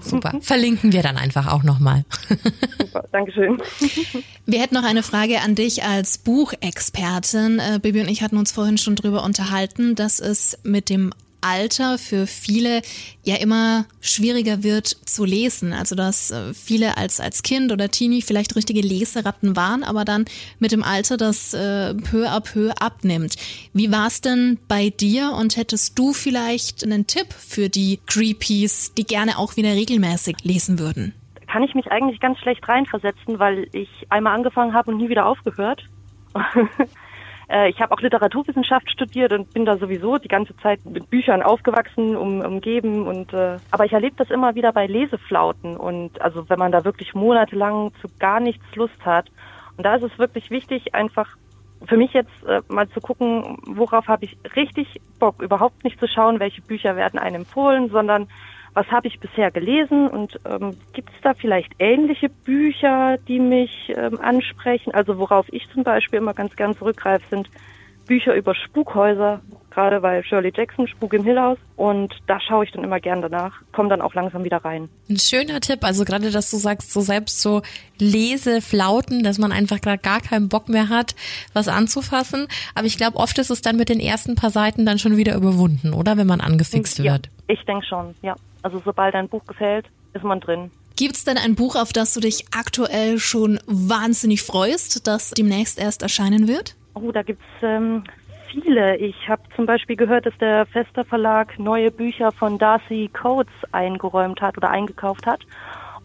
Super. 0.01 0.33
Verlinken 0.41 0.93
wir 0.93 1.03
dann 1.03 1.17
einfach 1.17 1.53
auch 1.53 1.63
nochmal. 1.63 2.05
Super, 2.79 3.05
Dankeschön. 3.13 3.63
Wir 4.47 4.61
hätten 4.61 4.75
noch 4.75 4.83
eine 4.83 5.05
Frage 5.05 5.43
an 5.43 5.55
dich 5.55 5.85
als 5.85 6.19
Buchexpertin. 6.19 7.61
Äh, 7.61 7.79
Bibi 7.81 8.01
und 8.01 8.09
ich 8.09 8.25
hatten 8.25 8.37
uns 8.37 8.51
vorhin 8.51 8.79
schon 8.79 8.97
drüber 8.97 9.23
unterhalten, 9.23 9.95
dass 9.95 10.19
es 10.19 10.59
mit 10.65 10.91
dem 10.91 11.15
Alter 11.43 11.99
für 11.99 12.27
viele 12.27 12.83
ja 13.23 13.37
immer 13.37 13.85
schwieriger 14.01 14.63
wird 14.63 14.87
zu 14.87 15.25
lesen. 15.25 15.73
Also 15.73 15.95
dass 15.95 16.31
äh, 16.31 16.55
viele 16.55 16.97
als, 16.97 17.21
als 17.21 17.43
Kind 17.43 17.73
oder 17.73 17.91
Teenie 17.91 18.23
vielleicht 18.23 18.57
richtige 18.57 18.81
Leseratten 18.81 19.57
waren, 19.57 19.85
aber 19.85 20.05
dann 20.05 20.25
mit 20.59 20.73
dem 20.73 20.83
Alter 20.83 21.17
das 21.17 21.55
äh, 21.55 21.95
peu 21.95 22.29
à 22.29 22.41
peu 22.41 22.73
abnimmt. 22.81 23.37
Wie 23.73 23.93
war 23.93 24.07
es 24.07 24.21
denn 24.21 24.59
bei 24.69 24.91
dir 24.91 25.33
und 25.33 25.57
hättest 25.57 25.99
du 25.99 26.13
vielleicht 26.13 26.85
einen 26.85 27.07
Tipp 27.07 27.33
für 27.33 27.69
die 27.69 28.01
Creepies, 28.07 28.95
die 28.95 29.05
gerne 29.05 29.39
auch 29.39 29.57
wieder 29.57 29.73
regelmäßig 29.73 30.37
lesen 30.45 30.79
würden? 30.79 31.15
kann 31.53 31.63
ich 31.63 31.75
mich 31.75 31.93
eigentlich 31.93 32.19
ganz 32.19 32.39
schlecht 32.39 32.67
reinversetzen, 32.67 33.39
weil 33.39 33.69
ich 33.73 33.91
einmal 34.09 34.35
angefangen 34.35 34.73
habe 34.73 34.91
und 34.91 34.97
nie 34.97 35.11
wieder 35.11 35.27
aufgehört. 35.27 35.85
Äh, 37.53 37.69
ich 37.69 37.81
habe 37.81 37.93
auch 37.93 38.01
Literaturwissenschaft 38.01 38.91
studiert 38.91 39.33
und 39.33 39.53
bin 39.53 39.65
da 39.65 39.77
sowieso 39.77 40.17
die 40.17 40.29
ganze 40.29 40.57
Zeit 40.57 40.85
mit 40.87 41.11
Büchern 41.11 41.43
aufgewachsen, 41.43 42.17
um, 42.17 42.41
umgeben. 42.41 43.07
Und 43.07 43.33
äh, 43.35 43.59
aber 43.71 43.85
ich 43.85 43.93
erlebe 43.93 44.17
das 44.17 44.31
immer 44.31 44.55
wieder 44.55 44.73
bei 44.73 44.87
Leseflauten. 44.87 45.77
Und 45.77 46.21
also 46.23 46.49
wenn 46.49 46.59
man 46.59 46.73
da 46.73 46.85
wirklich 46.85 47.15
monatelang 47.15 47.93
zu 48.01 48.09
gar 48.19 48.41
nichts 48.41 48.65
Lust 48.75 49.05
hat. 49.05 49.31
Und 49.77 49.85
da 49.85 49.97
ist 49.97 50.03
es 50.03 50.19
wirklich 50.19 50.51
wichtig 50.51 50.95
einfach 50.95 51.37
für 51.87 51.97
mich 51.97 52.13
jetzt 52.13 52.31
äh, 52.47 52.63
mal 52.69 52.89
zu 52.89 53.01
gucken, 53.01 53.59
worauf 53.67 54.07
habe 54.07 54.25
ich 54.25 54.37
richtig 54.57 55.01
Bock, 55.19 55.43
überhaupt 55.43 55.85
nicht 55.85 55.99
zu 55.99 56.07
schauen, 56.07 56.39
welche 56.41 56.63
Bücher 56.63 56.97
werden 56.97 57.19
einem 57.19 57.43
empfohlen, 57.43 57.91
sondern 57.91 58.29
was 58.75 58.87
habe 58.91 59.09
ich 59.09 59.21
bisher 59.21 59.51
gelesen 59.51 60.09
und 60.09 60.39
ähm, 60.45 60.77
gibt 60.93 61.11
es 61.11 61.21
da 61.23 61.35
vielleicht 61.35 61.73
ähnliche 61.79 62.29
Bücher, 62.29 63.19
die 63.29 63.39
mich 63.39 63.93
ähm, 63.95 64.19
ansprechen? 64.21 64.93
Also 64.95 65.19
worauf 65.19 65.47
ich 65.53 65.69
zum 65.73 65.85
Beispiel 65.85 66.19
immer 66.19 66.35
ganz 66.35 66.57
gern 66.57 66.77
zurückgreife, 66.77 67.25
sind 67.31 67.51
Bücher 68.07 68.35
über 68.35 68.55
Spukhäuser, 68.55 69.41
gerade 69.71 70.03
weil 70.03 70.25
Shirley 70.25 70.53
Jackson 70.55 70.89
Spuk 70.89 71.13
im 71.15 71.25
Hill 71.25 71.39
House 71.39 71.59
und 71.77 72.15
da 72.27 72.41
schaue 72.41 72.65
ich 72.65 72.73
dann 72.73 72.83
immer 72.83 73.01
gern 73.01 73.23
danach, 73.23 73.61
komme 73.73 73.89
dann 73.89 74.01
auch 74.01 74.15
langsam 74.15 74.45
wieder 74.45 74.59
rein. 74.59 74.89
Ein 75.09 75.19
schöner 75.19 75.61
Tipp, 75.61 75.85
also 75.85 76.05
gerade, 76.05 76.31
dass 76.31 76.51
du 76.51 76.57
sagst, 76.57 76.93
so 76.93 77.01
selbst 77.01 77.41
so 77.41 77.63
Leseflauten, 77.99 79.23
dass 79.23 79.39
man 79.39 79.53
einfach 79.53 79.81
gerade 79.81 79.99
gar 79.99 80.21
keinen 80.21 80.49
Bock 80.49 80.69
mehr 80.69 80.89
hat, 80.89 81.15
was 81.53 81.69
anzufassen. 81.69 82.49
Aber 82.75 82.87
ich 82.87 82.97
glaube, 82.97 83.17
oft 83.19 83.39
ist 83.39 83.51
es 83.51 83.63
dann 83.63 83.77
mit 83.77 83.89
den 83.89 84.01
ersten 84.01 84.35
paar 84.35 84.51
Seiten 84.51 84.85
dann 84.85 84.99
schon 84.99 85.17
wieder 85.17 85.35
überwunden, 85.37 85.95
oder? 85.95 86.17
Wenn 86.17 86.27
man 86.27 86.41
angefixt 86.41 86.99
ja, 86.99 87.13
wird. 87.13 87.31
ich 87.49 87.63
denke 87.65 87.87
schon, 87.87 88.15
ja. 88.23 88.35
Also 88.63 88.81
sobald 88.85 89.15
ein 89.15 89.29
Buch 89.29 89.45
gefällt, 89.47 89.87
ist 90.15 90.25
man 90.25 90.41
drin. 90.41 90.71
Gibt's 90.97 91.25
denn 91.25 91.39
ein 91.39 91.55
Buch, 91.55 91.75
auf 91.75 91.93
das 91.93 92.15
du 92.15 92.21
dich 92.21 92.45
aktuell 92.57 93.19
schon 93.19 93.59
wahnsinnig 93.67 94.43
freust, 94.43 95.07
das 95.07 95.31
demnächst 95.31 95.81
erst 95.81 96.03
erscheinen 96.03 96.49
wird? 96.49 96.77
Oh, 96.95 97.11
da 97.11 97.23
gibt's 97.23 97.45
ähm, 97.63 98.05
viele. 98.53 98.97
Ich 98.97 99.29
habe 99.29 99.43
zum 99.57 99.67
Beispiel 99.67 99.97
gehört, 99.97 100.27
dass 100.27 100.37
der 100.39 100.67
Fester 100.67 101.05
Verlag 101.05 101.59
neue 101.59 101.91
Bücher 101.91 102.31
von 102.33 102.59
Darcy 102.59 103.11
Coates 103.13 103.53
eingeräumt 103.73 104.41
hat 104.41 104.57
oder 104.57 104.71
eingekauft 104.71 105.27
hat 105.27 105.41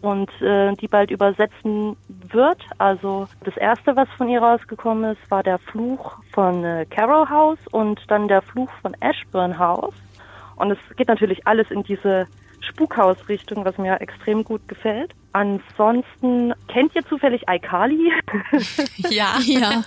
und 0.02 0.30
äh, 0.42 0.74
die 0.76 0.88
bald 0.88 1.12
übersetzen 1.12 1.98
wird. 2.32 2.62
Also 2.78 3.28
das 3.44 3.58
erste, 3.58 3.96
was 3.96 4.08
von 4.18 4.30
ihr 4.30 4.42
rausgekommen 4.42 5.12
ist, 5.12 5.32
war 5.32 5.44
der 5.44 5.60
Fluch 5.60 6.18
von 6.32 6.64
äh, 6.64 6.86
Carroll 6.90 7.30
House 7.30 7.60
und 7.72 8.00
dann 8.08 8.28
der 8.28 8.42
Fluch 8.42 8.70
von 8.82 8.96
Ashburn 9.02 9.58
House. 9.58 9.96
Und 10.56 10.72
es 10.72 10.78
geht 10.96 11.08
natürlich 11.08 11.46
alles 11.46 11.70
in 11.72 11.84
diese 11.84 12.28
Spukhaus-Richtung, 12.62 13.64
was 13.66 13.78
mir 13.78 14.00
extrem 14.02 14.44
gut 14.44 14.68
gefällt. 14.68 15.12
Ansonsten 15.34 16.54
kennt 16.68 16.96
ihr 16.96 17.06
zufällig 17.06 17.44
iCarly? 17.50 18.12
Ja. 19.10 19.38
Ja. 19.46 19.84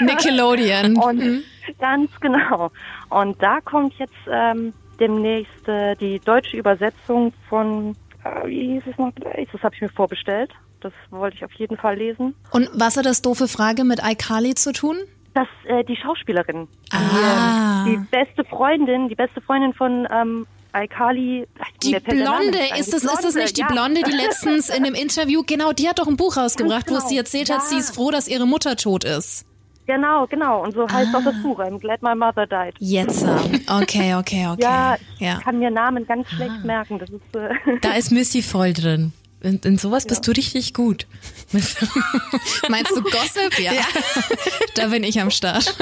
Nickelodeon. 0.00 0.96
Und 0.96 1.44
ganz 1.78 2.10
genau. 2.20 2.70
Und 3.08 3.40
da 3.42 3.60
kommt 3.60 3.94
jetzt 3.98 4.12
ähm, 4.30 4.72
demnächst 4.98 5.68
äh, 5.68 5.94
die 5.96 6.18
deutsche 6.20 6.56
Übersetzung 6.56 7.32
von, 7.48 7.94
äh, 8.24 8.46
wie 8.48 8.72
hieß 8.74 8.82
es 8.90 8.98
noch 8.98 9.14
gleich? 9.14 9.48
Das 9.52 9.62
habe 9.62 9.74
ich 9.74 9.80
mir 9.80 9.88
vorbestellt. 9.88 10.50
Das 10.80 10.92
wollte 11.10 11.36
ich 11.36 11.44
auf 11.44 11.52
jeden 11.52 11.76
Fall 11.76 11.96
lesen. 11.96 12.34
Und 12.52 12.68
was 12.74 12.96
hat 12.96 13.04
das 13.06 13.22
doofe 13.22 13.48
Frage 13.48 13.84
mit 13.84 14.00
iCarly 14.02 14.54
zu 14.54 14.72
tun? 14.72 14.96
Das, 15.34 15.46
äh, 15.66 15.84
die 15.84 15.94
Schauspielerin, 15.96 16.66
Ah. 16.92 17.84
die 17.84 17.96
beste 18.10 18.44
Freundin, 18.44 19.08
die 19.08 19.14
beste 19.14 19.40
Freundin 19.40 19.72
von 19.74 20.08
ähm, 20.10 20.46
iCarly. 20.74 21.46
Die 21.82 21.98
Blonde, 22.00 22.58
ist 22.78 22.92
das, 22.92 23.04
ist 23.04 23.24
das 23.24 23.34
nicht 23.34 23.56
die 23.56 23.62
ja. 23.62 23.68
Blonde, 23.68 24.02
die 24.02 24.10
letztens 24.16 24.68
in 24.68 24.84
dem 24.84 24.94
Interview, 24.94 25.42
genau, 25.46 25.72
die 25.72 25.88
hat 25.88 25.98
doch 25.98 26.06
ein 26.08 26.16
Buch 26.16 26.36
rausgebracht, 26.36 26.90
wo 26.90 26.94
genau. 26.96 27.08
sie 27.08 27.16
erzählt 27.16 27.50
hat, 27.50 27.60
Ja. 27.62 27.66
sie 27.66 27.76
ist 27.76 27.94
froh, 27.94 28.10
dass 28.10 28.28
ihre 28.28 28.46
Mutter 28.46 28.76
tot 28.76 29.04
ist. 29.04 29.44
Genau, 29.86 30.26
genau. 30.28 30.62
Und 30.62 30.72
so 30.74 30.88
heißt 30.88 31.12
auch 31.16 31.24
das 31.24 31.34
Ah. 31.34 31.42
Buch. 31.42 31.58
I'm 31.58 31.80
glad 31.80 32.00
my 32.00 32.14
mother 32.14 32.46
died. 32.46 32.74
Jetzt. 32.78 33.24
Okay, 33.66 34.14
okay, 34.14 34.46
okay. 34.46 34.56
Ja, 34.62 34.96
ich 35.14 35.20
ja. 35.20 35.40
kann 35.40 35.58
mir 35.58 35.70
Namen 35.70 36.06
ganz 36.06 36.28
schlecht 36.28 36.64
merken. 36.64 36.98
Das 37.00 37.10
ist 37.10 37.34
äh, 37.34 37.78
Da 37.80 37.94
ist 37.94 38.12
Missy 38.12 38.40
voll 38.42 38.72
drin. 38.72 39.12
In, 39.42 39.58
in 39.64 39.78
sowas 39.78 40.06
bist 40.06 40.26
du 40.28 40.32
richtig 40.32 40.74
gut. 40.74 41.06
Meinst 42.68 42.92
du 42.94 43.02
Gossip? 43.02 43.58
Ja. 43.58 43.72
da 44.76 44.88
bin 44.88 45.02
ich 45.02 45.20
am 45.20 45.30
Start. 45.30 45.74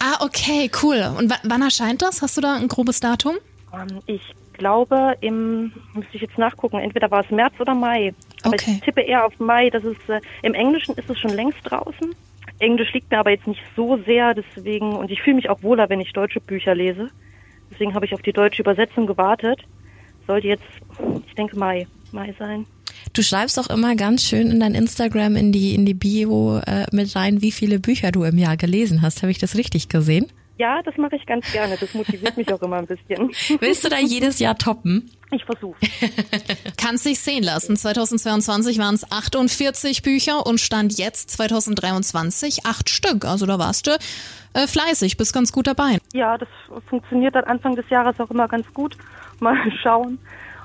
Ah, 0.00 0.24
okay, 0.24 0.70
cool. 0.82 1.02
Und 1.18 1.30
wa- 1.30 1.38
wann 1.44 1.62
erscheint 1.62 2.02
das? 2.02 2.22
Hast 2.22 2.36
du 2.36 2.40
da 2.40 2.54
ein 2.54 2.68
grobes 2.68 3.00
Datum? 3.00 3.36
Ähm, 3.72 4.00
Ich 4.06 4.22
glaube, 4.54 5.16
im, 5.20 5.72
müsste 5.94 6.16
ich 6.16 6.22
jetzt 6.22 6.36
nachgucken, 6.38 6.78
entweder 6.78 7.10
war 7.10 7.24
es 7.24 7.30
März 7.30 7.54
oder 7.60 7.74
Mai. 7.74 8.12
Aber 8.42 8.54
Okay. 8.54 8.72
ich 8.76 8.80
tippe 8.80 9.02
eher 9.02 9.24
auf 9.24 9.38
Mai. 9.38 9.70
Das 9.70 9.84
ist, 9.84 10.08
äh, 10.08 10.20
Im 10.42 10.54
Englischen 10.54 10.94
ist 10.96 11.08
es 11.08 11.18
schon 11.18 11.30
längst 11.32 11.58
draußen. 11.62 12.14
Englisch 12.58 12.92
liegt 12.92 13.10
mir 13.10 13.18
aber 13.20 13.30
jetzt 13.30 13.46
nicht 13.46 13.60
so 13.76 13.98
sehr, 14.04 14.34
deswegen, 14.34 14.96
und 14.96 15.10
ich 15.12 15.22
fühle 15.22 15.36
mich 15.36 15.48
auch 15.48 15.62
wohler, 15.62 15.88
wenn 15.90 16.00
ich 16.00 16.12
deutsche 16.12 16.40
Bücher 16.40 16.74
lese. 16.74 17.08
Deswegen 17.70 17.94
habe 17.94 18.04
ich 18.06 18.14
auf 18.14 18.22
die 18.22 18.32
deutsche 18.32 18.62
Übersetzung 18.62 19.06
gewartet. 19.06 19.60
Sollte 20.26 20.48
jetzt, 20.48 20.64
ich 21.26 21.34
denke, 21.34 21.56
Mai, 21.56 21.86
Mai 22.10 22.34
sein. 22.38 22.66
Du 23.12 23.22
schreibst 23.22 23.58
auch 23.58 23.68
immer 23.68 23.96
ganz 23.96 24.22
schön 24.22 24.50
in 24.50 24.60
dein 24.60 24.74
Instagram 24.74 25.36
in 25.36 25.52
die 25.52 25.74
in 25.74 25.86
die 25.86 25.94
Bio 25.94 26.58
äh, 26.58 26.86
mit 26.92 27.14
rein, 27.16 27.42
wie 27.42 27.52
viele 27.52 27.78
Bücher 27.78 28.12
du 28.12 28.24
im 28.24 28.38
Jahr 28.38 28.56
gelesen 28.56 29.02
hast. 29.02 29.22
Habe 29.22 29.30
ich 29.30 29.38
das 29.38 29.56
richtig 29.56 29.88
gesehen? 29.88 30.26
Ja, 30.58 30.82
das 30.82 30.96
mache 30.96 31.14
ich 31.14 31.24
ganz 31.24 31.50
gerne. 31.52 31.76
Das 31.78 31.94
motiviert 31.94 32.36
mich 32.36 32.52
auch 32.52 32.60
immer 32.62 32.76
ein 32.76 32.86
bisschen. 32.86 33.30
Willst 33.60 33.84
du 33.84 33.88
da 33.88 33.98
jedes 33.98 34.40
Jahr 34.40 34.58
toppen? 34.58 35.08
Ich 35.30 35.44
versuche. 35.44 35.78
Kann 36.76 36.96
sich 36.98 37.20
sehen 37.20 37.44
lassen. 37.44 37.76
2022 37.76 38.78
waren 38.78 38.96
es 38.96 39.10
48 39.10 40.02
Bücher 40.02 40.44
und 40.44 40.58
stand 40.58 40.98
jetzt 40.98 41.30
2023 41.30 42.66
acht 42.66 42.90
Stück. 42.90 43.24
Also 43.24 43.46
da 43.46 43.60
warst 43.60 43.86
du 43.86 43.92
äh, 44.54 44.66
fleißig, 44.66 45.16
bist 45.16 45.32
ganz 45.32 45.52
gut 45.52 45.68
dabei. 45.68 45.98
Ja, 46.12 46.36
das 46.36 46.48
funktioniert 46.88 47.36
dann 47.36 47.44
Anfang 47.44 47.76
des 47.76 47.88
Jahres 47.88 48.18
auch 48.18 48.30
immer 48.30 48.48
ganz 48.48 48.66
gut. 48.74 48.96
Mal 49.38 49.56
schauen, 49.82 50.18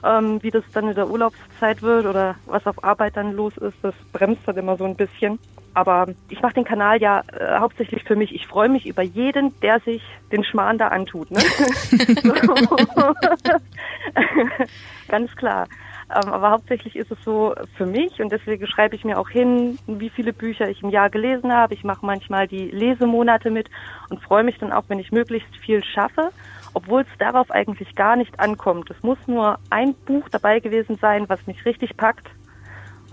ähm, 0.03 0.41
wie 0.41 0.51
das 0.51 0.63
dann 0.73 0.89
in 0.89 0.95
der 0.95 1.09
Urlaubszeit 1.09 1.81
wird 1.81 2.05
oder 2.05 2.35
was 2.45 2.65
auf 2.67 2.83
Arbeit 2.83 3.17
dann 3.17 3.33
los 3.33 3.57
ist. 3.57 3.77
Das 3.81 3.95
bremst 4.11 4.41
dann 4.45 4.57
immer 4.57 4.77
so 4.77 4.85
ein 4.85 4.95
bisschen. 4.95 5.39
Aber 5.75 6.07
ich 6.29 6.39
mache 6.41 6.53
den 6.53 6.65
Kanal 6.65 7.01
ja 7.01 7.23
äh, 7.31 7.59
hauptsächlich 7.59 8.03
für 8.03 8.15
mich. 8.15 8.35
Ich 8.35 8.45
freue 8.45 8.69
mich 8.69 8.85
über 8.85 9.01
jeden, 9.01 9.59
der 9.61 9.79
sich 9.79 10.03
den 10.31 10.43
Schmarrn 10.43 10.77
da 10.77 10.89
antut. 10.89 11.31
Ne? 11.31 11.39
Ganz 15.07 15.35
klar. 15.35 15.67
Ähm, 16.13 16.31
aber 16.31 16.51
hauptsächlich 16.51 16.95
ist 16.95 17.11
es 17.11 17.17
so 17.23 17.55
für 17.75 17.85
mich 17.85 18.21
und 18.21 18.31
deswegen 18.31 18.67
schreibe 18.67 18.95
ich 18.95 19.03
mir 19.03 19.17
auch 19.17 19.29
hin, 19.29 19.79
wie 19.87 20.09
viele 20.09 20.33
Bücher 20.33 20.69
ich 20.69 20.83
im 20.83 20.89
Jahr 20.89 21.09
gelesen 21.09 21.51
habe. 21.51 21.73
Ich 21.73 21.83
mache 21.83 22.05
manchmal 22.05 22.47
die 22.47 22.69
Lesemonate 22.69 23.49
mit 23.49 23.69
und 24.09 24.21
freue 24.21 24.43
mich 24.43 24.59
dann 24.59 24.71
auch, 24.71 24.83
wenn 24.89 24.99
ich 24.99 25.11
möglichst 25.11 25.55
viel 25.57 25.83
schaffe, 25.83 26.31
obwohl 26.73 27.01
es 27.01 27.17
darauf 27.19 27.51
eigentlich 27.51 27.95
gar 27.95 28.15
nicht 28.15 28.39
ankommt. 28.39 28.89
Es 28.89 29.01
muss 29.03 29.17
nur 29.27 29.59
ein 29.69 29.93
Buch 29.93 30.29
dabei 30.29 30.59
gewesen 30.59 30.97
sein, 30.99 31.25
was 31.27 31.45
mich 31.47 31.65
richtig 31.65 31.97
packt 31.97 32.27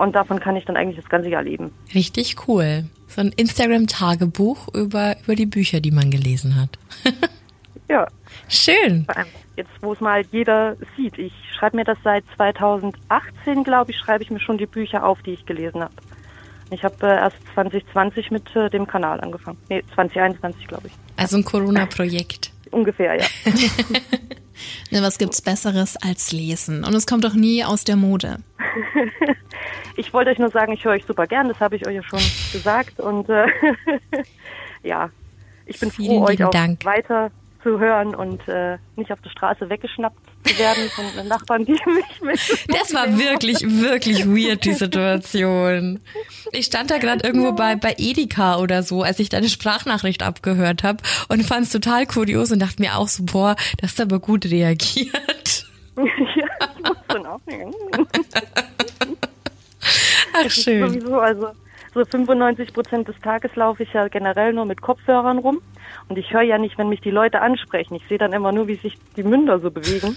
und 0.01 0.15
davon 0.15 0.41
kann 0.41 0.57
ich 0.57 0.65
dann 0.65 0.77
eigentlich 0.77 0.97
das 0.97 1.11
ganze 1.11 1.29
Jahr 1.29 1.43
leben. 1.43 1.73
Richtig 1.95 2.49
cool. 2.49 2.85
So 3.07 3.21
ein 3.21 3.33
Instagram-Tagebuch 3.37 4.69
über, 4.75 5.17
über 5.23 5.35
die 5.35 5.47
Bücher, 5.47 5.81
die 5.81 5.91
man 5.91 6.11
gelesen 6.11 6.57
hat. 6.57 6.79
ja. 7.89 8.07
Schön. 8.49 9.07
Jetzt, 9.57 9.71
wo 9.83 9.93
es 9.93 10.01
mal 10.01 10.23
jeder 10.33 10.77
sieht. 10.97 11.19
Ich 11.19 11.35
schreibe 11.55 11.77
mir 11.77 11.85
das 11.85 11.99
seit 12.03 12.25
2018, 12.37 13.63
glaube 13.63 13.91
ich, 13.91 13.99
schreibe 13.99 14.23
ich 14.25 14.31
mir 14.31 14.41
schon 14.41 14.57
die 14.57 14.67
Bücher 14.67 15.05
auf, 15.05 15.21
die 15.23 15.33
ich 15.33 15.45
gelesen 15.45 15.83
habe. 15.83 15.93
Ich 16.71 16.85
habe 16.85 16.95
äh, 17.03 17.17
erst 17.17 17.37
2020 17.55 18.31
mit 18.31 18.57
äh, 18.57 18.71
dem 18.71 18.87
Kanal 18.87 19.21
angefangen. 19.21 19.59
Nee, 19.69 19.83
2021, 19.95 20.67
glaube 20.67 20.87
ich. 20.87 20.95
Also 21.17 21.37
ein 21.37 21.45
Corona-Projekt. 21.45 22.53
Ungefähr, 22.71 23.17
ja. 23.17 23.27
ne, 24.91 25.03
was 25.03 25.19
gibt's 25.19 25.43
Besseres 25.43 25.97
als 25.97 26.33
lesen? 26.33 26.85
Und 26.85 26.95
es 26.95 27.07
kommt 27.07 27.25
doch 27.25 27.35
nie 27.35 27.65
aus 27.65 27.85
der 27.85 27.97
Mode. 27.97 28.39
ich 29.97 30.13
wollte 30.13 30.31
euch 30.31 30.39
nur 30.39 30.51
sagen, 30.51 30.73
ich 30.73 30.85
höre 30.85 30.93
euch 30.93 31.05
super 31.05 31.27
gern, 31.27 31.49
das 31.49 31.59
habe 31.61 31.77
ich 31.77 31.87
euch 31.87 31.97
ja 31.97 32.03
schon 32.03 32.21
gesagt. 32.53 33.01
Und 33.01 33.29
äh, 33.29 33.47
ja, 34.83 35.11
ich 35.67 35.81
bin 35.81 35.91
Vielen 35.91 36.19
froh, 36.19 36.27
euch 36.27 36.45
auch 36.45 36.51
Dank. 36.51 36.85
weiter 36.85 37.31
zu 37.63 37.79
hören 37.79 38.15
und 38.15 38.47
äh, 38.49 38.79
nicht 38.97 39.13
auf 39.13 39.21
der 39.21 39.31
Straße 39.31 39.69
weggeschnappt 39.69 40.17
zu 40.45 40.59
werden 40.59 40.89
von 40.91 41.05
den 41.17 41.29
Nachbarn, 41.29 41.65
die 41.65 41.73
mich 41.73 42.21
mit. 42.23 42.41
Das 42.69 42.95
war 42.95 43.19
wirklich, 43.19 43.61
wirklich 43.63 44.27
weird, 44.27 44.65
die 44.65 44.73
Situation. 44.73 46.01
Ich 46.53 46.67
stand 46.67 46.91
da 46.91 46.99
gerade 46.99 47.25
irgendwo 47.27 47.53
bei, 47.53 47.77
bei 47.77 47.95
Edeka 47.99 48.59
oder 48.59 48.83
so, 48.83 49.03
als 49.03 49.19
ich 49.19 49.29
deine 49.29 49.49
Sprachnachricht 49.49 50.23
abgehört 50.23 50.83
habe 50.83 51.03
und 51.29 51.43
fand 51.45 51.67
es 51.67 51.73
total 51.73 52.07
kurios 52.07 52.51
und 52.53 52.61
dachte 52.61 52.81
mir 52.81 52.97
auch 52.97 53.09
so, 53.09 53.25
boah, 53.25 53.57
das 53.81 53.93
ist 53.93 54.01
aber 54.01 54.19
gut 54.19 54.47
reagiert. 54.47 55.67
ja, 55.97 56.47
ich 56.77 56.89
muss 56.89 56.97
dann 57.09 57.27
auch 57.27 57.41
Ach, 60.33 60.51
schön. 60.51 60.89
Sowieso, 60.89 61.19
also 61.19 61.49
so 61.95 62.05
95 62.05 62.73
Prozent 62.73 63.09
des 63.09 63.19
Tages 63.21 63.55
laufe 63.57 63.83
ich 63.83 63.93
ja 63.93 64.09
generell 64.09 64.53
nur 64.53 64.65
mit 64.65 64.81
Kopfhörern 64.81 65.39
rum. 65.39 65.61
Und 66.11 66.19
ich 66.19 66.33
höre 66.33 66.43
ja 66.43 66.59
nicht, 66.59 66.77
wenn 66.77 66.89
mich 66.89 67.01
die 67.01 67.13
Leute 67.13 67.41
ansprechen. 67.41 67.95
Ich 67.95 68.03
sehe 68.09 68.19
dann 68.19 68.33
immer 68.33 68.51
nur, 68.51 68.67
wie 68.67 68.75
sich 68.75 68.99
die 69.17 69.23
Münder 69.23 69.61
so 69.61 69.71
bewegen. 69.71 70.17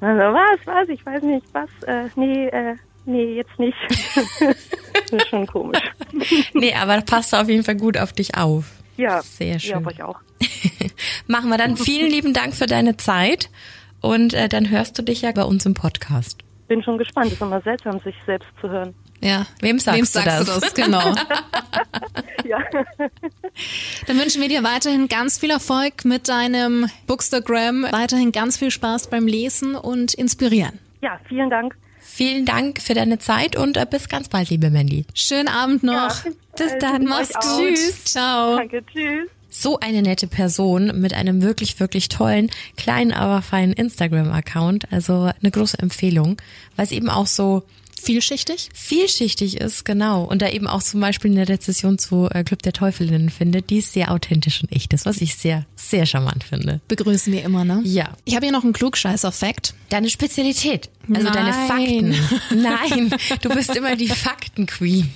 Also, 0.00 0.34
was, 0.34 0.66
was, 0.66 0.88
ich 0.88 1.04
weiß 1.04 1.22
nicht, 1.24 1.44
was, 1.52 1.68
äh, 1.84 2.08
nee, 2.14 2.46
äh, 2.46 2.76
nee, 3.06 3.34
jetzt 3.34 3.58
nicht. 3.58 3.76
das 4.40 5.12
ist 5.12 5.28
schon 5.28 5.48
komisch. 5.48 5.80
Nee, 6.54 6.74
aber 6.74 7.00
passt 7.00 7.34
auf 7.34 7.48
jeden 7.48 7.64
Fall 7.64 7.74
gut 7.74 7.98
auf 7.98 8.12
dich 8.12 8.36
auf. 8.36 8.66
Ja, 8.96 9.20
sehr 9.20 9.58
schön. 9.58 9.70
Ja, 9.72 9.76
aber 9.78 9.90
ich 9.90 10.02
auch. 10.04 10.20
Machen 11.26 11.50
wir 11.50 11.58
dann. 11.58 11.76
Vielen 11.76 12.08
lieben 12.08 12.34
Dank 12.34 12.54
für 12.54 12.66
deine 12.66 12.96
Zeit. 12.96 13.50
Und 14.00 14.34
äh, 14.34 14.48
dann 14.48 14.70
hörst 14.70 14.96
du 14.96 15.02
dich 15.02 15.22
ja 15.22 15.32
bei 15.32 15.42
uns 15.42 15.66
im 15.66 15.74
Podcast. 15.74 16.38
Bin 16.68 16.84
schon 16.84 16.98
gespannt. 16.98 17.28
Es 17.28 17.32
ist 17.34 17.42
immer 17.42 17.60
seltsam, 17.62 17.98
sich 17.98 18.14
selbst 18.26 18.48
zu 18.60 18.70
hören. 18.70 18.94
Ja. 19.22 19.46
Wem 19.60 19.78
sagst, 19.78 19.98
Wem 19.98 20.04
du, 20.04 20.10
sagst 20.10 20.48
das? 20.48 20.54
du 20.54 20.60
das? 20.60 20.74
Genau. 20.74 21.14
ja. 22.44 22.58
Dann 24.06 24.18
wünschen 24.18 24.42
wir 24.42 24.48
dir 24.48 24.64
weiterhin 24.64 25.08
ganz 25.08 25.38
viel 25.38 25.50
Erfolg 25.50 26.04
mit 26.04 26.28
deinem 26.28 26.88
Bookstagram, 27.06 27.84
weiterhin 27.90 28.32
ganz 28.32 28.56
viel 28.56 28.70
Spaß 28.70 29.08
beim 29.08 29.26
Lesen 29.26 29.76
und 29.76 30.14
inspirieren. 30.14 30.78
Ja, 31.00 31.20
vielen 31.28 31.50
Dank. 31.50 31.74
Vielen 32.00 32.44
Dank 32.44 32.82
für 32.82 32.94
deine 32.94 33.18
Zeit 33.20 33.56
und 33.56 33.76
äh, 33.76 33.86
bis 33.88 34.08
ganz 34.08 34.28
bald, 34.28 34.50
liebe 34.50 34.70
Mandy. 34.70 35.06
Schönen 35.14 35.48
Abend 35.48 35.82
noch. 35.84 36.24
Ja, 36.24 36.30
Bis 36.56 36.72
dann, 36.80 37.04
mach's 37.04 37.34
auch. 37.34 37.58
Tschüss. 37.58 38.04
Ciao. 38.04 38.56
Danke, 38.56 38.84
tschüss. 38.84 39.30
So 39.48 39.78
eine 39.78 40.02
nette 40.02 40.26
Person 40.26 41.00
mit 41.00 41.14
einem 41.14 41.42
wirklich, 41.42 41.78
wirklich 41.78 42.08
tollen, 42.08 42.50
kleinen, 42.76 43.12
aber 43.12 43.40
feinen 43.42 43.72
Instagram-Account. 43.72 44.90
Also 44.90 45.30
eine 45.40 45.50
große 45.50 45.78
Empfehlung, 45.78 46.40
weil 46.74 46.86
es 46.86 46.92
eben 46.92 47.08
auch 47.08 47.26
so 47.26 47.62
Vielschichtig? 48.02 48.68
vielschichtig 48.74 49.56
ist, 49.58 49.84
genau. 49.84 50.24
Und 50.24 50.42
da 50.42 50.48
eben 50.48 50.66
auch 50.66 50.82
zum 50.82 51.00
Beispiel 51.00 51.30
eine 51.30 51.48
Rezession 51.48 51.98
zu 51.98 52.28
äh, 52.30 52.44
Club 52.44 52.62
der 52.62 52.72
Teufelinnen 52.72 53.30
findet, 53.30 53.70
die 53.70 53.80
sehr 53.80 54.10
authentisch 54.10 54.62
und 54.62 54.72
echt 54.72 54.92
ist, 54.92 55.06
was 55.06 55.20
ich 55.20 55.36
sehr, 55.36 55.66
sehr 55.76 56.06
charmant 56.06 56.44
finde. 56.44 56.80
Begrüßen 56.88 57.32
wir 57.32 57.42
immer, 57.42 57.64
ne? 57.64 57.80
Ja. 57.84 58.12
Ich 58.24 58.34
habe 58.34 58.46
hier 58.46 58.52
noch 58.52 58.64
einen 58.64 58.72
Klugscheißer-Fact. 58.72 59.74
Deine 59.88 60.10
Spezialität, 60.10 60.90
also 61.12 61.30
deine 61.30 61.50
Nein. 61.50 61.68
Fakten. 61.68 62.14
Nein, 62.62 63.14
du 63.42 63.50
bist 63.50 63.76
immer 63.76 63.96
die 63.96 64.08
Fakten-Queen. 64.08 65.12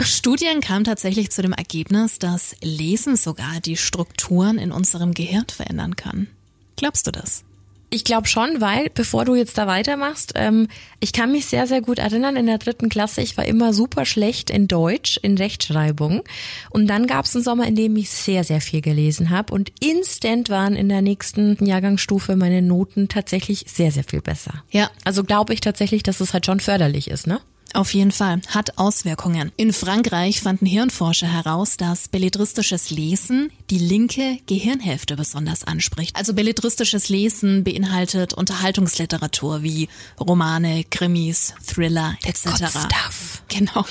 Studien 0.00 0.60
kamen 0.60 0.84
tatsächlich 0.84 1.30
zu 1.30 1.42
dem 1.42 1.52
Ergebnis, 1.52 2.18
dass 2.18 2.56
Lesen 2.62 3.16
sogar 3.16 3.60
die 3.64 3.76
Strukturen 3.76 4.58
in 4.58 4.72
unserem 4.72 5.12
Gehirn 5.12 5.46
verändern 5.48 5.96
kann. 5.96 6.28
Glaubst 6.76 7.06
du 7.06 7.10
das? 7.10 7.45
Ich 7.88 8.04
glaube 8.04 8.26
schon, 8.26 8.60
weil, 8.60 8.90
bevor 8.92 9.24
du 9.24 9.34
jetzt 9.34 9.56
da 9.58 9.66
weitermachst, 9.66 10.32
ähm, 10.34 10.66
ich 10.98 11.12
kann 11.12 11.30
mich 11.30 11.46
sehr, 11.46 11.66
sehr 11.66 11.80
gut 11.80 11.98
erinnern, 11.98 12.36
in 12.36 12.46
der 12.46 12.58
dritten 12.58 12.88
Klasse, 12.88 13.20
ich 13.20 13.36
war 13.36 13.44
immer 13.44 13.72
super 13.72 14.04
schlecht 14.04 14.50
in 14.50 14.66
Deutsch, 14.66 15.18
in 15.22 15.38
Rechtschreibung. 15.38 16.22
Und 16.70 16.88
dann 16.88 17.06
gab 17.06 17.26
es 17.26 17.34
einen 17.36 17.44
Sommer, 17.44 17.66
in 17.66 17.76
dem 17.76 17.96
ich 17.96 18.10
sehr, 18.10 18.42
sehr 18.42 18.60
viel 18.60 18.80
gelesen 18.80 19.30
habe. 19.30 19.54
Und 19.54 19.72
instant 19.80 20.50
waren 20.50 20.74
in 20.74 20.88
der 20.88 21.00
nächsten 21.00 21.64
Jahrgangsstufe 21.64 22.34
meine 22.34 22.60
Noten 22.60 23.08
tatsächlich 23.08 23.64
sehr, 23.68 23.92
sehr 23.92 24.04
viel 24.04 24.20
besser. 24.20 24.64
Ja. 24.70 24.90
Also 25.04 25.22
glaube 25.22 25.54
ich 25.54 25.60
tatsächlich, 25.60 26.02
dass 26.02 26.20
es 26.20 26.32
halt 26.32 26.44
schon 26.44 26.60
förderlich 26.60 27.08
ist, 27.08 27.26
ne? 27.26 27.40
Auf 27.76 27.92
jeden 27.92 28.10
Fall. 28.12 28.40
Hat 28.48 28.78
Auswirkungen. 28.78 29.52
In 29.56 29.72
Frankreich 29.72 30.40
fanden 30.40 30.64
Hirnforscher 30.64 31.26
heraus, 31.26 31.76
dass 31.76 32.08
belletristisches 32.08 32.90
Lesen 32.90 33.52
die 33.68 33.78
linke 33.78 34.38
Gehirnhälfte 34.46 35.14
besonders 35.14 35.64
anspricht. 35.64 36.16
Also 36.16 36.32
belletristisches 36.32 37.10
Lesen 37.10 37.64
beinhaltet 37.64 38.32
Unterhaltungsliteratur 38.32 39.62
wie 39.62 39.88
Romane, 40.18 40.84
Krimis, 40.84 41.54
Thriller 41.66 42.16
etc. 42.24 42.44
Good 42.44 42.68
stuff. 42.70 43.35
Genau. 43.56 43.86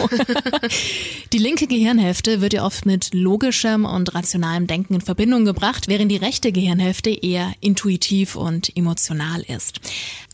Die 1.32 1.38
linke 1.38 1.66
Gehirnhälfte 1.68 2.42
wird 2.42 2.54
ja 2.54 2.66
oft 2.66 2.86
mit 2.86 3.14
logischem 3.14 3.86
und 3.86 4.14
rationalem 4.14 4.68
Denken 4.68 4.96
in 4.96 5.02
Verbindung 5.02 5.46
gebracht, 5.46 5.88
während 5.88 6.12
die 6.12 6.18
rechte 6.18 6.52
Gehirnhälfte 6.52 7.10
eher 7.10 7.54
intuitiv 7.62 8.36
und 8.36 8.76
emotional 8.76 9.42
ist. 9.44 9.80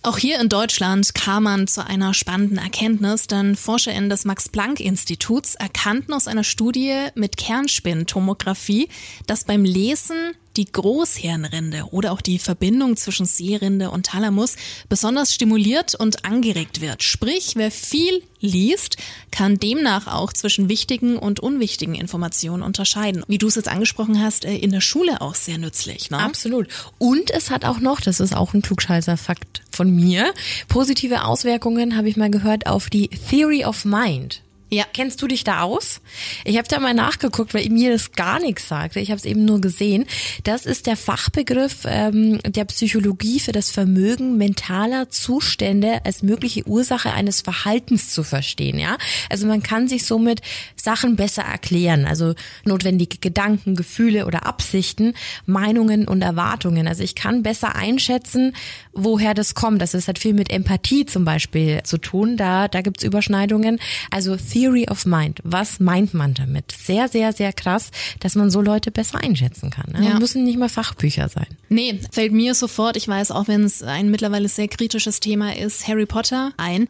Auch 0.03 0.17
hier 0.17 0.39
in 0.39 0.49
Deutschland 0.49 1.13
kam 1.13 1.43
man 1.43 1.67
zu 1.67 1.85
einer 1.85 2.15
spannenden 2.15 2.57
Erkenntnis, 2.57 3.27
denn 3.27 3.55
ForscherInnen 3.55 4.09
des 4.09 4.25
Max-Planck-Instituts 4.25 5.53
erkannten 5.55 6.13
aus 6.13 6.27
einer 6.27 6.43
Studie 6.43 7.07
mit 7.13 7.37
Kernspintomographie, 7.37 8.89
dass 9.27 9.43
beim 9.43 9.63
Lesen 9.63 10.33
die 10.57 10.71
Großhirnrinde 10.71 11.85
oder 11.91 12.11
auch 12.11 12.21
die 12.21 12.39
Verbindung 12.39 12.97
zwischen 12.97 13.25
Sehrinde 13.25 13.91
und 13.91 14.07
Thalamus 14.07 14.55
besonders 14.89 15.33
stimuliert 15.33 15.95
und 15.95 16.25
angeregt 16.25 16.81
wird. 16.81 17.03
Sprich, 17.03 17.53
wer 17.55 17.71
viel 17.71 18.23
liest, 18.39 18.97
kann 19.31 19.57
demnach 19.57 20.07
auch 20.07 20.33
zwischen 20.33 20.67
wichtigen 20.67 21.17
und 21.17 21.39
unwichtigen 21.39 21.95
Informationen 21.95 22.63
unterscheiden. 22.63 23.23
Wie 23.27 23.37
du 23.37 23.47
es 23.47 23.55
jetzt 23.55 23.69
angesprochen 23.69 24.21
hast, 24.21 24.45
äh, 24.45 24.55
in 24.55 24.71
der 24.71 24.81
Schule 24.81 25.21
auch 25.21 25.35
sehr 25.35 25.57
nützlich. 25.57 26.09
Ne? 26.09 26.19
Absolut. 26.19 26.67
Und 26.97 27.31
es 27.31 27.49
hat 27.49 27.65
auch 27.65 27.79
noch, 27.79 28.01
das 28.01 28.19
ist 28.19 28.35
auch 28.35 28.53
ein 28.53 28.61
Klugscheißer-Fakt 28.61 29.61
von 29.71 29.95
mir, 29.95 30.33
positive 30.67 31.23
Auswirkungen, 31.23 31.95
habe 31.95 32.09
ich 32.09 32.17
mal 32.17 32.31
gehört, 32.31 32.67
auf 32.67 32.89
die 32.89 33.09
Theory 33.09 33.63
of 33.65 33.85
Mind. 33.85 34.41
Ja. 34.71 34.85
Kennst 34.93 35.21
du 35.21 35.27
dich 35.27 35.43
da 35.43 35.61
aus? 35.61 36.01
Ich 36.45 36.57
habe 36.57 36.67
da 36.67 36.79
mal 36.79 36.93
nachgeguckt, 36.93 37.53
weil 37.53 37.67
mir 37.69 37.91
das 37.91 38.11
gar 38.11 38.39
nichts 38.39 38.67
sagte. 38.67 38.99
Ich 38.99 39.09
habe 39.09 39.17
es 39.17 39.25
eben 39.25 39.45
nur 39.45 39.61
gesehen. 39.61 40.05
Das 40.43 40.65
ist 40.65 40.85
der 40.85 40.95
Fachbegriff 40.95 41.85
ähm, 41.85 42.39
der 42.45 42.65
Psychologie 42.65 43.39
für 43.39 43.51
das 43.51 43.71
Vermögen 43.71 44.37
mentaler 44.37 45.09
Zustände 45.09 46.01
als 46.05 46.23
mögliche 46.23 46.67
Ursache 46.67 47.11
eines 47.11 47.41
Verhaltens 47.41 48.11
zu 48.11 48.23
verstehen. 48.23 48.79
Ja, 48.79 48.97
also 49.29 49.47
man 49.47 49.63
kann 49.63 49.87
sich 49.87 50.05
somit 50.05 50.41
Sachen 50.75 51.15
besser 51.15 51.43
erklären. 51.43 52.05
Also 52.05 52.35
notwendige 52.65 53.17
Gedanken, 53.17 53.75
Gefühle 53.75 54.25
oder 54.25 54.45
Absichten, 54.45 55.13
Meinungen 55.45 56.07
und 56.07 56.21
Erwartungen. 56.21 56.87
Also 56.87 57.03
ich 57.03 57.15
kann 57.15 57.43
besser 57.43 57.75
einschätzen, 57.75 58.55
woher 58.93 59.33
das 59.33 59.55
kommt. 59.55 59.81
Das 59.81 59.93
ist 59.93 60.07
halt 60.07 60.19
viel 60.19 60.33
mit 60.33 60.51
Empathie 60.51 61.05
zum 61.05 61.25
Beispiel 61.25 61.81
zu 61.83 61.97
tun. 61.97 62.37
Da 62.37 62.67
da 62.67 62.81
gibt's 62.81 63.03
Überschneidungen. 63.03 63.79
Also 64.09 64.37
Theory 64.61 64.85
of 64.89 65.05
Mind. 65.05 65.39
Was 65.43 65.79
meint 65.79 66.13
man 66.13 66.35
damit? 66.35 66.71
Sehr, 66.71 67.07
sehr, 67.07 67.33
sehr 67.33 67.51
krass, 67.51 67.89
dass 68.19 68.35
man 68.35 68.51
so 68.51 68.61
Leute 68.61 68.91
besser 68.91 69.19
einschätzen 69.19 69.71
kann. 69.71 69.91
Ne? 69.91 70.07
Ja. 70.07 70.19
Müssen 70.19 70.43
nicht 70.43 70.59
mal 70.59 70.69
Fachbücher 70.69 71.29
sein. 71.29 71.47
Nee, 71.69 71.99
fällt 72.11 72.31
mir 72.31 72.53
sofort, 72.53 72.95
ich 72.95 73.07
weiß, 73.07 73.31
auch 73.31 73.47
wenn 73.47 73.63
es 73.63 73.81
ein 73.81 74.11
mittlerweile 74.11 74.47
sehr 74.49 74.67
kritisches 74.67 75.19
Thema 75.19 75.55
ist, 75.55 75.87
Harry 75.87 76.05
Potter 76.05 76.51
ein. 76.57 76.87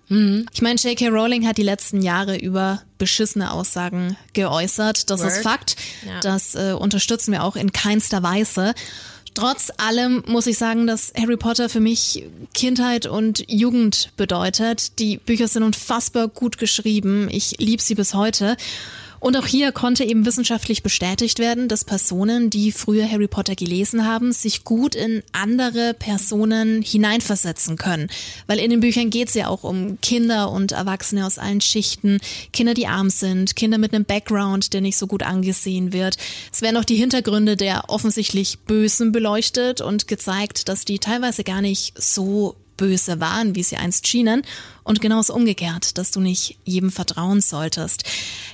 Ich 0.54 0.62
meine, 0.62 0.76
J.K. 0.76 1.08
Rowling 1.08 1.48
hat 1.48 1.58
die 1.58 1.64
letzten 1.64 2.02
Jahre 2.02 2.38
über 2.38 2.82
beschissene 2.98 3.52
Aussagen 3.52 4.18
geäußert. 4.34 5.10
Das 5.10 5.22
ist 5.22 5.38
Word. 5.38 5.44
Fakt. 5.44 5.76
Ja. 6.06 6.20
Das 6.20 6.56
äh, 6.56 6.74
unterstützen 6.74 7.32
wir 7.32 7.44
auch 7.44 7.56
in 7.56 7.72
keinster 7.72 8.22
Weise. 8.22 8.74
Trotz 9.34 9.72
allem 9.78 10.24
muss 10.28 10.48
ich 10.48 10.58
sagen, 10.58 10.88
dass 10.88 11.14
Harry 11.18 11.38
Potter 11.38 11.70
für 11.70 11.80
mich 11.80 12.26
Kindheit 12.54 13.06
und 13.06 13.50
Jugend 13.50 14.12
bedeutet. 14.18 15.00
Die 15.00 15.18
Bücher 15.18 15.48
sind 15.48 15.64
unfassbar 15.64 16.28
gut 16.28 16.58
geschrieben. 16.58 17.30
Ich 17.32 17.56
liebe 17.58 17.82
sie 17.82 17.96
bis 17.96 18.14
heute. 18.14 18.58
Und 19.22 19.38
auch 19.38 19.46
hier 19.46 19.72
konnte 19.72 20.04
eben 20.04 20.26
wissenschaftlich 20.26 20.82
bestätigt 20.82 21.38
werden, 21.38 21.68
dass 21.68 21.86
Personen, 21.86 22.50
die 22.50 22.72
früher 22.72 23.10
Harry 23.10 23.28
Potter 23.28 23.56
gelesen 23.56 24.06
haben, 24.06 24.32
sich 24.32 24.64
gut 24.64 24.96
in 24.96 25.22
andere 25.32 25.94
Personen 25.94 26.82
hineinversetzen 26.82 27.78
können. 27.78 28.10
Weil 28.48 28.58
in 28.58 28.72
den 28.72 28.80
Büchern 28.80 29.12
geht 29.12 29.28
es 29.28 29.36
ja 29.36 29.48
auch 29.48 29.64
um 29.64 30.02
Kinder 30.02 30.50
und 30.50 30.72
Erwachsene 30.72 31.24
aus 31.24 31.38
allen 31.38 31.62
Schichten, 31.62 32.20
Kinder, 32.52 32.74
die 32.74 32.88
arm 32.88 33.12
sind, 33.12 33.56
Kinder 33.56 33.78
mit 33.78 33.94
einem 33.94 34.06
Background, 34.06 34.74
der 34.74 34.82
nicht 34.82 34.98
so 34.98 35.06
gut 35.06 35.22
angesehen 35.22 35.94
wird. 35.94 36.18
Es 36.52 36.64
werden 36.64 36.78
auch 36.78 36.86
die 36.86 36.96
Hintergründe 36.96 37.56
der 37.56 37.90
offensichtlich 37.90 38.58
Bösen 38.60 39.12
beleuchtet 39.12 39.82
und 39.82 40.08
gezeigt, 40.08 40.68
dass 40.68 40.84
die 40.84 40.98
teilweise 40.98 41.44
gar 41.44 41.62
nicht 41.62 41.94
so 41.96 42.56
böse 42.82 43.20
waren, 43.20 43.54
wie 43.56 43.62
sie 43.62 43.78
einst 43.78 44.08
schienen. 44.08 44.42
Und 44.84 45.02
genauso 45.02 45.34
umgekehrt, 45.34 45.98
dass 45.98 46.12
du 46.12 46.20
nicht 46.20 46.58
jedem 46.66 46.92
vertrauen 46.92 47.42
solltest. 47.42 48.04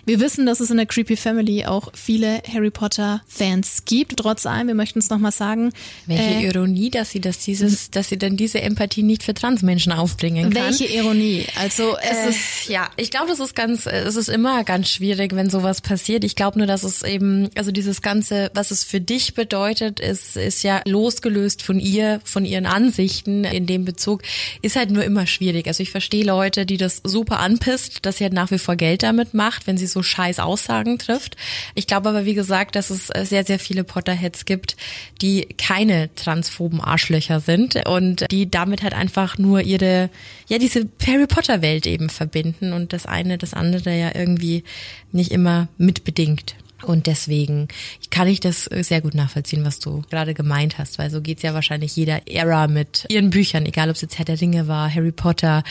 Wir 0.05 0.19
wissen, 0.19 0.45
dass 0.45 0.59
es 0.59 0.69
in 0.69 0.77
der 0.77 0.85
Creepy 0.85 1.15
Family 1.17 1.65
auch 1.65 1.89
viele 1.93 2.41
Harry 2.53 2.69
Potter 2.69 3.21
Fans 3.27 3.83
gibt. 3.85 4.17
Trotz 4.17 4.45
allem, 4.45 4.67
wir 4.67 4.75
möchten 4.75 4.99
es 4.99 5.09
nochmal 5.09 5.31
sagen. 5.31 5.71
Welche 6.05 6.23
äh, 6.23 6.45
Ironie, 6.47 6.89
dass 6.89 7.11
sie 7.11 7.19
das 7.19 7.39
dieses, 7.39 7.91
dass 7.91 8.09
sie 8.09 8.17
dann 8.17 8.37
diese 8.37 8.61
Empathie 8.61 9.03
nicht 9.03 9.23
für 9.23 9.33
Transmenschen 9.33 9.91
aufbringen 9.91 10.53
kann. 10.53 10.63
welche 10.65 10.85
Ironie? 10.85 11.45
Also 11.57 11.97
es 12.01 12.17
Äh, 12.17 12.29
ist 12.29 12.69
ja, 12.69 12.89
ich 12.97 13.09
glaube, 13.11 13.27
das 13.27 13.39
ist 13.39 13.55
ganz, 13.55 13.85
es 13.85 14.15
ist 14.15 14.29
immer 14.29 14.63
ganz 14.63 14.89
schwierig, 14.89 15.35
wenn 15.35 15.49
sowas 15.49 15.81
passiert. 15.81 16.23
Ich 16.23 16.35
glaube 16.35 16.57
nur, 16.57 16.67
dass 16.67 16.83
es 16.83 17.03
eben, 17.03 17.49
also 17.55 17.71
dieses 17.71 18.01
ganze, 18.01 18.51
was 18.53 18.71
es 18.71 18.83
für 18.83 19.01
dich 19.01 19.33
bedeutet, 19.33 19.99
ist, 19.99 20.37
ist 20.37 20.63
ja 20.63 20.81
losgelöst 20.85 21.61
von 21.61 21.79
ihr, 21.79 22.21
von 22.23 22.45
ihren 22.45 22.65
Ansichten 22.65 23.43
in 23.43 23.65
dem 23.65 23.85
Bezug, 23.85 24.23
ist 24.61 24.75
halt 24.75 24.91
nur 24.91 25.03
immer 25.03 25.27
schwierig. 25.27 25.67
Also 25.67 25.83
ich 25.83 25.91
verstehe 25.91 26.16
Leute, 26.23 26.65
die 26.65 26.77
das 26.77 27.01
super 27.03 27.39
anpisst, 27.39 28.05
dass 28.05 28.17
sie 28.17 28.23
halt 28.23 28.33
nach 28.33 28.51
wie 28.51 28.57
vor 28.57 28.75
Geld 28.75 29.03
damit 29.03 29.33
macht, 29.33 29.67
wenn 29.67 29.77
sie 29.77 29.87
so 29.87 30.03
scheiß 30.03 30.39
Aussagen 30.39 30.97
trifft. 30.97 31.37
Ich 31.75 31.87
glaube 31.87 32.09
aber, 32.09 32.25
wie 32.25 32.33
gesagt, 32.33 32.75
dass 32.75 32.89
es 32.89 33.07
sehr, 33.07 33.43
sehr 33.43 33.59
viele 33.59 33.83
Potterheads 33.83 34.45
gibt, 34.45 34.77
die 35.21 35.47
keine 35.57 36.13
transphoben 36.15 36.81
Arschlöcher 36.81 37.39
sind 37.39 37.87
und 37.87 38.25
die 38.31 38.49
damit 38.49 38.83
halt 38.83 38.93
einfach 38.93 39.37
nur 39.37 39.61
ihre, 39.61 40.09
ja, 40.47 40.57
diese 40.57 40.87
Harry 41.05 41.27
Potter 41.27 41.61
Welt 41.61 41.87
eben 41.87 42.09
verbinden 42.09 42.73
und 42.73 42.93
das 42.93 43.05
eine 43.05 43.37
das 43.37 43.53
andere 43.53 43.97
ja 43.97 44.11
irgendwie 44.13 44.63
nicht 45.11 45.31
immer 45.31 45.67
mitbedingt. 45.77 46.55
Und 46.83 47.07
deswegen 47.07 47.67
kann 48.09 48.27
ich 48.27 48.39
das 48.39 48.67
äh, 48.71 48.83
sehr 48.83 49.01
gut 49.01 49.15
nachvollziehen, 49.15 49.65
was 49.65 49.79
du 49.79 50.03
gerade 50.09 50.33
gemeint 50.33 50.77
hast, 50.77 50.99
weil 50.99 51.09
so 51.09 51.21
geht's 51.21 51.43
ja 51.43 51.53
wahrscheinlich 51.53 51.95
jeder 51.95 52.27
Ära 52.27 52.67
mit 52.67 53.05
ihren 53.09 53.29
Büchern, 53.29 53.65
egal 53.65 53.89
ob 53.89 53.95
es 53.95 54.01
jetzt 54.01 54.17
Herr 54.17 54.25
der 54.25 54.39
Ringe 54.39 54.67
war, 54.67 54.93
Harry 54.93 55.11
Potter, 55.11 55.63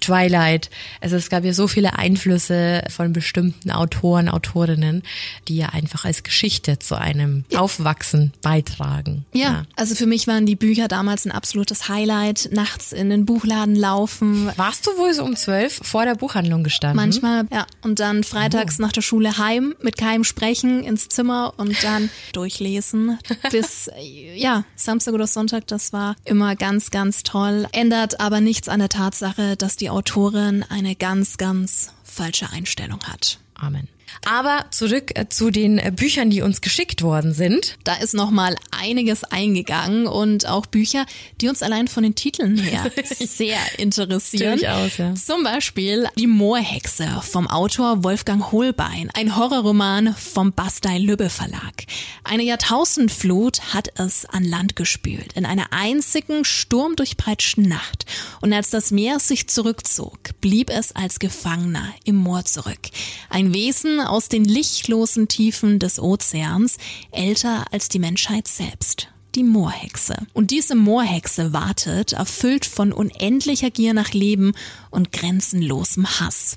Twilight. 0.00 0.70
Also 1.00 1.16
es 1.16 1.28
gab 1.28 1.44
ja 1.44 1.52
so 1.52 1.68
viele 1.68 1.98
Einflüsse 1.98 2.82
von 2.88 3.12
bestimmten 3.12 3.70
Autoren, 3.70 4.28
Autorinnen, 4.28 5.02
die 5.48 5.56
ja 5.56 5.68
einfach 5.70 6.04
als 6.04 6.22
Geschichte 6.22 6.78
zu 6.78 6.98
einem 6.98 7.44
Aufwachsen 7.54 8.32
beitragen. 8.42 9.24
ja, 9.32 9.64
also 9.76 9.94
für 9.94 10.06
mich 10.06 10.26
waren 10.26 10.46
die 10.46 10.56
Bücher 10.56 10.88
damals 10.88 11.24
ein 11.24 11.30
absolutes 11.32 11.88
Highlight. 11.88 12.50
Nachts 12.52 12.92
in 12.92 13.10
den 13.10 13.26
Buchladen 13.26 13.74
laufen, 13.74 14.50
Warst 14.56 14.86
du 14.86 14.96
wohl 14.96 15.12
so 15.12 15.24
um 15.24 15.36
zwölf 15.36 15.80
vor 15.82 16.04
der 16.04 16.14
Buchhandlung 16.14 16.64
gestanden? 16.64 16.96
Manchmal, 16.96 17.46
ja. 17.52 17.66
Und 17.82 18.00
dann 18.00 18.24
freitags 18.24 18.78
nach 18.78 18.92
der 18.92 19.02
Schule 19.02 19.38
heim, 19.38 19.74
mit 19.82 19.96
keinem 19.96 20.24
sprechen, 20.24 20.53
ins 20.62 21.08
Zimmer 21.08 21.54
und 21.56 21.82
dann 21.82 22.10
durchlesen. 22.32 23.18
Bis, 23.50 23.90
ja, 24.34 24.64
Samstag 24.76 25.14
oder 25.14 25.26
Sonntag, 25.26 25.66
das 25.66 25.92
war 25.92 26.16
immer 26.24 26.56
ganz, 26.56 26.90
ganz 26.90 27.22
toll. 27.22 27.66
Ändert 27.72 28.20
aber 28.20 28.40
nichts 28.40 28.68
an 28.68 28.80
der 28.80 28.88
Tatsache, 28.88 29.56
dass 29.56 29.76
die 29.76 29.90
Autorin 29.90 30.64
eine 30.68 30.94
ganz, 30.94 31.36
ganz 31.36 31.92
falsche 32.04 32.50
Einstellung 32.50 33.00
hat. 33.04 33.38
Amen. 33.54 33.88
Aber 34.24 34.66
zurück 34.70 35.12
äh, 35.14 35.28
zu 35.28 35.50
den 35.50 35.78
äh, 35.78 35.92
Büchern, 35.94 36.30
die 36.30 36.42
uns 36.42 36.60
geschickt 36.60 37.02
worden 37.02 37.32
sind. 37.32 37.76
Da 37.84 37.94
ist 37.96 38.14
noch 38.14 38.30
mal 38.30 38.56
einiges 38.70 39.24
eingegangen 39.24 40.06
und 40.06 40.46
auch 40.46 40.66
Bücher, 40.66 41.06
die 41.40 41.48
uns 41.48 41.62
allein 41.62 41.88
von 41.88 42.02
den 42.02 42.14
Titeln 42.14 42.56
her 42.58 42.90
sehr 43.04 43.58
interessieren. 43.78 44.58
Durchaus, 44.58 44.96
ja. 44.96 45.14
Zum 45.14 45.44
Beispiel 45.44 46.06
Die 46.18 46.26
Moorhexe 46.26 47.20
vom 47.22 47.46
Autor 47.46 48.04
Wolfgang 48.04 48.52
Holbein, 48.52 49.10
ein 49.14 49.36
Horrorroman 49.36 50.14
vom 50.14 50.52
Bastei 50.52 50.98
Lübbe 50.98 51.30
Verlag. 51.30 51.84
Eine 52.24 52.44
Jahrtausendflut 52.44 53.74
hat 53.74 53.88
es 53.98 54.24
an 54.26 54.44
Land 54.44 54.76
gespült 54.76 55.32
in 55.34 55.44
einer 55.44 55.72
einzigen 55.72 56.44
sturmdurchpeitschten 56.44 57.68
Nacht. 57.68 58.06
Und 58.40 58.52
als 58.52 58.70
das 58.70 58.90
Meer 58.90 59.20
sich 59.20 59.48
zurückzog, 59.48 60.18
blieb 60.40 60.70
es 60.70 60.92
als 60.92 61.18
Gefangener 61.18 61.92
im 62.04 62.16
Moor 62.16 62.44
zurück. 62.44 62.80
Ein 63.28 63.52
Wesen 63.52 64.00
aus 64.04 64.28
den 64.28 64.44
lichtlosen 64.44 65.28
Tiefen 65.28 65.78
des 65.78 65.98
Ozeans, 65.98 66.76
älter 67.10 67.64
als 67.72 67.88
die 67.88 67.98
Menschheit 67.98 68.48
selbst 68.48 69.08
die 69.34 69.42
Moorhexe. 69.42 70.14
Und 70.32 70.50
diese 70.50 70.74
Moorhexe 70.74 71.52
wartet, 71.52 72.12
erfüllt 72.12 72.66
von 72.66 72.92
unendlicher 72.92 73.70
Gier 73.70 73.94
nach 73.94 74.12
Leben 74.12 74.52
und 74.90 75.12
grenzenlosem 75.12 76.20
Hass. 76.20 76.56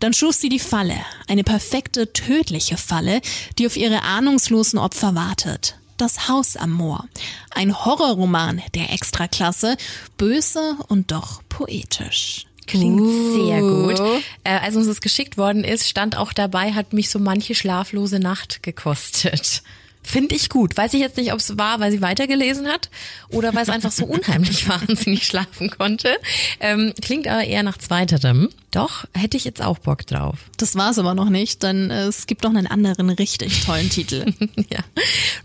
Dann 0.00 0.12
schuf 0.12 0.34
sie 0.34 0.48
die 0.48 0.58
Falle, 0.58 0.96
eine 1.26 1.44
perfekte, 1.44 2.12
tödliche 2.12 2.76
Falle, 2.76 3.20
die 3.58 3.66
auf 3.66 3.76
ihre 3.76 4.02
ahnungslosen 4.02 4.78
Opfer 4.78 5.14
wartet. 5.14 5.78
Das 5.96 6.28
Haus 6.28 6.56
am 6.56 6.72
Moor. 6.72 7.08
Ein 7.50 7.84
Horrorroman 7.84 8.62
der 8.74 8.92
Extraklasse, 8.92 9.76
böse 10.16 10.76
und 10.88 11.10
doch 11.10 11.42
poetisch. 11.48 12.47
Klingt 12.68 13.00
Uh. 13.00 13.34
sehr 13.34 13.60
gut. 13.60 14.22
Äh, 14.44 14.58
als 14.60 14.76
uns 14.76 14.86
das 14.86 15.00
geschickt 15.00 15.36
worden 15.36 15.64
ist, 15.64 15.88
stand 15.88 16.16
auch 16.16 16.32
dabei, 16.32 16.72
hat 16.72 16.92
mich 16.92 17.10
so 17.10 17.18
manche 17.18 17.54
schlaflose 17.54 18.20
Nacht 18.20 18.62
gekostet. 18.62 19.62
Finde 20.02 20.34
ich 20.36 20.48
gut. 20.48 20.74
Weiß 20.76 20.94
ich 20.94 21.00
jetzt 21.00 21.18
nicht, 21.18 21.32
ob 21.34 21.38
es 21.38 21.58
war, 21.58 21.80
weil 21.80 21.90
sie 21.90 22.00
weitergelesen 22.00 22.66
hat 22.66 22.88
oder 23.28 23.52
weil 23.54 23.64
es 23.64 23.68
einfach 23.68 23.92
so 23.92 24.06
unheimlich 24.06 24.66
war 24.68 24.80
und 24.88 24.98
sie 24.98 25.10
nicht 25.10 25.24
schlafen 25.26 25.70
konnte. 25.70 26.16
Ähm, 26.60 26.94
klingt 27.02 27.28
aber 27.28 27.44
eher 27.44 27.62
nach 27.62 27.76
zweiterem. 27.76 28.48
Doch, 28.70 29.06
hätte 29.14 29.38
ich 29.38 29.44
jetzt 29.44 29.62
auch 29.62 29.78
Bock 29.78 30.06
drauf. 30.06 30.38
Das 30.58 30.74
war's 30.74 30.98
aber 30.98 31.14
noch 31.14 31.30
nicht, 31.30 31.62
denn 31.62 31.90
äh, 31.90 32.02
es 32.02 32.26
gibt 32.26 32.42
noch 32.44 32.50
einen 32.50 32.66
anderen 32.66 33.08
richtig 33.08 33.64
tollen 33.64 33.88
Titel. 33.88 34.26
ja. 34.70 34.80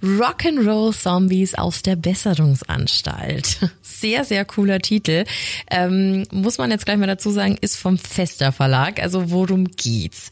Rock'n'Roll 0.03 0.93
Zombies 0.93 1.55
aus 1.55 1.83
der 1.83 1.95
Besserungsanstalt. 1.95 3.69
Sehr, 3.81 4.25
sehr 4.25 4.43
cooler 4.43 4.79
Titel. 4.79 5.23
Ähm, 5.71 6.25
muss 6.31 6.57
man 6.57 6.71
jetzt 6.71 6.85
gleich 6.85 6.97
mal 6.97 7.07
dazu 7.07 7.31
sagen, 7.31 7.57
ist 7.61 7.77
vom 7.77 7.97
Fester 7.97 8.51
Verlag. 8.51 9.01
Also 9.01 9.31
worum 9.31 9.65
geht's? 9.71 10.29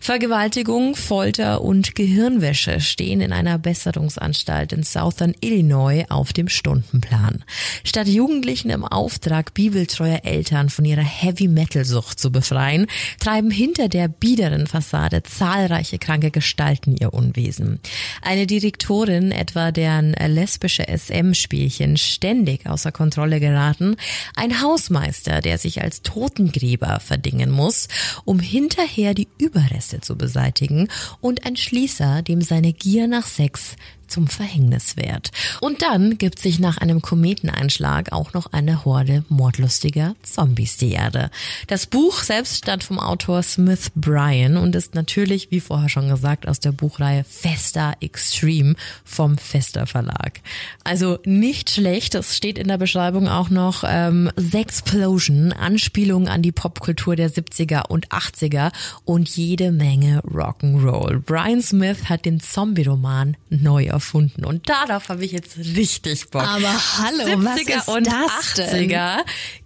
Vergewaltigung, 0.00 0.94
Folter 0.94 1.62
und 1.62 1.96
Gehirnwäsche 1.96 2.80
stehen 2.80 3.20
in 3.20 3.32
einer 3.32 3.58
Besserungsanstalt 3.58 4.72
in 4.72 4.84
Southern 4.84 5.34
Illinois 5.40 6.04
auf 6.08 6.32
dem 6.32 6.48
Stundenplan. 6.48 7.44
Statt 7.82 8.06
Jugendlichen 8.06 8.70
im 8.70 8.84
Auftrag 8.84 9.54
bibeltreuer 9.54 10.20
Eltern 10.22 10.70
von 10.70 10.84
ihrer 10.84 11.02
Heavy-Metal-Sucht 11.02 12.20
zu 12.20 12.27
befreien, 12.30 12.86
treiben 13.20 13.50
hinter 13.50 13.88
der 13.88 14.08
biederen 14.08 14.66
Fassade 14.66 15.22
zahlreiche 15.22 15.98
kranke 15.98 16.30
Gestalten 16.30 16.96
ihr 16.98 17.14
Unwesen. 17.14 17.80
Eine 18.22 18.46
Direktorin, 18.46 19.32
etwa 19.32 19.72
deren 19.72 20.12
lesbische 20.12 20.86
SM-Spielchen 20.88 21.96
ständig 21.96 22.66
außer 22.66 22.92
Kontrolle 22.92 23.40
geraten, 23.40 23.96
ein 24.34 24.60
Hausmeister, 24.60 25.40
der 25.40 25.58
sich 25.58 25.82
als 25.82 26.02
Totengräber 26.02 27.00
verdingen 27.00 27.50
muss, 27.50 27.88
um 28.24 28.40
hinterher 28.40 29.14
die 29.14 29.28
Überreste 29.38 30.00
zu 30.00 30.16
beseitigen 30.16 30.88
und 31.20 31.46
ein 31.46 31.56
Schließer, 31.56 32.22
dem 32.22 32.40
seine 32.40 32.72
Gier 32.72 33.06
nach 33.06 33.26
Sex 33.26 33.76
zum 34.08 34.26
Verhängnis 34.26 34.96
wird. 34.96 35.30
Und 35.60 35.82
dann 35.82 36.18
gibt 36.18 36.38
sich 36.38 36.58
nach 36.58 36.78
einem 36.78 37.02
Kometeneinschlag 37.02 38.12
auch 38.12 38.32
noch 38.32 38.52
eine 38.52 38.84
Horde 38.84 39.24
mordlustiger 39.28 40.14
Zombies 40.22 40.76
die 40.76 40.92
Erde. 40.92 41.30
Das 41.66 41.86
Buch 41.86 42.22
selbst 42.22 42.58
stammt 42.58 42.84
vom 42.84 42.98
Autor 42.98 43.42
Smith 43.42 43.90
Bryan 43.94 44.56
und 44.56 44.74
ist 44.74 44.94
natürlich, 44.94 45.50
wie 45.50 45.60
vorher 45.60 45.88
schon 45.88 46.08
gesagt, 46.08 46.48
aus 46.48 46.60
der 46.60 46.72
Buchreihe 46.72 47.24
Festa 47.24 47.94
Extreme 48.00 48.74
vom 49.04 49.38
Festa 49.38 49.86
Verlag. 49.86 50.40
Also 50.84 51.18
nicht 51.24 51.70
schlecht, 51.70 52.14
es 52.14 52.36
steht 52.36 52.58
in 52.58 52.68
der 52.68 52.78
Beschreibung 52.78 53.28
auch 53.28 53.50
noch 53.50 53.84
ähm, 53.86 54.30
Sexplosion, 54.36 55.52
Anspielung 55.52 56.28
an 56.28 56.42
die 56.42 56.52
Popkultur 56.52 57.16
der 57.16 57.30
70er 57.30 57.88
und 57.88 58.08
80er 58.08 58.72
und 59.04 59.28
jede 59.28 59.72
Menge 59.72 60.20
Rock'n'Roll. 60.20 61.20
Brian 61.20 61.62
Smith 61.62 62.08
hat 62.08 62.24
den 62.24 62.40
Zombie-Roman 62.40 63.36
neu 63.50 63.90
erfunden 63.98 64.44
und 64.44 64.68
darauf 64.68 65.08
habe 65.08 65.24
ich 65.24 65.32
jetzt 65.32 65.58
richtig 65.58 66.30
Bock. 66.30 66.42
Aber 66.42 66.72
hallo, 66.98 67.44
was 67.44 67.60
ist 67.60 67.88
und 67.88 68.06
das 68.06 68.54
denn? 68.54 68.90
80er, 68.90 69.18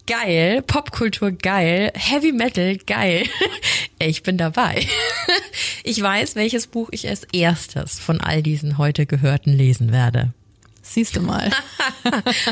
geil, 0.06 0.62
Popkultur 0.62 1.32
geil, 1.32 1.92
Heavy 1.94 2.32
Metal 2.32 2.76
geil. 2.76 3.24
Ich 3.98 4.24
bin 4.24 4.36
dabei. 4.36 4.84
Ich 5.84 6.00
weiß, 6.00 6.34
welches 6.34 6.66
Buch 6.66 6.88
ich 6.92 7.08
als 7.08 7.24
erstes 7.32 7.98
von 7.98 8.20
all 8.20 8.42
diesen 8.42 8.78
heute 8.78 9.06
gehörten 9.06 9.52
lesen 9.52 9.92
werde. 9.92 10.32
Siehst 10.92 11.16
du 11.16 11.22
mal. 11.22 11.50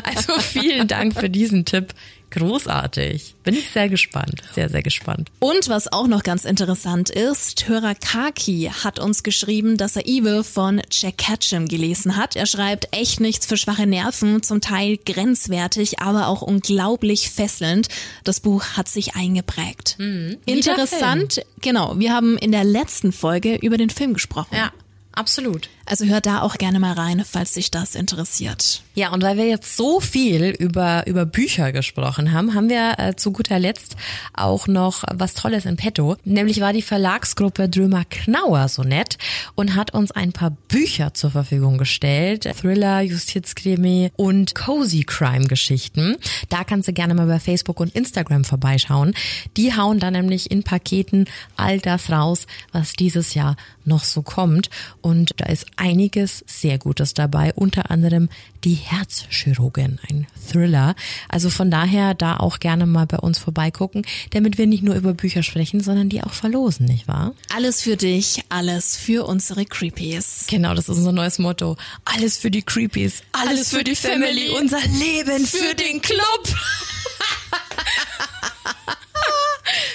Also 0.02 0.38
vielen 0.38 0.88
Dank 0.88 1.14
für 1.14 1.28
diesen 1.28 1.64
Tipp. 1.64 1.94
Großartig. 2.30 3.34
Bin 3.42 3.54
ich 3.54 3.70
sehr 3.70 3.88
gespannt. 3.88 4.40
Sehr, 4.52 4.68
sehr 4.68 4.82
gespannt. 4.82 5.30
Und 5.40 5.68
was 5.68 5.92
auch 5.92 6.06
noch 6.06 6.22
ganz 6.22 6.44
interessant 6.44 7.10
ist, 7.10 7.68
Hörer 7.68 7.94
Kaki 7.94 8.70
hat 8.84 9.00
uns 9.00 9.22
geschrieben, 9.22 9.76
dass 9.76 9.96
er 9.96 10.06
Evil 10.06 10.44
von 10.44 10.80
Jack 10.90 11.18
Ketchum 11.18 11.66
gelesen 11.66 12.16
hat. 12.16 12.36
Er 12.36 12.46
schreibt 12.46 12.88
echt 12.96 13.20
nichts 13.20 13.46
für 13.46 13.56
schwache 13.56 13.86
Nerven, 13.86 14.42
zum 14.42 14.60
Teil 14.60 14.96
grenzwertig, 14.96 15.98
aber 15.98 16.28
auch 16.28 16.42
unglaublich 16.42 17.30
fesselnd. 17.30 17.88
Das 18.22 18.40
Buch 18.40 18.64
hat 18.76 18.88
sich 18.88 19.16
eingeprägt. 19.16 19.96
Hm. 19.98 20.38
Interessant, 20.46 21.44
genau. 21.60 21.98
Wir 21.98 22.12
haben 22.12 22.38
in 22.38 22.52
der 22.52 22.64
letzten 22.64 23.12
Folge 23.12 23.56
über 23.56 23.76
den 23.76 23.90
Film 23.90 24.14
gesprochen. 24.14 24.54
Ja, 24.54 24.72
absolut. 25.12 25.68
Also 25.90 26.04
hört 26.04 26.26
da 26.26 26.42
auch 26.42 26.56
gerne 26.56 26.78
mal 26.78 26.92
rein, 26.92 27.24
falls 27.28 27.52
sich 27.52 27.72
das 27.72 27.96
interessiert. 27.96 28.84
Ja, 28.94 29.10
und 29.12 29.24
weil 29.24 29.36
wir 29.36 29.48
jetzt 29.48 29.76
so 29.76 29.98
viel 29.98 30.50
über, 30.50 31.04
über 31.08 31.26
Bücher 31.26 31.72
gesprochen 31.72 32.30
haben, 32.30 32.54
haben 32.54 32.68
wir 32.68 32.94
äh, 32.98 33.16
zu 33.16 33.32
guter 33.32 33.58
Letzt 33.58 33.96
auch 34.32 34.68
noch 34.68 35.02
was 35.12 35.34
Tolles 35.34 35.64
in 35.64 35.74
petto. 35.74 36.16
Nämlich 36.24 36.60
war 36.60 36.72
die 36.72 36.82
Verlagsgruppe 36.82 37.68
Drömer 37.68 38.04
Knauer 38.04 38.68
so 38.68 38.84
nett 38.84 39.18
und 39.56 39.74
hat 39.74 39.92
uns 39.92 40.12
ein 40.12 40.30
paar 40.30 40.50
Bücher 40.68 41.12
zur 41.12 41.32
Verfügung 41.32 41.76
gestellt. 41.76 42.48
Thriller, 42.60 43.00
Justizkrimi 43.00 44.12
und 44.14 44.54
Cozy 44.54 45.02
Crime 45.02 45.48
Geschichten. 45.48 46.18
Da 46.50 46.62
kannst 46.62 46.86
du 46.86 46.92
gerne 46.92 47.14
mal 47.14 47.26
bei 47.26 47.40
Facebook 47.40 47.80
und 47.80 47.96
Instagram 47.96 48.44
vorbeischauen. 48.44 49.12
Die 49.56 49.76
hauen 49.76 49.98
da 49.98 50.12
nämlich 50.12 50.52
in 50.52 50.62
Paketen 50.62 51.24
all 51.56 51.80
das 51.80 52.10
raus, 52.10 52.46
was 52.70 52.92
dieses 52.92 53.34
Jahr 53.34 53.56
noch 53.84 54.04
so 54.04 54.22
kommt. 54.22 54.70
Und 55.00 55.32
da 55.38 55.46
ist 55.46 55.66
einiges 55.80 56.44
sehr 56.46 56.78
Gutes 56.78 57.14
dabei, 57.14 57.52
unter 57.54 57.90
anderem 57.90 58.28
die 58.64 58.74
Herzchirurgin, 58.74 59.98
ein 60.08 60.26
Thriller. 60.50 60.94
Also 61.28 61.48
von 61.48 61.70
daher 61.70 62.12
da 62.14 62.36
auch 62.36 62.58
gerne 62.60 62.84
mal 62.86 63.06
bei 63.06 63.16
uns 63.16 63.38
vorbeigucken, 63.38 64.04
damit 64.30 64.58
wir 64.58 64.66
nicht 64.66 64.82
nur 64.82 64.94
über 64.94 65.14
Bücher 65.14 65.42
sprechen, 65.42 65.80
sondern 65.80 66.10
die 66.10 66.22
auch 66.22 66.34
verlosen, 66.34 66.84
nicht 66.84 67.08
wahr? 67.08 67.32
Alles 67.54 67.80
für 67.80 67.96
dich, 67.96 68.44
alles 68.50 68.96
für 68.96 69.24
unsere 69.26 69.64
Creepies. 69.64 70.44
Genau, 70.48 70.74
das 70.74 70.88
ist 70.90 70.98
unser 70.98 71.12
neues 71.12 71.38
Motto. 71.38 71.76
Alles 72.04 72.36
für 72.36 72.50
die 72.50 72.62
Creepies, 72.62 73.22
alles, 73.32 73.70
für 73.70 73.82
die 73.82 73.96
Family, 73.96 74.50
unser 74.50 74.80
Leben 74.80 75.46
für 75.46 75.74
den 75.74 76.02
Club. 76.02 76.20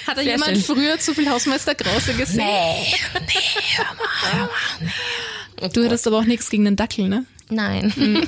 Hat 0.06 0.16
da 0.16 0.22
Sehr 0.22 0.32
jemand 0.32 0.52
schön. 0.52 0.62
früher 0.76 0.98
zu 0.98 1.14
viel 1.14 1.28
Hausmeister 1.28 1.74
Krause 1.74 2.14
gesehen? 2.14 2.38
Nee, 2.46 2.94
nee, 3.26 3.76
hör 3.76 3.84
mal, 3.84 4.32
hör 4.32 4.40
mal, 4.46 4.50
nee. 4.80 4.90
Du 5.72 5.84
hättest 5.84 6.06
aber 6.06 6.18
auch 6.18 6.24
nichts 6.24 6.50
gegen 6.50 6.64
den 6.64 6.76
Dackel, 6.76 7.08
ne? 7.08 7.24
Nein. 7.48 7.92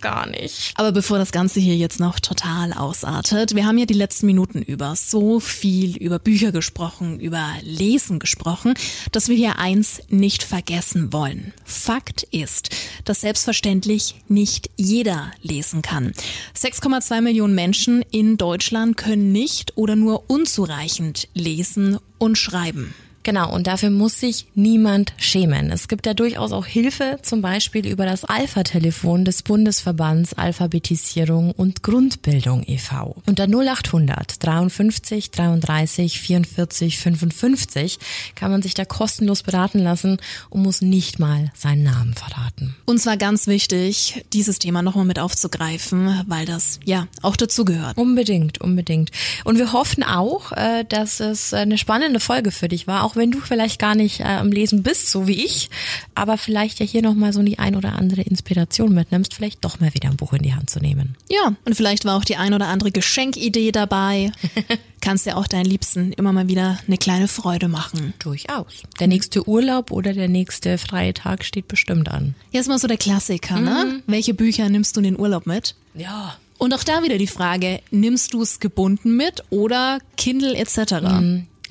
Gar 0.00 0.28
nicht. 0.28 0.72
Aber 0.76 0.92
bevor 0.92 1.18
das 1.18 1.32
Ganze 1.32 1.60
hier 1.60 1.76
jetzt 1.76 1.98
noch 1.98 2.20
total 2.20 2.72
ausartet, 2.72 3.54
wir 3.54 3.66
haben 3.66 3.78
ja 3.78 3.86
die 3.86 3.94
letzten 3.94 4.26
Minuten 4.26 4.62
über 4.62 4.94
so 4.96 5.40
viel 5.40 5.96
über 5.96 6.18
Bücher 6.18 6.52
gesprochen, 6.52 7.20
über 7.20 7.48
Lesen 7.62 8.18
gesprochen, 8.18 8.74
dass 9.12 9.28
wir 9.28 9.36
hier 9.36 9.58
eins 9.58 10.02
nicht 10.08 10.42
vergessen 10.42 11.12
wollen. 11.12 11.52
Fakt 11.64 12.24
ist, 12.24 12.70
dass 13.04 13.22
selbstverständlich 13.22 14.16
nicht 14.28 14.70
jeder 14.76 15.30
lesen 15.40 15.82
kann. 15.82 16.12
6,2 16.56 17.20
Millionen 17.22 17.54
Menschen 17.54 18.02
in 18.10 18.36
Deutschland 18.36 18.96
können 18.96 19.32
nicht 19.32 19.76
oder 19.76 19.96
nur 19.96 20.28
unzureichend 20.28 21.28
lesen 21.34 21.98
und 22.18 22.36
schreiben. 22.36 22.94
Genau, 23.24 23.52
und 23.52 23.66
dafür 23.66 23.90
muss 23.90 24.18
sich 24.18 24.46
niemand 24.54 25.12
schämen. 25.16 25.70
Es 25.70 25.86
gibt 25.86 26.06
ja 26.06 26.14
durchaus 26.14 26.52
auch 26.52 26.66
Hilfe, 26.66 27.18
zum 27.22 27.40
Beispiel 27.40 27.86
über 27.86 28.04
das 28.04 28.24
Alpha-Telefon 28.24 29.24
des 29.24 29.42
Bundesverbands 29.42 30.34
Alphabetisierung 30.34 31.52
und 31.52 31.82
Grundbildung 31.82 32.64
e.V. 32.66 33.16
Unter 33.26 33.44
0800 33.44 34.42
53 34.42 35.30
33 35.30 36.20
44 36.20 36.98
55 36.98 37.98
kann 38.34 38.50
man 38.50 38.62
sich 38.62 38.74
da 38.74 38.84
kostenlos 38.84 39.42
beraten 39.42 39.78
lassen 39.78 40.18
und 40.50 40.62
muss 40.62 40.80
nicht 40.82 41.18
mal 41.18 41.52
seinen 41.54 41.84
Namen 41.84 42.14
verraten. 42.14 42.74
Und 42.86 42.98
zwar 42.98 43.16
ganz 43.16 43.46
wichtig, 43.46 44.24
dieses 44.32 44.58
Thema 44.58 44.82
nochmal 44.82 45.04
mit 45.04 45.18
aufzugreifen, 45.18 46.24
weil 46.26 46.46
das 46.46 46.80
ja 46.84 47.06
auch 47.22 47.36
dazugehört. 47.36 47.96
Unbedingt, 47.96 48.60
unbedingt. 48.60 49.10
Und 49.44 49.58
wir 49.58 49.72
hoffen 49.72 50.02
auch, 50.02 50.52
äh, 50.52 50.84
dass 50.88 51.20
es 51.20 51.54
eine 51.54 51.78
spannende 51.78 52.20
Folge 52.20 52.50
für 52.50 52.68
dich 52.68 52.86
war, 52.86 53.04
auch 53.04 53.11
wenn 53.16 53.30
du 53.30 53.40
vielleicht 53.40 53.78
gar 53.78 53.94
nicht 53.94 54.20
äh, 54.20 54.24
am 54.24 54.50
Lesen 54.50 54.82
bist, 54.82 55.10
so 55.10 55.26
wie 55.26 55.44
ich, 55.44 55.70
aber 56.14 56.38
vielleicht 56.38 56.80
ja 56.80 56.86
hier 56.86 57.02
nochmal 57.02 57.32
so 57.32 57.42
die 57.42 57.58
ein 57.58 57.76
oder 57.76 57.94
andere 57.94 58.22
Inspiration 58.22 58.94
mitnimmst, 58.94 59.34
vielleicht 59.34 59.64
doch 59.64 59.80
mal 59.80 59.92
wieder 59.94 60.10
ein 60.10 60.16
Buch 60.16 60.32
in 60.32 60.42
die 60.42 60.54
Hand 60.54 60.70
zu 60.70 60.80
nehmen. 60.80 61.16
Ja, 61.30 61.54
und 61.64 61.74
vielleicht 61.74 62.04
war 62.04 62.16
auch 62.16 62.24
die 62.24 62.36
ein 62.36 62.54
oder 62.54 62.68
andere 62.68 62.90
Geschenkidee 62.92 63.72
dabei. 63.72 64.32
Kannst 65.00 65.26
ja 65.26 65.36
auch 65.36 65.48
deinen 65.48 65.64
Liebsten 65.64 66.12
immer 66.12 66.32
mal 66.32 66.48
wieder 66.48 66.78
eine 66.86 66.96
kleine 66.96 67.28
Freude 67.28 67.68
machen. 67.68 68.14
Durchaus. 68.18 68.82
Der 69.00 69.08
nächste 69.08 69.48
Urlaub 69.48 69.90
oder 69.90 70.12
der 70.12 70.28
nächste 70.28 70.78
freie 70.78 71.12
Tag 71.12 71.44
steht 71.44 71.68
bestimmt 71.68 72.08
an. 72.08 72.34
Jetzt 72.52 72.68
mal 72.68 72.78
so 72.78 72.86
der 72.86 72.98
Klassiker, 72.98 73.60
ne? 73.60 74.02
Welche 74.06 74.34
Bücher 74.34 74.68
nimmst 74.68 74.96
du 74.96 75.00
in 75.00 75.04
den 75.04 75.18
Urlaub 75.18 75.46
mit? 75.46 75.74
Ja. 75.94 76.36
Und 76.58 76.72
auch 76.74 76.84
da 76.84 77.02
wieder 77.02 77.18
die 77.18 77.26
Frage, 77.26 77.80
nimmst 77.90 78.34
du 78.34 78.42
es 78.42 78.60
gebunden 78.60 79.16
mit 79.16 79.42
oder 79.50 79.98
Kindle 80.16 80.54
etc.? 80.54 80.92